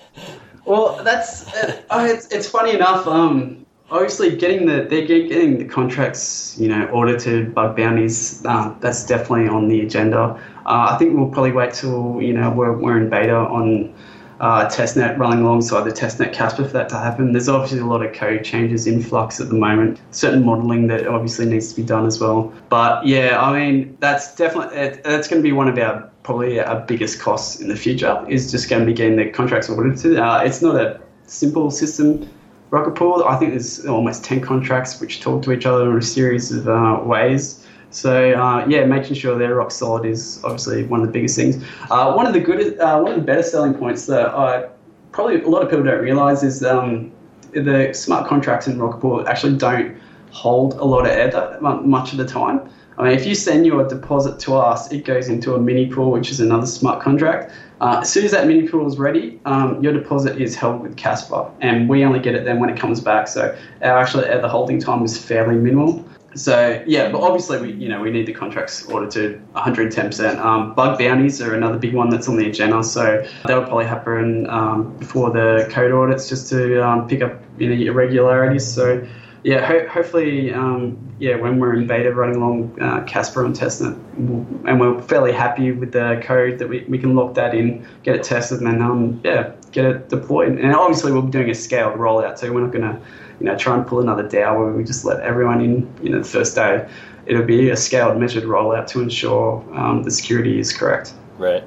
Well, 0.66 1.02
that's 1.02 1.48
uh, 1.56 1.82
it's, 2.10 2.28
it's 2.28 2.50
funny 2.50 2.74
enough. 2.74 3.08
Um, 3.08 3.66
obviously 3.90 4.36
getting 4.36 4.66
the 4.66 4.86
they're 4.90 5.06
getting 5.06 5.58
the 5.58 5.66
contracts 5.66 6.56
you 6.60 6.68
know 6.68 6.88
audited 6.88 7.54
bug 7.54 7.76
bounties 7.76 8.46
uh, 8.46 8.74
that's 8.80 9.06
definitely 9.06 9.48
on 9.48 9.68
the 9.68 9.82
agenda 9.82 10.20
uh, 10.66 10.88
i 10.90 10.98
think 10.98 11.16
we'll 11.16 11.30
probably 11.30 11.52
wait 11.52 11.74
till 11.74 12.22
you 12.22 12.34
know 12.34 12.52
we're, 12.52 12.74
we're 12.74 12.98
in 12.98 13.10
beta 13.10 13.36
on 13.36 13.94
uh, 14.40 14.68
testnet 14.68 15.18
running 15.18 15.44
alongside 15.44 15.84
the 15.84 15.92
testnet 15.92 16.32
Casper 16.32 16.64
for 16.64 16.74
that 16.74 16.90
to 16.90 16.96
happen. 16.96 17.32
There's 17.32 17.50
obviously 17.50 17.80
a 17.80 17.86
lot 17.86 18.06
of 18.06 18.14
code 18.14 18.44
changes 18.44 18.86
in 18.86 19.02
flux 19.02 19.40
at 19.40 19.50
the 19.50 19.56
moment, 19.56 20.00
certain 20.12 20.46
modeling 20.46 20.86
that 20.88 21.08
obviously 21.08 21.48
needs 21.48 21.70
to 21.70 21.76
be 21.76 21.84
done 21.84 22.06
as 22.06 22.20
well. 22.20 22.54
But 22.70 23.06
yeah, 23.06 23.42
I 23.42 23.58
mean, 23.58 23.98
that's 24.00 24.36
definitely, 24.36 24.78
it, 24.78 25.04
that's 25.04 25.28
going 25.28 25.42
to 25.42 25.44
be 25.44 25.54
one 25.54 25.68
of 25.68 25.78
our 25.80 26.08
probably 26.22 26.60
our 26.60 26.82
biggest 26.82 27.20
costs 27.20 27.62
in 27.62 27.70
the 27.70 27.76
future 27.76 28.24
is 28.28 28.52
just 28.52 28.70
going 28.70 28.82
to 28.82 28.86
be 28.86 28.94
getting 28.94 29.16
the 29.16 29.30
contracts 29.30 29.70
audited. 29.70 30.18
Uh, 30.18 30.42
it's 30.44 30.62
not 30.62 30.76
a 30.76 31.02
simple 31.26 31.72
system. 31.72 32.30
Rocket 32.70 32.96
Pool, 32.96 33.24
I 33.26 33.38
think 33.38 33.52
there's 33.52 33.86
almost 33.86 34.24
10 34.26 34.42
contracts 34.42 35.00
which 35.00 35.22
talk 35.22 35.42
to 35.44 35.52
each 35.52 35.66
other 35.66 35.90
in 35.90 35.98
a 35.98 36.02
series 36.02 36.52
of 36.52 36.68
uh, 36.68 37.00
ways. 37.04 37.66
So 37.90 38.34
uh, 38.34 38.66
yeah, 38.68 38.86
making 38.86 39.16
sure 39.16 39.38
they're 39.38 39.56
rock 39.56 39.72
solid 39.72 40.06
is 40.06 40.42
obviously 40.44 40.84
one 40.84 41.00
of 41.00 41.08
the 41.08 41.14
biggest 41.14 41.36
things. 41.36 41.64
Uh, 41.90 42.14
one 42.14 42.28
of 42.28 42.34
the 42.34 42.42
good, 42.42 42.78
uh, 42.80 43.00
one 43.00 43.14
of 43.14 43.20
the 43.20 43.26
better 43.26 43.44
selling 43.44 43.74
points 43.74 44.06
that 44.08 44.28
I 44.28 44.68
probably 45.12 45.42
a 45.42 45.48
lot 45.48 45.64
of 45.64 45.70
people 45.70 45.86
don't 45.86 46.02
realize 46.02 46.44
is 46.44 46.64
um, 46.64 47.12
the 47.54 47.94
smart 47.94 48.28
contracts 48.28 48.68
in 48.68 48.78
Rocket 48.78 49.00
Pool 49.00 49.28
actually 49.28 49.58
don't 49.58 49.98
hold 50.32 50.74
a 50.74 50.84
lot 50.84 51.08
of 51.08 51.12
ether 51.12 51.58
much 51.62 52.12
of 52.12 52.18
the 52.18 52.26
time. 52.26 52.70
I 52.98 53.04
mean, 53.04 53.12
if 53.14 53.28
you 53.28 53.36
send 53.36 53.66
your 53.66 53.88
deposit 53.88 54.40
to 54.40 54.56
us, 54.56 54.92
it 54.92 55.06
goes 55.06 55.30
into 55.30 55.54
a 55.54 55.60
mini 55.60 55.86
pool, 55.88 56.12
which 56.12 56.32
is 56.32 56.40
another 56.40 56.66
smart 56.66 57.02
contract. 57.02 57.54
Uh, 57.80 58.00
as 58.02 58.12
soon 58.12 58.26
as 58.26 58.32
that 58.32 58.48
mini 58.48 58.68
pool 58.68 58.88
is 58.88 58.98
ready, 58.98 59.40
um, 59.46 59.82
your 59.84 59.94
deposit 59.94 60.42
is 60.42 60.56
held 60.56 60.82
with 60.82 60.98
Casper, 60.98 61.52
and 61.62 61.88
we 61.88 62.04
only 62.04 62.20
get 62.20 62.34
it 62.34 62.44
then 62.44 62.60
when 62.60 62.72
it 62.72 62.80
comes 62.80 63.00
back. 63.00 63.28
So 63.28 63.56
our 63.84 64.00
actually 64.00 64.24
the 64.24 64.50
holding 64.50 64.80
time 64.80 65.04
is 65.04 65.18
fairly 65.18 65.56
minimal. 65.56 66.04
So 66.34 66.84
yeah, 66.88 67.12
but 67.12 67.22
obviously 67.22 67.62
we 67.62 67.72
you 67.74 67.88
know 67.88 68.02
we 68.02 68.10
need 68.10 68.26
the 68.26 68.34
contracts 68.34 68.90
audited 68.90 69.42
110%. 69.54 70.38
Um, 70.40 70.74
bug 70.74 70.98
bounties 70.98 71.40
are 71.40 71.54
another 71.54 71.78
big 71.78 71.94
one 71.94 72.10
that's 72.10 72.28
on 72.28 72.38
the 72.38 72.50
agenda. 72.50 72.84
So 72.84 73.28
that 73.46 73.56
would 73.56 73.68
probably 73.68 73.86
happen 73.86 74.50
um, 74.50 74.98
before 74.98 75.30
the 75.30 75.68
code 75.72 75.92
audits 75.92 76.30
just 76.30 76.50
to 76.50 76.84
um, 76.84 77.08
pick 77.08 77.22
up 77.22 77.40
any 77.60 77.86
irregularities. 77.86 78.66
So 78.66 79.08
yeah, 79.48 79.66
ho- 79.66 79.88
hopefully, 79.88 80.54
um, 80.54 80.98
yeah, 81.20 81.38
when 81.38 81.58
we're 81.58 81.74
in 81.74 81.88
beta 81.88 82.14
running 82.14 82.36
along 82.36 82.78
uh, 82.82 83.06
Casper 83.06 83.46
and 83.46 83.56
testnet, 83.56 83.98
we'll, 84.18 84.46
and 84.68 84.78
we're 84.78 85.02
fairly 85.04 85.32
happy 85.32 85.72
with 85.72 85.94
the 85.94 86.22
code 86.22 86.60
that 86.60 86.68
we, 86.68 86.84
we 86.90 86.98
can 86.98 87.16
lock 87.16 87.34
that 87.36 87.56
in, 87.56 87.88
get 88.04 88.18
it 88.18 88.24
tested, 88.24 88.58
and 88.60 88.68
then 88.68 88.82
um, 88.82 89.22
yeah, 89.24 89.54
get 89.72 89.86
it 89.86 90.10
deployed. 90.10 90.60
And 90.60 90.76
obviously, 90.76 91.14
we'll 91.14 91.22
be 91.22 91.32
doing 91.32 91.50
a 91.50 91.56
scaled 91.56 91.98
rollout, 91.98 92.38
so 92.38 92.52
we're 92.52 92.60
not 92.60 92.74
going 92.74 92.94
to, 92.94 93.02
you 93.40 93.46
know, 93.46 93.58
try 93.58 93.78
and 93.78 93.88
pull 93.88 94.02
another 94.02 94.28
DAO 94.28 94.60
where 94.60 94.74
we 94.74 94.84
just 94.84 95.06
let 95.06 95.22
everyone 95.22 95.62
in, 95.62 95.96
you 96.04 96.10
know, 96.10 96.18
the 96.18 96.28
first 96.28 96.54
day. 96.56 96.86
It'll 97.26 97.46
be 97.46 97.70
a 97.70 97.78
scaled, 97.78 98.18
measured 98.18 98.44
rollout 98.44 98.88
to 98.88 99.00
ensure 99.00 99.64
um, 99.74 100.04
the 100.04 100.12
security 100.12 100.60
is 100.60 100.76
correct. 100.76 101.14
Right. 101.38 101.64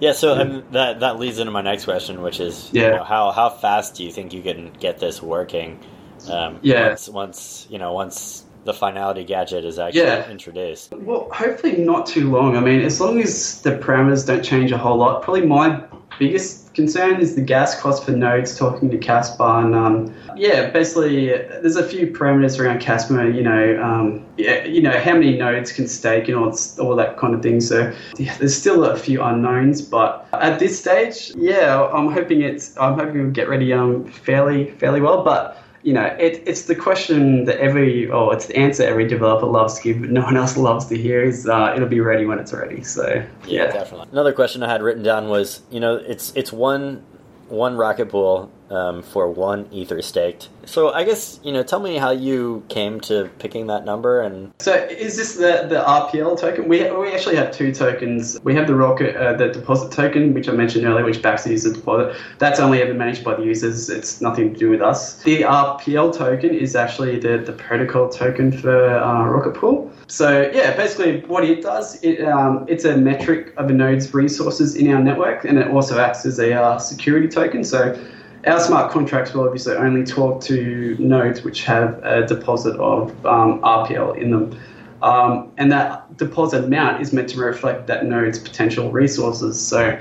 Yeah, 0.00 0.12
so 0.12 0.34
yeah. 0.34 0.60
that 0.72 1.00
that 1.00 1.18
leads 1.18 1.38
into 1.38 1.50
my 1.50 1.62
next 1.62 1.86
question, 1.86 2.20
which 2.20 2.40
is, 2.40 2.68
yeah. 2.74 2.82
You 2.82 2.96
know, 2.96 3.04
how 3.04 3.30
how 3.30 3.48
fast 3.48 3.94
do 3.94 4.04
you 4.04 4.12
think 4.12 4.34
you 4.34 4.42
can 4.42 4.70
get 4.74 4.98
this 4.98 5.22
working? 5.22 5.80
Um, 6.28 6.58
yeah. 6.62 6.88
Once, 6.88 7.08
once, 7.08 7.66
you 7.70 7.78
know, 7.78 7.92
once 7.92 8.44
the 8.64 8.72
finality 8.72 9.24
gadget 9.24 9.64
is 9.64 9.78
actually 9.78 10.02
yeah. 10.02 10.30
introduced. 10.30 10.92
Well, 10.92 11.28
hopefully 11.32 11.78
not 11.78 12.06
too 12.06 12.30
long. 12.30 12.56
I 12.56 12.60
mean, 12.60 12.80
as 12.82 13.00
long 13.00 13.20
as 13.20 13.60
the 13.62 13.72
parameters 13.72 14.26
don't 14.26 14.44
change 14.44 14.70
a 14.70 14.78
whole 14.78 14.96
lot. 14.96 15.22
Probably 15.22 15.46
my 15.46 15.82
biggest 16.18 16.74
concern 16.74 17.20
is 17.20 17.34
the 17.34 17.42
gas 17.42 17.78
cost 17.80 18.04
for 18.04 18.12
nodes 18.12 18.56
talking 18.56 18.90
to 18.90 18.98
Casper. 18.98 19.42
And 19.42 19.74
um, 19.74 20.14
yeah, 20.36 20.70
basically, 20.70 21.28
there's 21.28 21.76
a 21.76 21.86
few 21.86 22.06
parameters 22.06 22.58
around 22.58 22.80
Casper, 22.80 23.28
you 23.28 23.42
know, 23.42 23.82
um, 23.82 24.24
yeah, 24.36 24.64
you 24.64 24.80
know, 24.80 24.98
how 24.98 25.14
many 25.14 25.36
nodes 25.36 25.72
can 25.72 25.88
stake 25.88 26.28
and 26.28 26.36
all, 26.36 26.56
all 26.80 26.96
that 26.96 27.16
kind 27.18 27.34
of 27.34 27.42
thing. 27.42 27.60
So 27.60 27.92
yeah, 28.16 28.36
there's 28.38 28.56
still 28.56 28.84
a 28.84 28.96
few 28.96 29.22
unknowns, 29.22 29.82
but 29.82 30.26
at 30.32 30.58
this 30.58 30.78
stage, 30.78 31.32
yeah, 31.36 31.82
I'm 31.92 32.10
hoping 32.10 32.42
it's, 32.42 32.76
I'm 32.78 32.94
hoping 32.94 33.22
we'll 33.22 33.30
get 33.30 33.48
ready 33.48 33.72
um, 33.72 34.04
fairly, 34.06 34.70
fairly 34.72 35.00
well. 35.00 35.24
But 35.24 35.61
you 35.82 35.92
know, 35.92 36.04
it, 36.04 36.42
it's 36.46 36.62
the 36.66 36.74
question 36.74 37.44
that 37.46 37.58
every, 37.58 38.08
or 38.08 38.32
it's 38.32 38.46
the 38.46 38.56
answer 38.56 38.84
every 38.84 39.06
developer 39.06 39.46
loves 39.46 39.78
to 39.78 39.82
give, 39.82 40.00
but 40.00 40.10
no 40.10 40.22
one 40.22 40.36
else 40.36 40.56
loves 40.56 40.86
to 40.86 40.96
hear 40.96 41.22
is 41.22 41.48
uh, 41.48 41.72
it'll 41.74 41.88
be 41.88 42.00
ready 42.00 42.24
when 42.24 42.38
it's 42.38 42.52
ready. 42.52 42.82
So, 42.84 43.08
yeah. 43.08 43.24
yeah. 43.46 43.72
definitely. 43.72 44.08
Another 44.12 44.32
question 44.32 44.62
I 44.62 44.70
had 44.70 44.82
written 44.82 45.02
down 45.02 45.28
was, 45.28 45.62
you 45.70 45.80
know, 45.80 45.96
it's 45.96 46.32
it's 46.36 46.52
one 46.52 47.04
one 47.48 47.76
rocket 47.76 48.08
pool 48.08 48.50
um, 48.72 49.02
for 49.02 49.30
one 49.30 49.68
ether 49.70 50.00
staked. 50.02 50.48
So 50.64 50.92
I 50.92 51.04
guess 51.04 51.40
you 51.42 51.52
know, 51.52 51.62
tell 51.62 51.80
me 51.80 51.96
how 51.96 52.10
you 52.10 52.64
came 52.68 53.00
to 53.02 53.30
picking 53.38 53.66
that 53.66 53.84
number 53.84 54.22
and. 54.22 54.52
So 54.60 54.74
is 54.74 55.16
this 55.16 55.36
the 55.36 55.66
the 55.68 55.82
RPL 55.86 56.38
token? 56.38 56.68
We 56.68 56.90
we 56.90 57.12
actually 57.12 57.36
have 57.36 57.50
two 57.52 57.72
tokens. 57.72 58.38
We 58.42 58.54
have 58.54 58.66
the 58.66 58.74
rocket 58.74 59.16
uh, 59.16 59.34
the 59.34 59.48
deposit 59.48 59.92
token, 59.92 60.34
which 60.34 60.48
I 60.48 60.52
mentioned 60.52 60.86
earlier, 60.86 61.04
which 61.04 61.20
backs 61.20 61.44
the 61.44 61.50
user 61.50 61.72
deposit. 61.72 62.16
That's 62.38 62.60
only 62.60 62.80
ever 62.80 62.94
managed 62.94 63.24
by 63.24 63.34
the 63.34 63.44
users. 63.44 63.90
It's 63.90 64.20
nothing 64.20 64.52
to 64.54 64.58
do 64.58 64.70
with 64.70 64.80
us. 64.80 65.22
The 65.22 65.42
RPL 65.42 66.16
token 66.16 66.54
is 66.54 66.74
actually 66.74 67.18
the 67.18 67.38
the 67.38 67.52
protocol 67.52 68.08
token 68.08 68.52
for 68.52 68.98
uh, 68.98 69.26
Rocket 69.26 69.54
Pool. 69.54 69.90
So 70.06 70.50
yeah, 70.54 70.76
basically 70.76 71.20
what 71.22 71.44
it 71.44 71.62
does, 71.62 72.02
it 72.02 72.24
um, 72.24 72.64
it's 72.68 72.84
a 72.84 72.96
metric 72.96 73.52
of 73.56 73.68
a 73.70 73.72
node's 73.72 74.12
resources 74.14 74.76
in 74.76 74.92
our 74.92 75.02
network, 75.02 75.44
and 75.44 75.58
it 75.58 75.68
also 75.68 75.98
acts 75.98 76.24
as 76.24 76.38
a 76.38 76.52
uh, 76.52 76.78
security 76.78 77.28
token. 77.28 77.64
So 77.64 77.98
our 78.46 78.60
smart 78.60 78.90
contracts 78.90 79.32
will 79.34 79.44
obviously 79.44 79.74
only 79.74 80.04
talk 80.04 80.40
to 80.42 80.96
nodes 80.98 81.42
which 81.42 81.64
have 81.64 82.02
a 82.02 82.26
deposit 82.26 82.76
of 82.76 83.10
um, 83.24 83.60
RPL 83.60 84.16
in 84.20 84.30
them. 84.30 84.60
Um, 85.02 85.52
and 85.56 85.70
that 85.72 86.16
deposit 86.16 86.64
amount 86.64 87.02
is 87.02 87.12
meant 87.12 87.28
to 87.30 87.40
reflect 87.40 87.86
that 87.88 88.06
node's 88.06 88.38
potential 88.38 88.90
resources. 88.92 89.60
So 89.60 90.00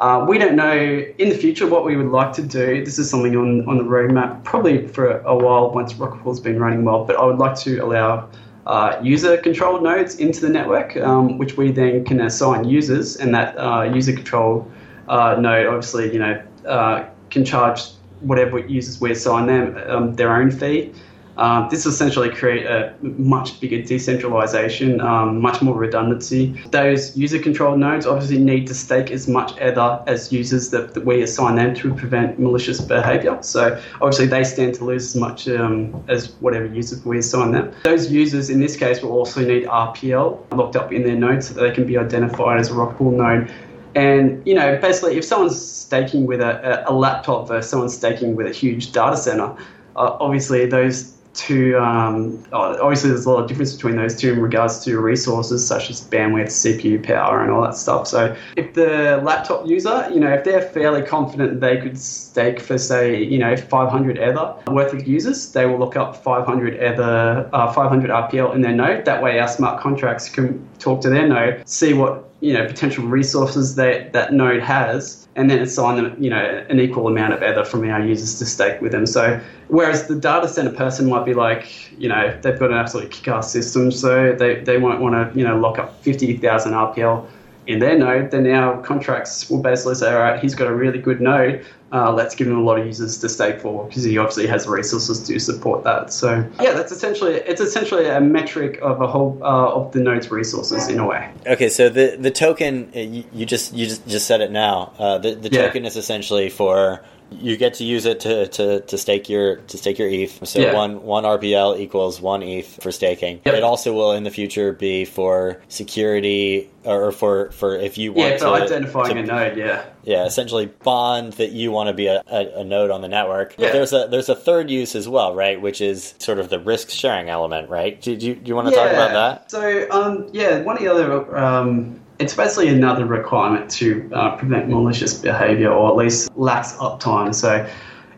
uh, 0.00 0.24
we 0.28 0.38
don't 0.38 0.56
know 0.56 0.72
in 1.18 1.28
the 1.28 1.36
future 1.36 1.66
what 1.66 1.84
we 1.84 1.96
would 1.96 2.10
like 2.10 2.32
to 2.34 2.42
do. 2.42 2.84
This 2.84 2.98
is 2.98 3.10
something 3.10 3.36
on, 3.36 3.68
on 3.68 3.76
the 3.76 3.84
roadmap 3.84 4.42
probably 4.44 4.86
for 4.88 5.18
a 5.20 5.36
while 5.36 5.70
once 5.70 5.94
Rocket 5.94 6.22
Pool's 6.22 6.40
been 6.40 6.58
running 6.58 6.84
well, 6.84 7.04
but 7.04 7.16
I 7.16 7.24
would 7.24 7.38
like 7.38 7.56
to 7.60 7.78
allow 7.78 8.28
uh, 8.66 8.98
user 9.02 9.36
controlled 9.36 9.82
nodes 9.82 10.16
into 10.16 10.40
the 10.40 10.48
network, 10.48 10.96
um, 10.96 11.38
which 11.38 11.56
we 11.56 11.70
then 11.70 12.04
can 12.04 12.20
assign 12.20 12.64
users, 12.64 13.16
and 13.16 13.34
that 13.34 13.56
uh, 13.56 13.82
user 13.82 14.12
control 14.12 14.70
uh, 15.08 15.36
node 15.38 15.66
obviously, 15.66 16.12
you 16.12 16.18
know, 16.18 16.42
uh, 16.66 17.04
can 17.30 17.44
charge 17.44 17.82
whatever 18.20 18.58
users 18.58 19.00
we 19.00 19.12
assign 19.12 19.46
them 19.46 19.76
um, 19.88 20.14
their 20.14 20.34
own 20.34 20.50
fee. 20.50 20.92
Um, 21.40 21.68
this 21.70 21.86
will 21.86 21.92
essentially 21.92 22.28
create 22.28 22.66
a 22.66 22.94
much 23.00 23.60
bigger 23.60 23.80
decentralization, 23.80 25.00
um, 25.00 25.40
much 25.40 25.62
more 25.62 25.74
redundancy. 25.74 26.60
Those 26.70 27.16
user 27.16 27.38
controlled 27.38 27.78
nodes 27.78 28.04
obviously 28.04 28.38
need 28.38 28.66
to 28.66 28.74
stake 28.74 29.10
as 29.10 29.26
much 29.26 29.52
Ether 29.52 30.02
as 30.06 30.30
users 30.30 30.68
that, 30.70 30.92
that 30.92 31.06
we 31.06 31.22
assign 31.22 31.54
them 31.54 31.74
to 31.76 31.94
prevent 31.94 32.38
malicious 32.38 32.80
behavior. 32.80 33.38
So 33.40 33.80
obviously 34.02 34.26
they 34.26 34.44
stand 34.44 34.74
to 34.74 34.84
lose 34.84 35.14
as 35.14 35.16
much 35.16 35.48
um, 35.48 36.04
as 36.08 36.32
whatever 36.40 36.66
users 36.66 37.02
we 37.06 37.18
assign 37.18 37.52
them. 37.52 37.72
Those 37.84 38.12
users 38.12 38.50
in 38.50 38.60
this 38.60 38.76
case 38.76 39.00
will 39.00 39.12
also 39.12 39.40
need 39.40 39.64
RPL 39.64 40.54
locked 40.54 40.76
up 40.76 40.92
in 40.92 41.04
their 41.04 41.16
node 41.16 41.42
so 41.42 41.54
that 41.54 41.62
they 41.62 41.70
can 41.70 41.86
be 41.86 41.96
identified 41.96 42.60
as 42.60 42.70
a 42.70 42.74
rockpool 42.74 43.12
node 43.12 43.50
and 43.94 44.46
you 44.46 44.54
know, 44.54 44.78
basically, 44.80 45.16
if 45.16 45.24
someone's 45.24 45.60
staking 45.60 46.26
with 46.26 46.40
a, 46.40 46.88
a 46.88 46.92
laptop 46.92 47.48
versus 47.48 47.70
someone 47.70 47.88
staking 47.88 48.36
with 48.36 48.46
a 48.46 48.52
huge 48.52 48.92
data 48.92 49.16
center, 49.16 49.56
uh, 49.96 50.16
obviously 50.20 50.66
those 50.66 51.16
two, 51.34 51.78
um, 51.78 52.42
oh, 52.52 52.76
obviously 52.82 53.10
there's 53.10 53.24
a 53.24 53.30
lot 53.30 53.42
of 53.42 53.48
difference 53.48 53.74
between 53.74 53.96
those 53.96 54.16
two 54.16 54.32
in 54.32 54.40
regards 54.40 54.84
to 54.84 54.98
resources 55.00 55.66
such 55.66 55.90
as 55.90 56.00
bandwidth, 56.00 56.48
CPU 56.48 57.02
power, 57.02 57.42
and 57.42 57.50
all 57.50 57.62
that 57.62 57.76
stuff. 57.76 58.06
So 58.06 58.36
if 58.56 58.74
the 58.74 59.20
laptop 59.22 59.66
user, 59.66 60.08
you 60.12 60.20
know, 60.20 60.32
if 60.32 60.44
they're 60.44 60.62
fairly 60.62 61.02
confident 61.02 61.60
they 61.60 61.80
could 61.80 61.98
stake 61.98 62.60
for 62.60 62.78
say, 62.78 63.22
you 63.22 63.38
know, 63.38 63.56
500 63.56 64.18
Ether 64.18 64.56
worth 64.68 64.92
of 64.92 65.06
users, 65.06 65.52
they 65.52 65.66
will 65.66 65.78
look 65.78 65.96
up 65.96 66.22
500 66.22 66.74
Ether, 66.74 67.48
uh, 67.52 67.72
500 67.72 68.10
RPL 68.10 68.54
in 68.54 68.60
their 68.60 68.74
node. 68.74 69.04
That 69.04 69.22
way, 69.22 69.38
our 69.38 69.48
smart 69.48 69.80
contracts 69.80 70.28
can 70.28 70.68
talk 70.78 71.00
to 71.02 71.10
their 71.10 71.28
node, 71.28 71.68
see 71.68 71.92
what 71.92 72.29
you 72.40 72.52
know 72.52 72.66
potential 72.66 73.04
resources 73.04 73.74
that 73.74 74.12
that 74.12 74.32
node 74.32 74.62
has 74.62 75.28
and 75.36 75.50
then 75.50 75.60
assign 75.60 75.96
them 75.96 76.16
you 76.22 76.30
know 76.30 76.64
an 76.68 76.80
equal 76.80 77.06
amount 77.06 77.32
of 77.32 77.42
ether 77.42 77.64
from 77.64 77.88
our 77.88 78.04
users 78.04 78.38
to 78.38 78.46
stake 78.46 78.80
with 78.80 78.92
them. 78.92 79.06
So 79.06 79.40
whereas 79.68 80.08
the 80.08 80.16
data 80.16 80.48
center 80.48 80.72
person 80.72 81.08
might 81.08 81.24
be 81.24 81.34
like 81.34 81.92
you 81.98 82.08
know 82.08 82.36
they've 82.42 82.58
got 82.58 82.70
an 82.70 82.76
absolute 82.76 83.10
kick-ass 83.10 83.52
system 83.52 83.90
so 83.90 84.32
they, 84.32 84.60
they 84.60 84.78
won't 84.78 85.00
want 85.00 85.14
to 85.14 85.38
you 85.38 85.44
know 85.44 85.58
lock 85.58 85.78
up 85.78 86.02
50000 86.04 86.72
rpl 86.72 87.26
in 87.70 87.78
their 87.78 87.96
node, 87.96 88.30
then 88.30 88.46
our 88.48 88.80
contracts 88.82 89.48
will 89.48 89.62
basically 89.62 89.94
say, 89.94 90.12
all 90.12 90.20
right, 90.20 90.40
he's 90.40 90.54
got 90.54 90.68
a 90.68 90.74
really 90.74 90.98
good 90.98 91.20
node. 91.20 91.64
Uh, 91.92 92.12
let's 92.12 92.34
give 92.34 92.46
him 92.46 92.56
a 92.56 92.62
lot 92.62 92.78
of 92.78 92.86
users 92.86 93.18
to 93.18 93.28
stake 93.28 93.60
for 93.60 93.84
because 93.86 94.04
he 94.04 94.16
obviously 94.16 94.46
has 94.46 94.66
resources 94.66 95.26
to 95.26 95.38
support 95.40 95.82
that. 95.82 96.12
So 96.12 96.48
yeah, 96.60 96.72
that's 96.72 96.92
essentially 96.92 97.34
it's 97.34 97.60
essentially 97.60 98.06
a 98.06 98.20
metric 98.20 98.78
of 98.80 99.00
a 99.00 99.08
whole 99.08 99.38
uh, 99.42 99.74
of 99.74 99.90
the 99.90 100.00
node's 100.00 100.30
resources 100.30 100.88
in 100.88 101.00
a 101.00 101.06
way. 101.06 101.32
Okay, 101.46 101.68
so 101.68 101.88
the 101.88 102.16
the 102.16 102.30
token 102.30 102.92
uh, 102.94 103.00
you, 103.00 103.24
you 103.32 103.44
just 103.44 103.72
you 103.72 103.86
just 103.86 104.06
just 104.06 104.28
said 104.28 104.40
it 104.40 104.52
now. 104.52 104.92
Uh, 104.98 105.18
the 105.18 105.34
the 105.34 105.50
yeah. 105.50 105.66
token 105.66 105.84
is 105.84 105.96
essentially 105.96 106.48
for 106.48 107.02
you 107.32 107.56
get 107.56 107.74
to 107.74 107.84
use 107.84 108.06
it 108.06 108.20
to, 108.20 108.46
to, 108.48 108.80
to 108.80 108.98
stake 108.98 109.28
your 109.28 109.56
to 109.56 109.78
stake 109.78 109.98
your 109.98 110.08
ETH. 110.08 110.46
So 110.48 110.60
Yeah. 110.60 110.74
one 110.74 111.02
one 111.02 111.24
RPL 111.24 111.78
equals 111.78 112.20
one 112.20 112.42
ETH 112.42 112.82
for 112.82 112.90
staking. 112.92 113.40
Yep. 113.44 113.54
It 113.54 113.62
also 113.62 113.92
will 113.92 114.12
in 114.12 114.24
the 114.24 114.30
future 114.30 114.72
be 114.72 115.04
for 115.04 115.60
security 115.68 116.70
or 116.84 117.12
for 117.12 117.50
for 117.52 117.76
if 117.76 117.98
you 117.98 118.12
want 118.12 118.30
Yeah, 118.32 118.36
to 118.38 118.46
identifying 118.48 119.14
to- 119.16 119.20
a 119.22 119.26
node, 119.26 119.56
yeah. 119.58 119.84
yeah, 120.02 120.24
essentially 120.24 120.66
bond 120.66 121.34
that 121.34 121.50
you 121.50 121.70
want 121.70 121.88
to 121.88 121.92
be 121.92 122.06
a, 122.06 122.22
a, 122.26 122.60
a 122.60 122.64
node 122.64 122.90
on 122.90 123.00
the 123.02 123.08
network. 123.08 123.54
But 123.56 123.66
Yeah. 123.66 123.72
there's 123.72 123.92
a 123.92 124.08
there's 124.10 124.28
a 124.28 124.34
third 124.34 124.70
use 124.70 124.94
as 124.94 125.08
well, 125.08 125.34
right? 125.34 125.60
Which 125.60 125.80
is 125.80 126.14
sort 126.18 126.38
of 126.38 126.48
the 126.48 126.58
risk 126.58 126.90
sharing 126.90 127.28
element, 127.28 127.68
right? 127.70 128.00
Do, 128.00 128.16
do, 128.16 128.26
you- 128.28 128.34
do 128.34 128.48
you 128.48 128.54
want 128.56 128.68
to 128.68 128.74
talk 128.74 128.90
about 128.90 129.12
that? 129.12 129.50
So, 129.50 129.86
um, 129.90 130.28
yeah, 130.32 130.62
one 130.62 130.76
of 130.76 130.82
the 130.82 130.90
other, 130.90 131.36
um, 131.36 132.00
it's 132.20 132.34
basically 132.34 132.68
another 132.68 133.06
requirement 133.06 133.70
to 133.70 134.08
uh, 134.12 134.36
prevent 134.36 134.68
malicious 134.68 135.14
behavior 135.14 135.72
or 135.72 135.88
at 135.90 135.96
least 135.96 136.30
lax 136.36 136.72
uptime. 136.74 137.34
So, 137.34 137.66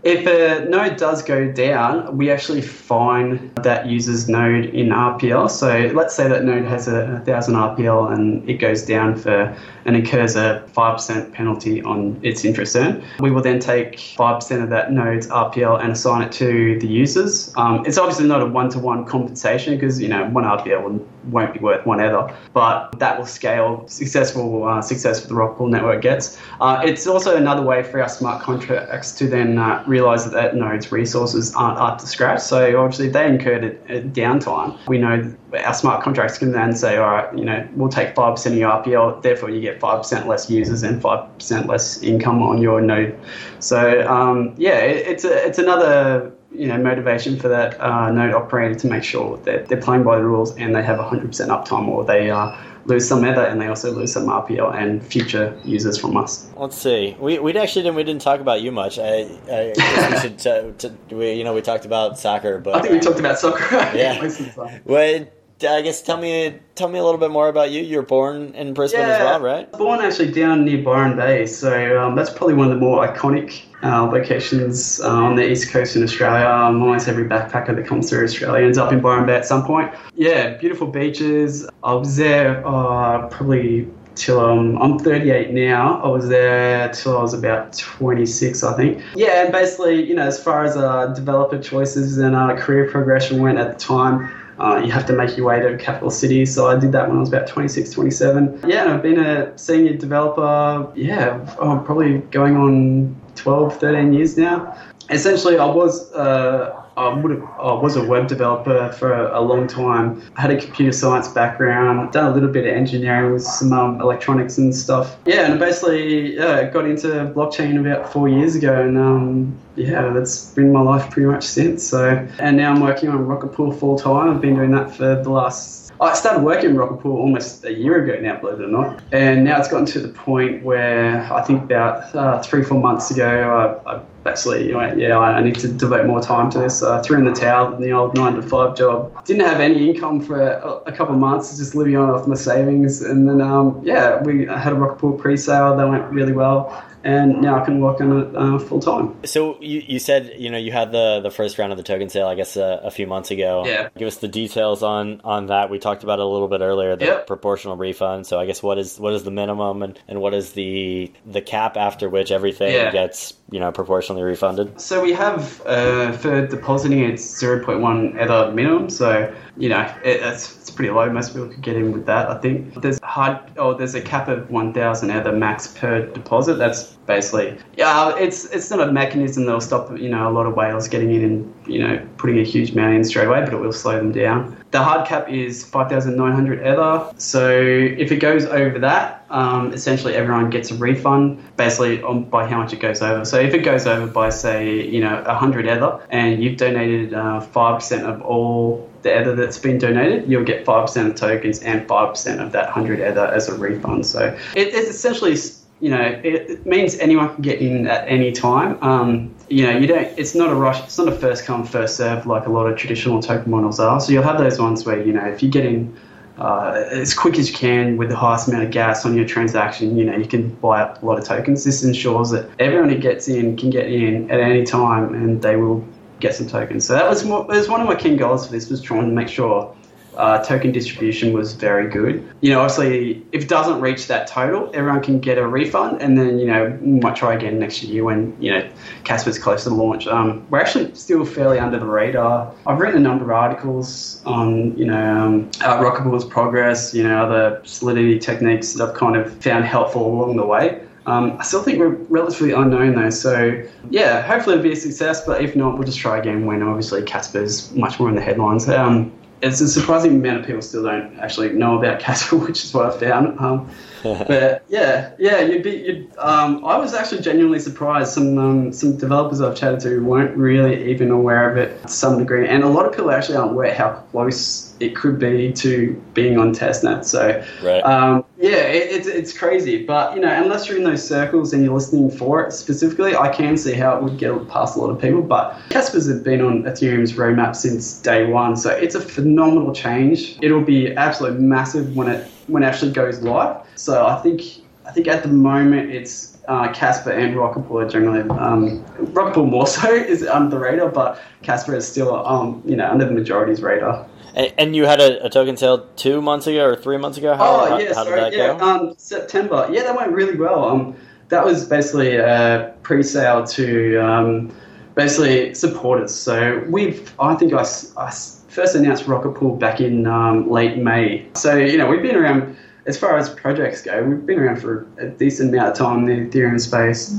if 0.05 0.27
a 0.27 0.69
node 0.69 0.97
does 0.97 1.23
go 1.23 1.51
down, 1.53 2.17
we 2.17 2.31
actually 2.31 2.61
fine 2.61 3.53
that 3.63 3.87
user's 3.87 4.29
node 4.29 4.67
in 4.67 4.89
RPL. 4.89 5.49
So 5.49 5.91
let's 5.95 6.15
say 6.15 6.29
that 6.29 6.45
node 6.45 6.65
has 6.65 6.89
a, 6.89 7.13
a 7.13 7.21
thousand 7.21 7.55
RPL 7.55 8.13
and 8.13 8.49
it 8.49 8.55
goes 8.55 8.83
down 8.83 9.17
for 9.17 9.57
and 9.85 9.97
incurs 9.97 10.37
a 10.37 10.65
five 10.69 10.97
percent 10.97 11.33
penalty 11.33 11.83
on 11.83 12.19
its 12.23 12.45
interest 12.45 12.77
earned. 12.77 13.05
We 13.21 13.31
will 13.31 13.43
then 13.43 13.61
take 13.61 13.99
five 13.99 14.41
percent 14.41 14.63
of 14.63 14.71
that 14.71 14.93
node's 14.93 15.29
RPL 15.29 15.81
and 15.83 15.93
assign 15.93 16.23
it 16.23 16.33
to 16.33 16.79
the 16.79 16.87
users. 16.87 17.53
Um, 17.57 17.85
it's 17.87 17.99
obviously 17.99 18.27
not 18.27 18.43
a 18.43 18.47
one-to-one 18.47 19.07
compensation 19.07 19.75
because 19.75 20.01
you 20.01 20.09
know 20.09 20.29
one 20.31 20.45
RPL 20.45 21.05
won't 21.25 21.55
be 21.55 21.61
worth 21.61 21.87
one 21.87 22.01
ether, 22.01 22.35
but 22.53 22.99
that 22.99 23.19
will 23.19 23.27
scale 23.27 23.85
successful 23.87 24.65
uh, 24.65 24.83
success 24.83 25.25
the 25.25 25.35
Rockpool 25.35 25.69
network 25.69 26.03
gets. 26.03 26.39
Uh, 26.61 26.81
it's 26.85 27.07
also 27.07 27.37
another 27.37 27.63
way 27.63 27.83
for 27.83 28.03
our 28.03 28.09
smart 28.09 28.43
contracts 28.43 29.13
to 29.13 29.29
then 29.29 29.59
uh, 29.59 29.85
realize 29.93 30.25
that 30.25 30.33
that 30.33 30.57
node's 30.57 30.91
resources 30.91 31.55
aren't 31.55 31.79
up 31.79 31.99
to 31.99 32.07
scratch. 32.07 32.41
So 32.41 32.81
obviously, 32.81 33.09
if 33.09 33.13
they 33.13 33.27
incurred 33.27 33.65
a, 33.65 33.99
a 33.99 34.03
downtime, 34.03 34.77
we 34.89 34.99
know 34.99 35.33
our 35.65 35.75
smart 35.75 36.03
contracts 36.03 36.39
can 36.39 36.53
then 36.53 36.75
say, 36.75 36.97
all 36.97 37.11
right, 37.11 37.39
you 37.39 37.45
know, 37.45 37.69
we'll 37.75 37.91
take 37.91 38.15
five 38.15 38.35
percent 38.35 38.55
of 38.55 38.59
your 38.59 38.71
RPL, 38.71 39.23
therefore 39.23 39.51
you 39.51 39.61
get 39.61 39.79
five 39.79 39.99
percent 39.99 40.27
less 40.27 40.51
users 40.51 40.83
and 40.83 41.01
five 41.01 41.33
percent 41.39 41.67
less 41.67 42.03
income 42.03 42.43
on 42.43 42.61
your 42.61 42.81
node. 42.81 43.17
So 43.61 44.07
um, 44.09 44.55
yeah, 44.57 44.79
it, 44.79 45.07
it's 45.07 45.25
a, 45.25 45.47
it's 45.47 45.59
another 45.59 46.33
you 46.55 46.67
know 46.67 46.79
motivation 46.79 47.39
for 47.39 47.49
that 47.49 47.81
uh, 47.81 48.11
node 48.11 48.35
operator 48.35 48.75
to 48.81 48.87
make 48.87 49.05
sure 49.05 49.37
that 49.39 49.69
they're 49.69 49.81
playing 49.81 50.05
by 50.05 50.17
the 50.17 50.25
rules 50.25 50.55
and 50.57 50.75
they 50.75 50.83
have 50.83 50.99
100% 50.99 51.31
uptime, 51.31 51.89
or 51.89 52.05
they 52.05 52.31
uh, 52.31 52.57
lose 52.87 53.09
some 53.09 53.25
ether 53.25 53.45
and 53.45 53.61
they 53.61 53.67
also 53.67 53.93
lose 53.93 54.13
some 54.13 54.27
RPL 54.27 54.75
and 54.75 55.05
future 55.05 55.59
users 55.65 55.99
from 55.99 56.17
us. 56.17 56.51
Let's 56.57 56.77
see. 56.77 57.17
We 57.19 57.39
we 57.39 57.57
actually 57.57 57.83
didn't 57.83 57.97
we 57.97 58.05
didn't 58.05 58.23
talk 58.23 58.41
about 58.41 58.63
you 58.63 58.73
much. 58.73 58.99
I, 58.99 59.29
I 59.51 59.73
guess 59.75 60.13
we 60.13 60.19
should 60.29 60.47
uh, 60.47 60.73
t- 60.79 61.15
we, 61.15 61.33
you 61.33 61.45
know 61.45 61.55
we 61.55 61.63
talked 61.63 61.85
about 61.85 62.19
soccer, 62.19 62.59
but 62.59 62.77
I 62.77 62.81
think 62.83 62.95
we 62.95 63.01
talked 63.01 63.21
about 63.21 63.39
soccer. 63.39 63.65
Yeah. 63.97 64.21
most 64.23 64.41
of 64.41 64.55
the 64.55 64.65
time. 64.65 64.81
Well, 64.85 65.27
I 65.65 65.83
guess 65.83 66.03
tell 66.03 66.17
me 66.17 66.59
tell 66.75 66.89
me 66.89 66.99
a 66.99 67.05
little 67.05 67.19
bit 67.19 67.31
more 67.31 67.49
about 67.49 67.71
you. 67.71 67.83
You're 67.83 68.03
born 68.03 68.55
in 68.55 68.75
Brisbane 68.75 69.01
as 69.01 69.19
well, 69.19 69.41
right? 69.41 69.71
Born 69.73 70.01
actually 70.01 70.33
down 70.33 70.65
near 70.65 70.83
Byron 70.83 71.17
Bay, 71.17 71.47
so 71.47 72.01
um, 72.01 72.17
that's 72.17 72.31
probably 72.31 72.55
one 72.55 72.69
of 72.71 72.75
the 72.75 72.81
more 72.81 73.07
iconic 73.07 73.63
uh, 73.83 74.05
locations 74.05 75.01
uh, 75.01 75.09
on 75.09 75.37
the 75.37 75.51
east 75.51 75.71
coast 75.71 75.97
in 75.97 76.03
Australia. 76.03 76.47
Um, 76.47 76.83
almost 76.83 77.09
every 77.09 77.25
backpacker 77.25 77.75
that 77.77 77.87
comes 77.87 78.11
through 78.11 78.25
Australia 78.25 78.65
ends 78.65 78.79
up 78.79 78.93
in 78.93 79.01
Byron 79.01 79.27
Bay 79.27 79.37
at 79.37 79.47
some 79.47 79.65
point. 79.65 79.93
Yeah, 80.15 80.57
beautiful 80.57 80.87
beaches. 80.87 81.69
I 81.83 81.95
was 81.95 82.17
there 82.17 82.67
uh, 82.67 83.29
probably 83.29 83.89
till 84.15 84.41
um, 84.41 84.77
I'm 84.79 84.99
38 84.99 85.51
now. 85.51 86.01
I 86.03 86.09
was 86.09 86.29
there 86.29 86.89
till 86.93 87.17
I 87.17 87.23
was 87.23 87.35
about 87.35 87.77
26, 87.79 88.63
I 88.63 88.77
think. 88.77 89.03
Yeah, 89.15 89.45
and 89.45 89.53
basically, 89.53 90.03
you 90.03 90.15
know, 90.15 90.27
as 90.27 90.43
far 90.43 90.65
as 90.65 90.77
uh, 90.77 91.07
developer 91.09 91.59
choices 91.59 92.19
and 92.19 92.35
uh, 92.37 92.57
career 92.57 92.91
progression 92.91 93.41
went 93.41 93.59
at 93.59 93.79
the 93.79 93.85
time, 93.85 94.31
uh, 94.63 94.77
you 94.77 94.93
have 94.93 95.05
to 95.07 95.13
make 95.13 95.37
your 95.37 95.47
way 95.47 95.61
to 95.61 95.77
capital 95.77 96.11
cities. 96.11 96.55
So 96.55 96.69
I 96.69 96.79
did 96.79 96.93
that 96.93 97.09
when 97.09 97.17
I 97.17 97.21
was 97.21 97.29
about 97.29 97.49
26, 97.49 97.91
27. 97.91 98.61
Yeah, 98.67 98.85
and 98.85 98.93
I've 98.93 99.03
been 99.03 99.19
a 99.19 99.57
senior 99.59 99.95
developer, 99.95 100.91
yeah, 100.95 101.45
oh, 101.59 101.83
probably 101.85 102.19
going 102.31 102.57
on 102.57 103.15
12, 103.35 103.81
13 103.81 104.13
years 104.13 104.39
now. 104.39 104.77
Essentially, 105.11 105.59
I 105.59 105.67
was 105.67 106.13
uh, 106.13 106.82
I 106.97 107.09
would 107.13 107.31
have 107.31 107.43
I 107.59 107.73
was 107.73 107.97
a 107.97 108.05
web 108.05 108.29
developer 108.29 108.93
for 108.93 109.13
a, 109.29 109.41
long 109.41 109.67
time. 109.67 110.23
I 110.37 110.43
had 110.43 110.51
a 110.51 110.61
computer 110.61 110.93
science 110.93 111.29
background, 111.29 112.13
done 112.13 112.31
a 112.31 112.35
little 112.35 112.49
bit 112.49 112.67
of 112.67 112.75
engineering 112.75 113.33
with 113.33 113.43
some 113.43 113.73
um, 113.73 114.01
electronics 114.01 114.59
and 114.59 114.75
stuff. 114.75 115.17
Yeah, 115.27 115.51
and 115.51 115.59
basically 115.59 116.37
yeah, 116.37 116.69
got 116.71 116.87
into 116.87 117.09
blockchain 117.35 117.81
about 117.81 118.13
four 118.13 118.29
years 118.29 118.55
ago, 118.55 118.83
and 118.83 118.99
um, 118.99 119.59
yeah, 119.77 120.11
that's 120.11 120.53
been 120.55 120.73
my 120.73 120.83
life 120.83 121.11
pretty 121.11 121.29
much 121.29 121.45
since. 121.45 121.83
So, 121.87 122.29
and 122.39 122.57
now 122.57 122.73
I'm 122.73 122.81
working 122.81 123.09
on 123.09 123.27
Rocket 123.27 123.53
Pool 123.53 123.73
full 123.73 123.99
time. 123.99 124.31
I've 124.31 124.41
been 124.41 124.57
doing 124.57 124.73
that 124.73 124.95
for 124.95 125.23
the 125.23 125.31
last 125.31 125.83
I 126.03 126.15
started 126.15 126.43
working 126.43 126.71
in 126.71 126.77
Rocket 126.77 126.97
Pool 126.97 127.17
almost 127.17 127.65
a 127.65 127.73
year 127.73 128.03
ago 128.05 128.21
now, 128.21 128.41
believe 128.41 128.59
it 128.59 128.65
or 128.65 128.69
not. 128.69 129.01
And 129.13 129.45
now 129.45 129.61
it's 129.61 129.69
gotten 129.69 129.87
to 129.87 130.01
the 130.01 130.09
point 130.09 130.65
where 130.65 131.33
I 131.33 131.43
think 131.43 131.63
about 131.63 132.13
uh, 132.15 132.43
three, 132.43 132.65
four 132.65 132.81
months 132.81 133.13
ago, 133.13 133.81
I, 133.87 133.95
I 133.95 134.01
basically 134.25 134.73
went, 134.75 134.99
yeah, 134.99 135.19
I 135.19 135.39
I 135.39 135.43
need 135.43 135.57
to 135.57 135.69
devote 135.69 136.07
more 136.07 136.21
time 136.21 136.51
to 136.51 136.59
this. 136.59 136.83
Uh, 136.83 137.03
threw 137.03 137.19
in 137.19 137.25
the 137.25 137.33
towel 137.33 137.75
in 137.75 137.83
the 137.83 137.93
old 137.93 138.15
nine 138.15 138.35
to 138.35 138.43
five 138.43 138.77
job. 138.77 139.25
Didn't 139.25 139.47
have 139.47 139.61
any 139.61 139.91
income 139.91 140.21
for 140.21 140.41
a, 140.41 140.83
a 140.87 140.93
couple 140.93 141.15
of 141.15 141.21
months, 141.21 141.57
just 141.57 141.75
living 141.75 141.97
on 141.97 142.11
off 142.11 142.27
my 142.27 142.35
savings. 142.35 143.03
And 143.03 143.29
then, 143.29 143.41
um, 143.41 143.81
yeah, 143.85 144.23
we 144.23 144.47
had 144.47 144.73
a 144.73 144.77
Rocket 144.77 144.99
Pool 144.99 145.13
pre-sale 145.13 145.77
that 145.77 145.89
went 145.89 146.05
really 146.11 146.33
well. 146.33 146.85
And 147.05 147.41
now 147.43 147.61
I 147.61 147.65
can 147.65 147.81
work 147.81 148.01
on 148.01 148.21
it 148.21 148.37
uh, 148.37 148.59
full 148.59 148.81
time. 148.81 149.15
So 149.25 149.61
you, 149.61 149.83
you 149.87 149.99
said 149.99 150.33
you 150.39 150.51
know 150.51 150.59
you 150.59 150.73
had 150.73 150.93
the, 150.93 151.21
the 151.21 151.31
first 151.31 151.59
round 151.59 151.73
of 151.73 151.77
the 151.79 151.83
token 151.85 152.09
sale 152.09 152.27
I 152.27 152.35
guess 152.35 152.57
uh, 152.57 152.81
a 152.83 152.91
few 152.91 153.07
months 153.07 153.31
ago. 153.31 153.65
Yeah. 153.67 153.89
Give 153.97 154.09
us 154.09 154.17
the 154.19 154.29
details 154.29 154.83
on, 154.83 155.21
on 155.25 155.47
that. 155.47 155.71
We 155.71 155.79
talked 155.79 156.03
about 156.05 156.19
it 156.19 156.23
a 156.23 156.29
little 156.29 156.49
bit 156.49 156.61
earlier. 156.61 156.97
The 156.97 157.05
Yep. 157.05 157.27
proportional 157.27 157.77
refund. 157.77 158.27
So 158.27 158.39
I 158.39 158.47
guess 158.47 158.63
what 158.63 158.79
is 158.79 158.99
what 159.01 159.13
is 159.13 159.25
the 159.25 159.31
minimum 159.31 159.83
and, 159.83 159.99
and 160.09 160.21
what 160.21 160.35
is 160.35 160.53
the 160.53 161.11
the 161.27 161.41
cap 161.43 161.77
after 161.77 162.09
which 162.09 162.31
everything 162.31 162.73
Yeah. 162.73 162.91
gets 162.91 163.35
you 163.51 163.59
know 163.61 163.73
proportionally 163.73 164.23
refunded? 164.23 164.81
So 164.81 165.03
we 165.03 165.13
have 165.13 165.61
uh, 165.67 166.13
for 166.13 166.47
depositing 166.47 167.01
it's 167.01 167.25
0.1 167.43 168.15
ether 168.23 168.53
minimum. 168.53 168.89
So 168.91 169.33
you 169.57 169.69
know 169.69 169.81
it, 170.05 170.21
it's, 170.23 170.57
it's 170.57 170.71
pretty 170.71 170.91
low. 170.91 171.11
Most 171.11 171.33
people 171.33 171.49
could 171.49 171.63
get 171.63 171.77
in 171.77 171.93
with 171.93 172.07
that. 172.07 172.31
I 172.31 172.39
think 172.39 172.81
there's 172.81 172.99
hard. 173.03 173.39
Oh, 173.57 173.75
there's 173.75 173.95
a 173.95 174.01
cap 174.01 174.29
of 174.29 174.51
1,000 174.51 175.11
ether 175.11 175.33
max 175.33 175.69
per 175.69 176.07
deposit. 176.07 176.55
That's 176.55 176.92
basically 177.07 177.57
yeah. 177.77 178.17
It's 178.17 178.45
it's 178.47 178.71
not 178.71 178.87
a 178.87 178.93
mechanism 178.93 179.47
that'll 179.47 179.61
stop 179.61 179.97
you 179.99 180.09
know 180.09 180.29
a 180.29 180.33
lot 180.33 180.47
of 180.47 180.55
whales 180.55 180.89
getting 180.89 181.13
in 181.13 181.25
and 181.25 181.55
you 181.67 181.79
know 181.79 182.07
putting 182.19 182.39
a 182.39 182.45
huge 182.45 182.73
amount 182.73 182.95
in 182.95 183.05
straight 183.05 183.27
away, 183.27 183.41
but 183.45 183.53
it 183.55 183.57
will 183.57 183.73
slow 183.73 183.97
them 183.97 184.13
down. 184.13 184.57
The 184.71 184.83
hard 184.83 185.07
cap 185.07 185.29
is 185.29 185.65
5,900 185.65 186.61
ether. 186.61 187.13
So 187.19 187.51
if 187.51 188.11
it 188.11 188.17
goes 188.17 188.47
over 188.47 188.79
that, 188.79 189.27
um, 189.29 189.73
essentially 189.73 190.15
everyone 190.15 190.49
gets 190.51 190.71
a 190.71 190.75
refund 190.75 191.43
basically 191.57 192.03
on 192.03 192.25
by 192.25 192.47
how 192.47 192.59
much 192.59 192.73
it 192.73 192.81
goes 192.81 193.03
over. 193.03 193.25
So 193.25 193.39
if 193.39 193.55
it 193.55 193.61
goes 193.61 193.87
over 193.87 194.07
by 194.07 194.31
say 194.31 194.87
you 194.87 195.01
know 195.01 195.23
100 195.23 195.67
ether 195.67 196.07
and 196.11 196.43
you've 196.43 196.59
donated 196.59 197.15
uh, 197.15 197.41
five 197.41 197.81
percent 197.81 198.07
of 198.07 198.21
all 198.23 198.89
the 199.03 199.21
ether 199.21 199.35
that's 199.35 199.59
been 199.59 199.79
donated, 199.79 200.31
you'll 200.31 200.45
get 200.45 200.65
five 200.65 200.87
percent 200.87 201.09
of 201.09 201.15
tokens 201.17 201.61
and 201.61 201.87
five 201.89 202.11
percent 202.11 202.41
of 202.41 202.53
that 202.53 202.67
100 202.67 203.01
ether 203.01 203.27
as 203.27 203.49
a 203.49 203.55
refund. 203.55 204.07
So 204.07 204.27
it, 204.55 204.69
it's 204.69 204.91
essentially 204.91 205.37
you 205.83 205.91
know, 205.91 206.01
it, 206.01 206.49
it 206.49 206.65
means 206.65 206.97
anyone 207.01 207.35
can 207.35 207.43
get 207.43 207.61
in 207.61 207.89
at 207.89 208.07
any 208.07 208.31
time. 208.31 208.79
Um, 208.83 209.35
you 209.49 209.65
know, 209.65 209.77
you 209.77 209.89
don't. 209.89 210.17
It's 210.17 210.33
not 210.33 210.49
a 210.49 210.55
rush. 210.55 210.81
It's 210.85 210.97
not 210.97 211.09
a 211.09 211.13
first 211.13 211.45
come 211.45 211.67
first 211.67 211.97
serve 211.97 212.25
like 212.25 212.47
a 212.47 212.51
lot 212.51 212.69
of 212.69 212.79
traditional 212.79 213.21
token 213.21 213.51
models 213.51 213.81
are. 213.81 213.99
So 213.99 214.13
you'll 214.13 214.23
have 214.23 214.39
those 214.39 214.61
ones 214.61 214.87
where 214.87 215.05
you 215.05 215.13
know 215.13 215.25
if 215.25 215.43
you 215.43 215.51
get 215.51 215.67
in 215.67 215.95
uh, 216.39 216.85
as 216.93 217.13
quick 217.13 217.37
as 217.37 217.51
you 217.51 217.57
can 217.57 217.97
with 217.97 218.11
the 218.11 218.17
highest 218.17 218.47
amount 218.47 218.63
of 218.63 218.71
gas 218.71 219.05
on 219.05 219.17
your 219.17 219.27
transaction, 219.27 219.99
you 219.99 220.05
know, 220.05 220.17
you 220.17 220.25
can 220.25 220.55
buy 220.55 220.83
up 220.83 221.03
a 221.03 221.07
lot 221.07 221.19
of 221.19 221.25
tokens. 221.25 221.65
This 221.65 221.83
ensures 221.83 222.31
that 222.31 222.49
everyone 222.61 222.89
who 222.89 222.99
gets 222.99 223.27
in 223.27 223.57
can 223.57 223.71
get 223.71 223.91
in 223.91 224.31
at 224.31 224.39
any 224.39 224.63
time, 224.63 225.13
and 225.15 225.43
they 225.43 225.57
will 225.57 225.85
get 226.21 226.37
some 226.37 226.47
tokens. 226.47 226.87
So 226.87 226.95
that 226.95 227.09
was 227.09 227.25
more, 227.25 227.43
was 227.43 227.69
one 227.69 227.81
of 227.81 227.89
my 227.89 227.97
key 227.97 228.15
goals 228.15 228.47
for 228.47 228.53
this 228.53 228.71
was 228.71 228.81
trying 228.81 229.09
to 229.09 229.13
make 229.13 229.29
sure 229.29 229.75
uh, 230.17 230.43
token 230.43 230.73
distribution 230.73 231.33
was 231.33 231.55
very 231.55 231.89
good. 231.89 232.29
You 232.41 232.51
know, 232.51 232.61
obviously, 232.61 233.25
if 233.33 233.45
it 233.45 233.49
doesn't 233.49 233.81
reach 233.81 234.09
that 234.09 234.27
total, 234.27 234.71
everyone 234.75 235.03
can 235.03 235.21
get 235.21 235.39
a 235.39 235.47
refund, 235.47 236.03
and 236.03 236.19
then 236.19 236.39
you 236.39 236.47
know 236.47 236.79
might 236.83 237.17
try 237.17 237.35
again 237.35 237.59
next 237.59 237.83
year 237.83 238.05
when 238.05 238.37
you 238.41 238.51
know 238.51 238.69
Casper's 239.05 239.39
close 239.39 239.65
to 239.65 239.71
launch. 239.71 240.07
Um, 240.07 240.47
we're 240.51 240.61
actually 240.61 240.95
still 240.95 241.25
fairly 241.25 241.59
under 241.59 241.79
the 241.79 241.87
radar. 241.87 242.55
I've 242.67 242.79
written 242.79 242.97
a 242.97 243.09
number 243.09 243.25
of 243.25 243.31
articles 243.31 244.23
on 244.27 244.77
you 244.77 244.85
know 244.85 245.03
um, 245.03 245.51
Rocket 245.61 246.03
Pool's 246.03 246.25
progress, 246.25 246.95
you 246.95 247.03
know 247.03 247.25
other 247.25 247.63
solidity 247.65 248.19
techniques 248.19 248.75
that 248.75 248.89
I've 248.89 248.95
kind 248.95 249.17
of 249.17 249.33
found 249.43 249.65
helpful 249.65 250.07
along 250.07 250.37
the 250.37 250.47
way. 250.47 250.83
Um, 251.05 251.37
I 251.41 251.43
still 251.43 251.63
think 251.63 251.81
we're 251.81 251.97
relatively 252.11 252.53
unknown 252.53 252.95
though, 252.95 253.11
so 253.11 253.61
yeah, 253.91 254.23
hopefully 254.23 254.55
it'll 254.55 254.63
be 254.63 254.73
a 254.73 254.77
success. 254.77 255.25
But 255.25 255.43
if 255.43 255.57
not, 255.57 255.75
we'll 255.75 255.87
just 255.87 255.99
try 255.99 256.19
again 256.19 256.47
when 256.47 256.63
obviously 256.63 257.03
Casper's 257.03 257.73
much 257.73 257.99
more 257.99 258.09
in 258.09 258.15
the 258.15 258.21
headlines. 258.21 258.69
Um, 258.69 259.13
it's 259.43 259.61
a 259.61 259.69
surprising 259.69 260.17
amount 260.17 260.41
of 260.41 260.47
people 260.47 260.63
still 260.63 260.85
don't 260.85 261.19
actually 261.19 261.53
know 261.53 261.77
about 261.77 262.01
Casper, 262.05 262.37
which 262.37 262.65
is 262.65 262.73
what 262.73 262.87
I 262.87 262.99
found. 262.99 263.39
Um, 263.41 263.71
but 264.03 264.65
yeah, 264.69 265.13
yeah, 265.19 265.41
you'd 265.41 265.63
be. 265.63 265.71
You'd, 265.71 266.17
um, 266.19 266.65
I 266.65 266.77
was 266.77 266.95
actually 266.95 267.23
genuinely 267.23 267.59
surprised. 267.59 268.13
Some 268.13 268.39
um, 268.39 268.73
some 268.73 268.97
developers 268.97 269.41
I've 269.41 269.57
chatted 269.57 269.81
to 269.81 270.05
weren't 270.05 270.37
really 270.37 270.91
even 270.91 271.11
aware 271.11 271.51
of 271.51 271.57
it 271.57 271.83
to 271.83 271.89
some 271.89 272.19
degree, 272.19 272.49
and 272.49 272.65
a 272.65 272.69
lot 272.69 272.87
of 272.87 272.93
people 272.93 273.11
actually 273.11 273.37
aren't 273.37 273.53
aware 273.53 273.75
how 273.75 273.91
close 274.11 274.72
it 274.83 274.97
could 274.97 275.19
be 275.19 275.53
to 275.53 275.93
being 276.13 276.39
on 276.39 276.53
testnet. 276.53 277.05
So 277.05 277.43
Right. 277.63 277.81
um, 277.83 278.25
yeah, 278.39 278.57
it, 278.57 278.91
it's 278.91 279.07
it's 279.07 279.37
crazy. 279.37 279.85
But 279.85 280.15
you 280.15 280.21
know, 280.21 280.31
unless 280.31 280.69
you're 280.69 280.79
in 280.79 280.85
those 280.85 281.07
circles 281.07 281.53
and 281.53 281.65
you're 281.65 281.75
listening 281.75 282.11
for 282.11 282.43
it 282.43 282.53
specifically, 282.53 283.15
I 283.15 283.29
can 283.29 283.57
see 283.57 283.73
how 283.73 283.97
it 283.97 284.03
would 284.03 284.19
get 284.19 284.49
past 284.49 284.77
a 284.77 284.81
lot 284.81 284.91
of 284.91 285.01
people. 285.01 285.23
But 285.23 285.57
Casper's 285.71 286.09
have 286.09 286.25
been 286.25 286.41
on 286.41 286.65
Ethereum's 286.65 287.13
roadmap 287.13 287.55
since 287.55 288.01
day 288.01 288.27
one, 288.27 288.57
so 288.57 288.71
it's 288.71 288.97
a 288.97 289.01
phenomenal 289.01 289.73
change. 289.73 290.39
It'll 290.43 290.61
be 290.61 290.95
absolutely 290.97 291.41
massive 291.41 291.95
when 291.95 292.09
it 292.09 292.31
when 292.49 292.65
it 292.65 292.67
actually 292.67 292.93
goes 292.93 293.23
live. 293.23 293.65
So 293.77 294.07
I 294.07 294.21
think 294.21 294.43
I 294.85 294.91
think 294.91 295.07
at 295.07 295.23
the 295.23 295.29
moment 295.29 295.93
it's 295.93 296.33
uh, 296.49 296.73
Casper 296.73 297.11
and 297.11 297.37
are 297.37 297.89
generally 297.89 298.29
um, 298.31 298.85
Rocket 298.99 299.35
Pool 299.35 299.47
more 299.47 299.67
so 299.67 299.93
is 299.95 300.25
under 300.25 300.51
the 300.51 300.59
radar, 300.59 300.89
but 300.89 301.21
Casper 301.43 301.75
is 301.75 301.87
still 301.87 302.27
um, 302.27 302.63
you 302.67 302.77
know 302.77 302.91
under 302.91 303.05
the 303.05 303.13
majority's 303.13 303.63
radar. 303.63 304.07
And, 304.35 304.53
and 304.59 304.77
you 304.77 304.87
had 304.87 305.01
a, 305.01 305.25
a 305.25 305.31
token 305.31 305.57
sale 305.57 305.87
two 305.97 306.23
months 306.23 306.47
ago 306.47 306.65
or 306.65 306.77
three 306.77 306.97
months 306.97 307.19
ago. 307.19 307.37
How, 307.37 307.45
Oh 307.45 307.69
how, 307.69 307.79
yeah, 307.79 307.95
how 307.95 308.05
did 308.05 308.11
sorry, 308.11 308.21
that 308.21 308.33
yeah, 308.33 308.59
go? 308.59 308.65
um, 308.65 308.95
September. 308.97 309.69
Yeah, 309.71 309.83
that 309.85 309.97
went 309.97 310.13
really 310.13 310.37
well. 310.37 310.65
Um, 310.65 310.97
that 311.29 311.45
was 311.45 311.65
basically 311.65 312.17
a 312.17 312.75
pre-sale 312.83 313.47
to 313.47 313.97
um, 313.99 314.55
basically 314.95 315.55
supporters. 315.55 316.15
So 316.15 316.63
we've, 316.69 317.13
I 317.19 317.35
think 317.35 317.53
I 317.55 317.65
first 317.65 318.75
announced 318.75 319.07
Rocket 319.07 319.31
Pool 319.31 319.57
back 319.57 319.81
in 319.81 320.07
um, 320.07 320.51
late 320.51 320.77
May. 320.77 321.27
So 321.35 321.57
you 321.57 321.79
know 321.79 321.89
we've 321.89 322.03
been 322.03 322.17
around 322.17 322.57
as 322.87 322.99
far 322.99 323.17
as 323.17 323.31
projects 323.31 323.83
go. 323.83 324.03
We've 324.03 324.27
been 324.27 324.39
around 324.41 324.61
for 324.61 324.87
a 324.99 325.07
decent 325.07 325.55
amount 325.55 325.71
of 325.71 325.79
time 325.79 326.09
in 326.09 326.31
the 326.31 326.39
Ethereum 326.39 326.61
space. 326.61 327.19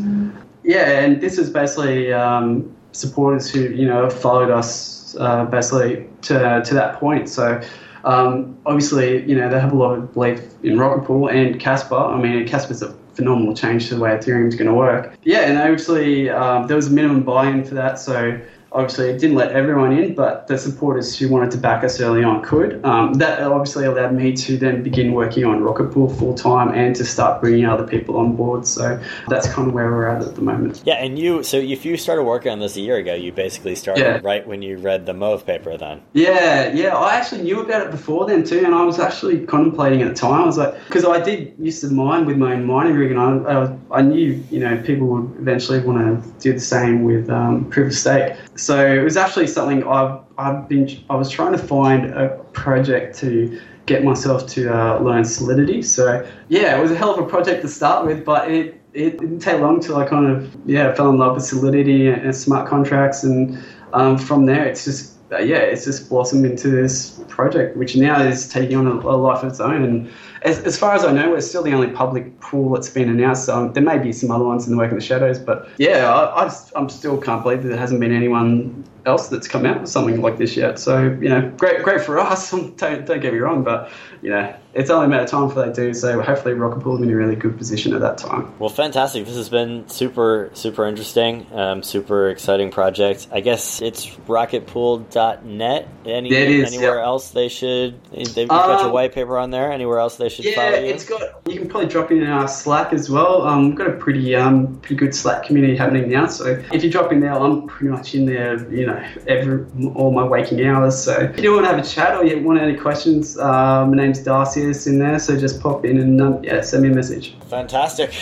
Yeah, 0.64 0.99
and 0.99 1.20
this 1.20 1.38
is 1.38 1.49
basically 1.49 2.14
um, 2.14 2.74
supporters 2.91 3.49
who 3.49 3.61
you 3.61 3.88
know 3.88 4.03
have 4.03 4.14
followed 4.14 4.51
us 4.51 4.92
uh, 5.18 5.45
basically 5.45 6.07
to 6.24 6.61
to 6.66 6.74
that 6.74 6.99
point. 6.99 7.30
So 7.30 7.61
um, 8.03 8.57
obviously, 8.66 9.24
you 9.30 9.36
know 9.36 9.49
they 9.49 9.59
have 9.59 9.74
a 9.74 9.76
lot 9.76 9.97
of 9.97 10.14
belief 10.14 10.41
in 10.64 10.78
Rocket 10.78 11.05
Pool 11.05 11.30
and 11.30 11.59
Casper. 11.59 11.95
I 11.95 12.20
mean, 12.20 12.47
Casper's 12.47 12.82
a 12.82 12.93
phenomenal 13.14 13.55
change 13.55 13.89
to 13.89 13.95
the 13.95 14.01
way 14.01 14.09
Ethereum's 14.11 14.55
going 14.55 14.68
to 14.68 14.74
work. 14.74 15.14
Yeah, 15.24 15.41
and 15.41 15.57
obviously 15.57 16.30
um, 16.30 16.68
there 16.68 16.76
was 16.76 16.88
a 16.88 16.91
minimum 16.91 17.24
buy-in 17.24 17.64
for 17.64 17.76
that, 17.76 17.99
so. 17.99 18.39
Obviously, 18.74 19.09
it 19.09 19.19
didn't 19.19 19.36
let 19.36 19.51
everyone 19.51 19.91
in, 19.91 20.15
but 20.15 20.47
the 20.47 20.57
supporters 20.57 21.17
who 21.17 21.30
wanted 21.30 21.51
to 21.51 21.57
back 21.57 21.84
us 21.84 21.99
early 22.01 22.24
on 22.24 22.41
could. 22.41 22.84
Um, 22.84 23.13
that 23.15 23.41
obviously 23.41 23.86
allowed 23.86 24.13
me 24.13 24.34
to 24.34 24.57
then 24.57 24.82
begin 24.82 25.13
working 25.13 25.45
on 25.45 25.61
Rocket 25.61 25.91
Pool 25.91 26.09
full 26.09 26.34
time 26.34 26.69
and 26.69 26.95
to 26.95 27.05
start 27.05 27.39
bringing 27.39 27.65
other 27.65 27.86
people 27.86 28.17
on 28.17 28.36
board. 28.36 28.65
So 28.65 28.99
that's 29.28 29.47
kind 29.47 29.67
of 29.67 29.74
where 29.74 29.91
we're 29.91 30.07
at 30.07 30.24
at 30.24 30.36
the 30.36 30.41
moment. 30.41 30.82
Yeah, 30.86 30.95
and 30.95 31.19
you. 31.19 31.43
So 31.43 31.57
if 31.57 31.86
you 31.86 31.97
started 31.97 32.24
working 32.24 32.51
on 32.51 32.59
this 32.59 32.76
a 32.76 32.82
year 32.82 32.97
ago, 32.97 33.13
you 33.13 33.32
basically 33.32 33.76
started 33.76 34.01
Yeah. 34.01 34.19
right 34.24 34.45
when 34.47 34.61
you 34.61 34.78
read 34.78 35.05
the 35.05 35.13
Mauve 35.13 35.45
paper. 35.45 35.78
Then. 35.78 36.01
Yeah, 36.13 36.71
yeah. 36.74 36.95
I 36.95 37.15
actually 37.15 37.43
knew 37.43 37.61
about 37.61 37.86
it 37.86 37.91
before 37.91 38.26
then 38.26 38.43
too, 38.43 38.63
and 38.65 38.74
I 38.74 38.84
was 38.84 38.99
actually 38.99 39.45
contemplating 39.45 40.01
at 40.01 40.07
the 40.09 40.13
time. 40.15 40.41
I 40.41 40.45
was 40.45 40.57
like, 40.57 40.76
because 40.88 41.05
I 41.05 41.21
did 41.21 41.53
used 41.59 41.82
to 41.82 41.88
mine 41.89 42.26
with 42.26 42.38
my 42.38 42.53
own 42.53 42.65
mining 42.65 42.95
rig, 42.95 43.11
and 43.11 43.19
I, 43.19 43.63
I, 43.63 43.99
I 43.99 44.01
knew 44.01 44.43
you 44.49 44.59
know 44.59 44.82
people 44.84 45.07
would 45.07 45.36
eventually 45.39 45.80
want 45.80 46.24
to 46.24 46.32
do 46.39 46.53
the 46.53 46.59
same 46.59 47.03
with 47.03 47.30
um, 47.30 47.69
proof 47.69 47.88
of 47.88 47.93
stake. 47.93 48.34
So 48.64 48.86
it 48.86 49.03
was 49.03 49.18
actually 49.18 49.47
something 49.47 49.84
I've 49.84 50.20
I've 50.38 50.70
been 50.70 50.89
I 51.09 51.16
was 51.16 51.30
trying 51.30 51.51
to 51.51 51.57
find 51.57 52.05
a 52.14 52.30
project 52.53 53.18
to 53.20 53.59
get 53.86 54.03
myself 54.05 54.47
to 54.47 54.74
uh, 54.74 54.99
learn 54.99 55.26
Solidity. 55.26 55.82
So 55.82 56.26
yeah, 56.47 56.78
it 56.78 56.82
was 56.82 56.91
a 56.91 56.95
hell 56.95 57.14
of 57.14 57.20
a 57.20 57.30
project 57.30 57.61
to 57.64 57.68
start 57.68 58.05
with, 58.05 58.24
but 58.24 58.49
it 58.49 58.80
it 58.93 59.20
didn't 59.20 59.39
take 59.39 59.59
long 59.59 59.82
till 59.82 59.97
I 59.97 60.05
kind 60.07 60.28
of 60.28 60.55
yeah 60.66 60.93
fell 60.93 61.09
in 61.09 61.18
love 61.18 61.36
with 61.36 61.43
Solidity 61.43 62.07
and, 62.07 62.22
and 62.22 62.36
smart 62.36 62.70
contracts, 62.70 63.24
and 63.24 63.61
um, 63.91 64.18
from 64.18 64.45
there 64.45 64.66
it's 64.66 64.86
just 64.86 65.18
uh, 65.34 65.39
yeah 65.39 65.57
it's 65.57 65.84
just 65.84 66.07
blossomed 66.07 66.45
into 66.45 66.70
this 66.70 67.20
project, 67.28 67.76
which 67.76 67.97
now 67.97 68.22
is 68.22 68.47
taking 68.47 68.78
on 68.78 68.88
a, 68.88 68.91
a 68.91 69.18
life 69.18 69.43
of 69.43 69.49
its 69.49 69.59
own. 69.59 69.84
And 69.84 70.09
as, 70.43 70.59
as 70.59 70.77
far 70.77 70.93
as 70.93 71.05
I 71.05 71.11
know, 71.11 71.31
we're 71.31 71.41
still 71.41 71.63
the 71.63 71.73
only 71.73 71.87
public 71.87 72.39
pool 72.41 72.73
that's 72.73 72.89
been 72.89 73.09
announced. 73.09 73.45
So 73.45 73.69
there 73.69 73.83
may 73.83 73.97
be 73.97 74.11
some 74.11 74.29
other 74.29 74.43
ones 74.43 74.65
in 74.65 74.71
the 74.71 74.77
work 74.77 74.91
in 74.91 74.97
the 74.97 75.03
shadows, 75.03 75.39
but 75.39 75.69
yeah, 75.77 76.13
I, 76.13 76.45
I 76.45 76.55
I'm 76.75 76.89
still 76.89 77.17
can't 77.19 77.41
believe 77.43 77.63
that 77.63 77.69
there 77.69 77.77
hasn't 77.77 77.99
been 77.99 78.13
anyone 78.13 78.83
else 79.05 79.27
that's 79.27 79.47
come 79.47 79.65
out 79.65 79.81
with 79.81 79.89
something 79.89 80.21
like 80.21 80.37
this 80.37 80.55
yet. 80.55 80.79
So 80.79 81.17
you 81.21 81.29
know, 81.29 81.49
great, 81.57 81.83
great 81.83 82.01
for 82.01 82.19
us. 82.19 82.51
don't 82.51 82.77
don't 82.77 83.21
get 83.21 83.33
me 83.33 83.39
wrong, 83.39 83.63
but 83.63 83.91
you 84.21 84.29
know, 84.29 84.55
it's 84.73 84.89
only 84.89 85.05
a 85.05 85.09
matter 85.09 85.23
of 85.23 85.29
time 85.29 85.47
before 85.47 85.65
they 85.65 85.73
do. 85.73 85.93
So 85.93 86.21
hopefully, 86.21 86.53
Rocket 86.53 86.81
Pool 86.81 86.93
will 86.93 86.99
be 86.99 87.07
in 87.07 87.13
a 87.13 87.15
really 87.15 87.35
good 87.35 87.57
position 87.57 87.93
at 87.93 88.01
that 88.01 88.17
time. 88.17 88.53
Well, 88.57 88.69
fantastic. 88.69 89.25
This 89.25 89.35
has 89.35 89.49
been 89.49 89.87
super, 89.89 90.49
super 90.53 90.87
interesting. 90.87 91.45
Um, 91.53 91.83
super 91.83 92.29
exciting 92.29 92.71
project. 92.71 93.27
I 93.31 93.41
guess 93.41 93.81
it's 93.81 94.07
rocketpool.net. 94.07 95.87
Any, 96.05 96.29
it 96.31 96.49
is, 96.49 96.73
anywhere 96.73 96.97
yeah. 96.97 97.05
else 97.05 97.31
they 97.31 97.49
should? 97.49 98.03
They've 98.11 98.47
got 98.47 98.79
your 98.79 98.87
Um, 98.87 98.93
white 98.93 99.13
paper 99.13 99.37
on 99.37 99.51
there. 99.51 99.71
Anywhere 99.71 99.99
else 99.99 100.15
they 100.15 100.29
should 100.34 100.45
Yeah, 100.45 100.55
follow 100.55 100.79
you? 100.84 100.86
it's 100.93 101.05
got. 101.05 101.21
You 101.47 101.59
can 101.59 101.69
probably 101.69 101.89
drop 101.89 102.11
in 102.11 102.23
our 102.25 102.47
Slack 102.47 102.93
as 102.93 103.09
well. 103.09 103.43
Um, 103.43 103.67
we've 103.69 103.75
got 103.77 103.88
a 103.88 103.93
pretty 103.93 104.36
um 104.36 104.77
pretty 104.81 104.95
good 104.95 105.13
Slack 105.15 105.43
community 105.43 105.75
happening 105.75 106.09
now. 106.09 106.27
So 106.27 106.45
if 106.73 106.84
you 106.84 106.89
drop 106.91 107.11
in 107.11 107.19
there, 107.19 107.34
I'm 107.34 107.67
pretty 107.67 107.91
much 107.91 108.15
in 108.15 108.25
there. 108.25 108.69
You 108.73 108.88
know, 108.88 109.03
every 109.27 109.65
all 109.95 110.11
my 110.11 110.23
waking 110.23 110.65
hours. 110.65 111.01
So 111.01 111.13
if 111.19 111.36
you 111.38 111.43
do 111.43 111.53
want 111.53 111.65
to 111.65 111.71
have 111.75 111.79
a 111.84 111.88
chat 111.88 112.15
or 112.17 112.25
you 112.25 112.41
want 112.43 112.59
any 112.59 112.75
questions, 112.75 113.38
uh, 113.38 113.86
my 113.86 113.95
name's 113.95 114.19
Darcy. 114.23 114.63
It's 114.63 114.88
in 114.88 114.99
there. 114.99 115.19
So 115.19 115.38
just 115.38 115.61
pop 115.61 115.86
in 115.86 115.99
and 115.99 116.21
um, 116.21 116.43
yeah, 116.43 116.61
send 116.61 116.84
me 116.84 116.89
a 116.89 116.93
message. 116.93 117.36
Fantastic. 117.49 118.13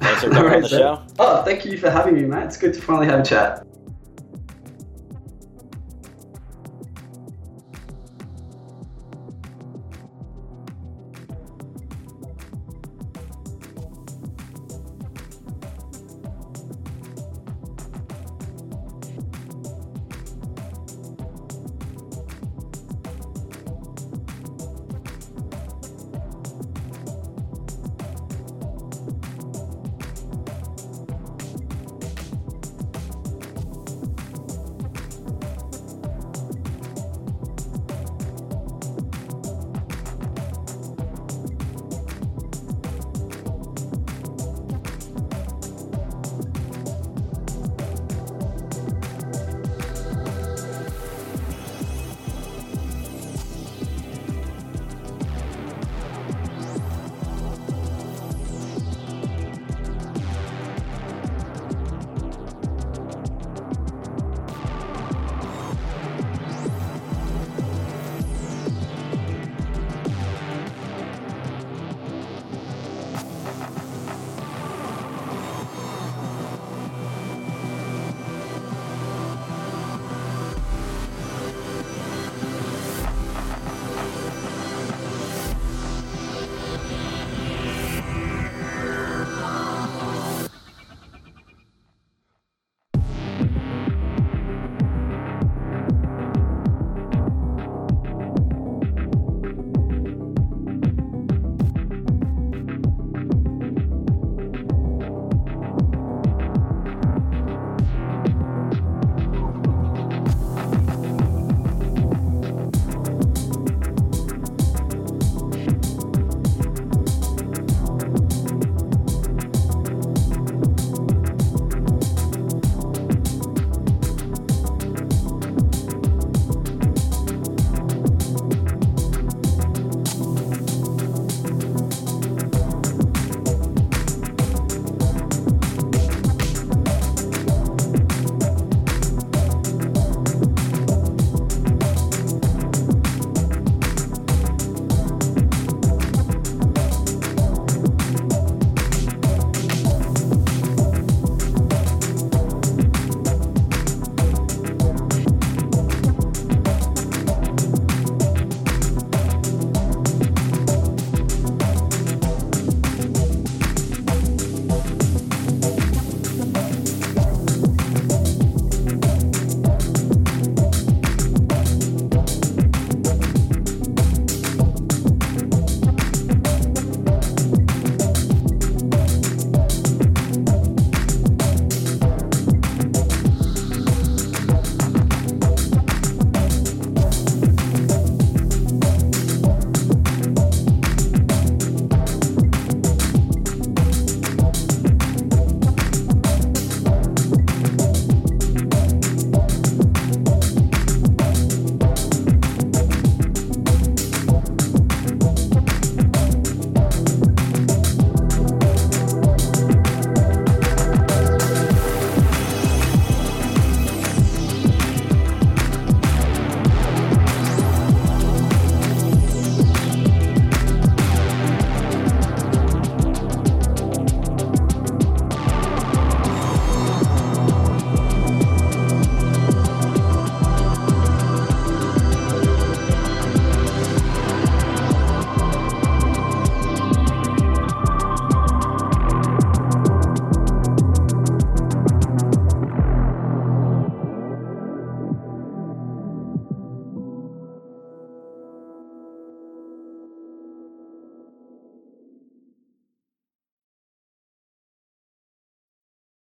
Thanks 0.00 0.22
for 0.24 0.30
coming 0.36 0.52
on 0.54 0.62
the 0.62 0.68
so- 0.68 0.78
show. 0.78 1.02
Oh, 1.18 1.42
thank 1.44 1.64
you 1.64 1.76
for 1.78 1.90
having 1.90 2.14
me, 2.14 2.22
mate. 2.22 2.44
It's 2.44 2.56
good 2.56 2.74
to 2.74 2.80
finally 2.80 3.06
have 3.06 3.20
a 3.20 3.24
chat. 3.24 3.66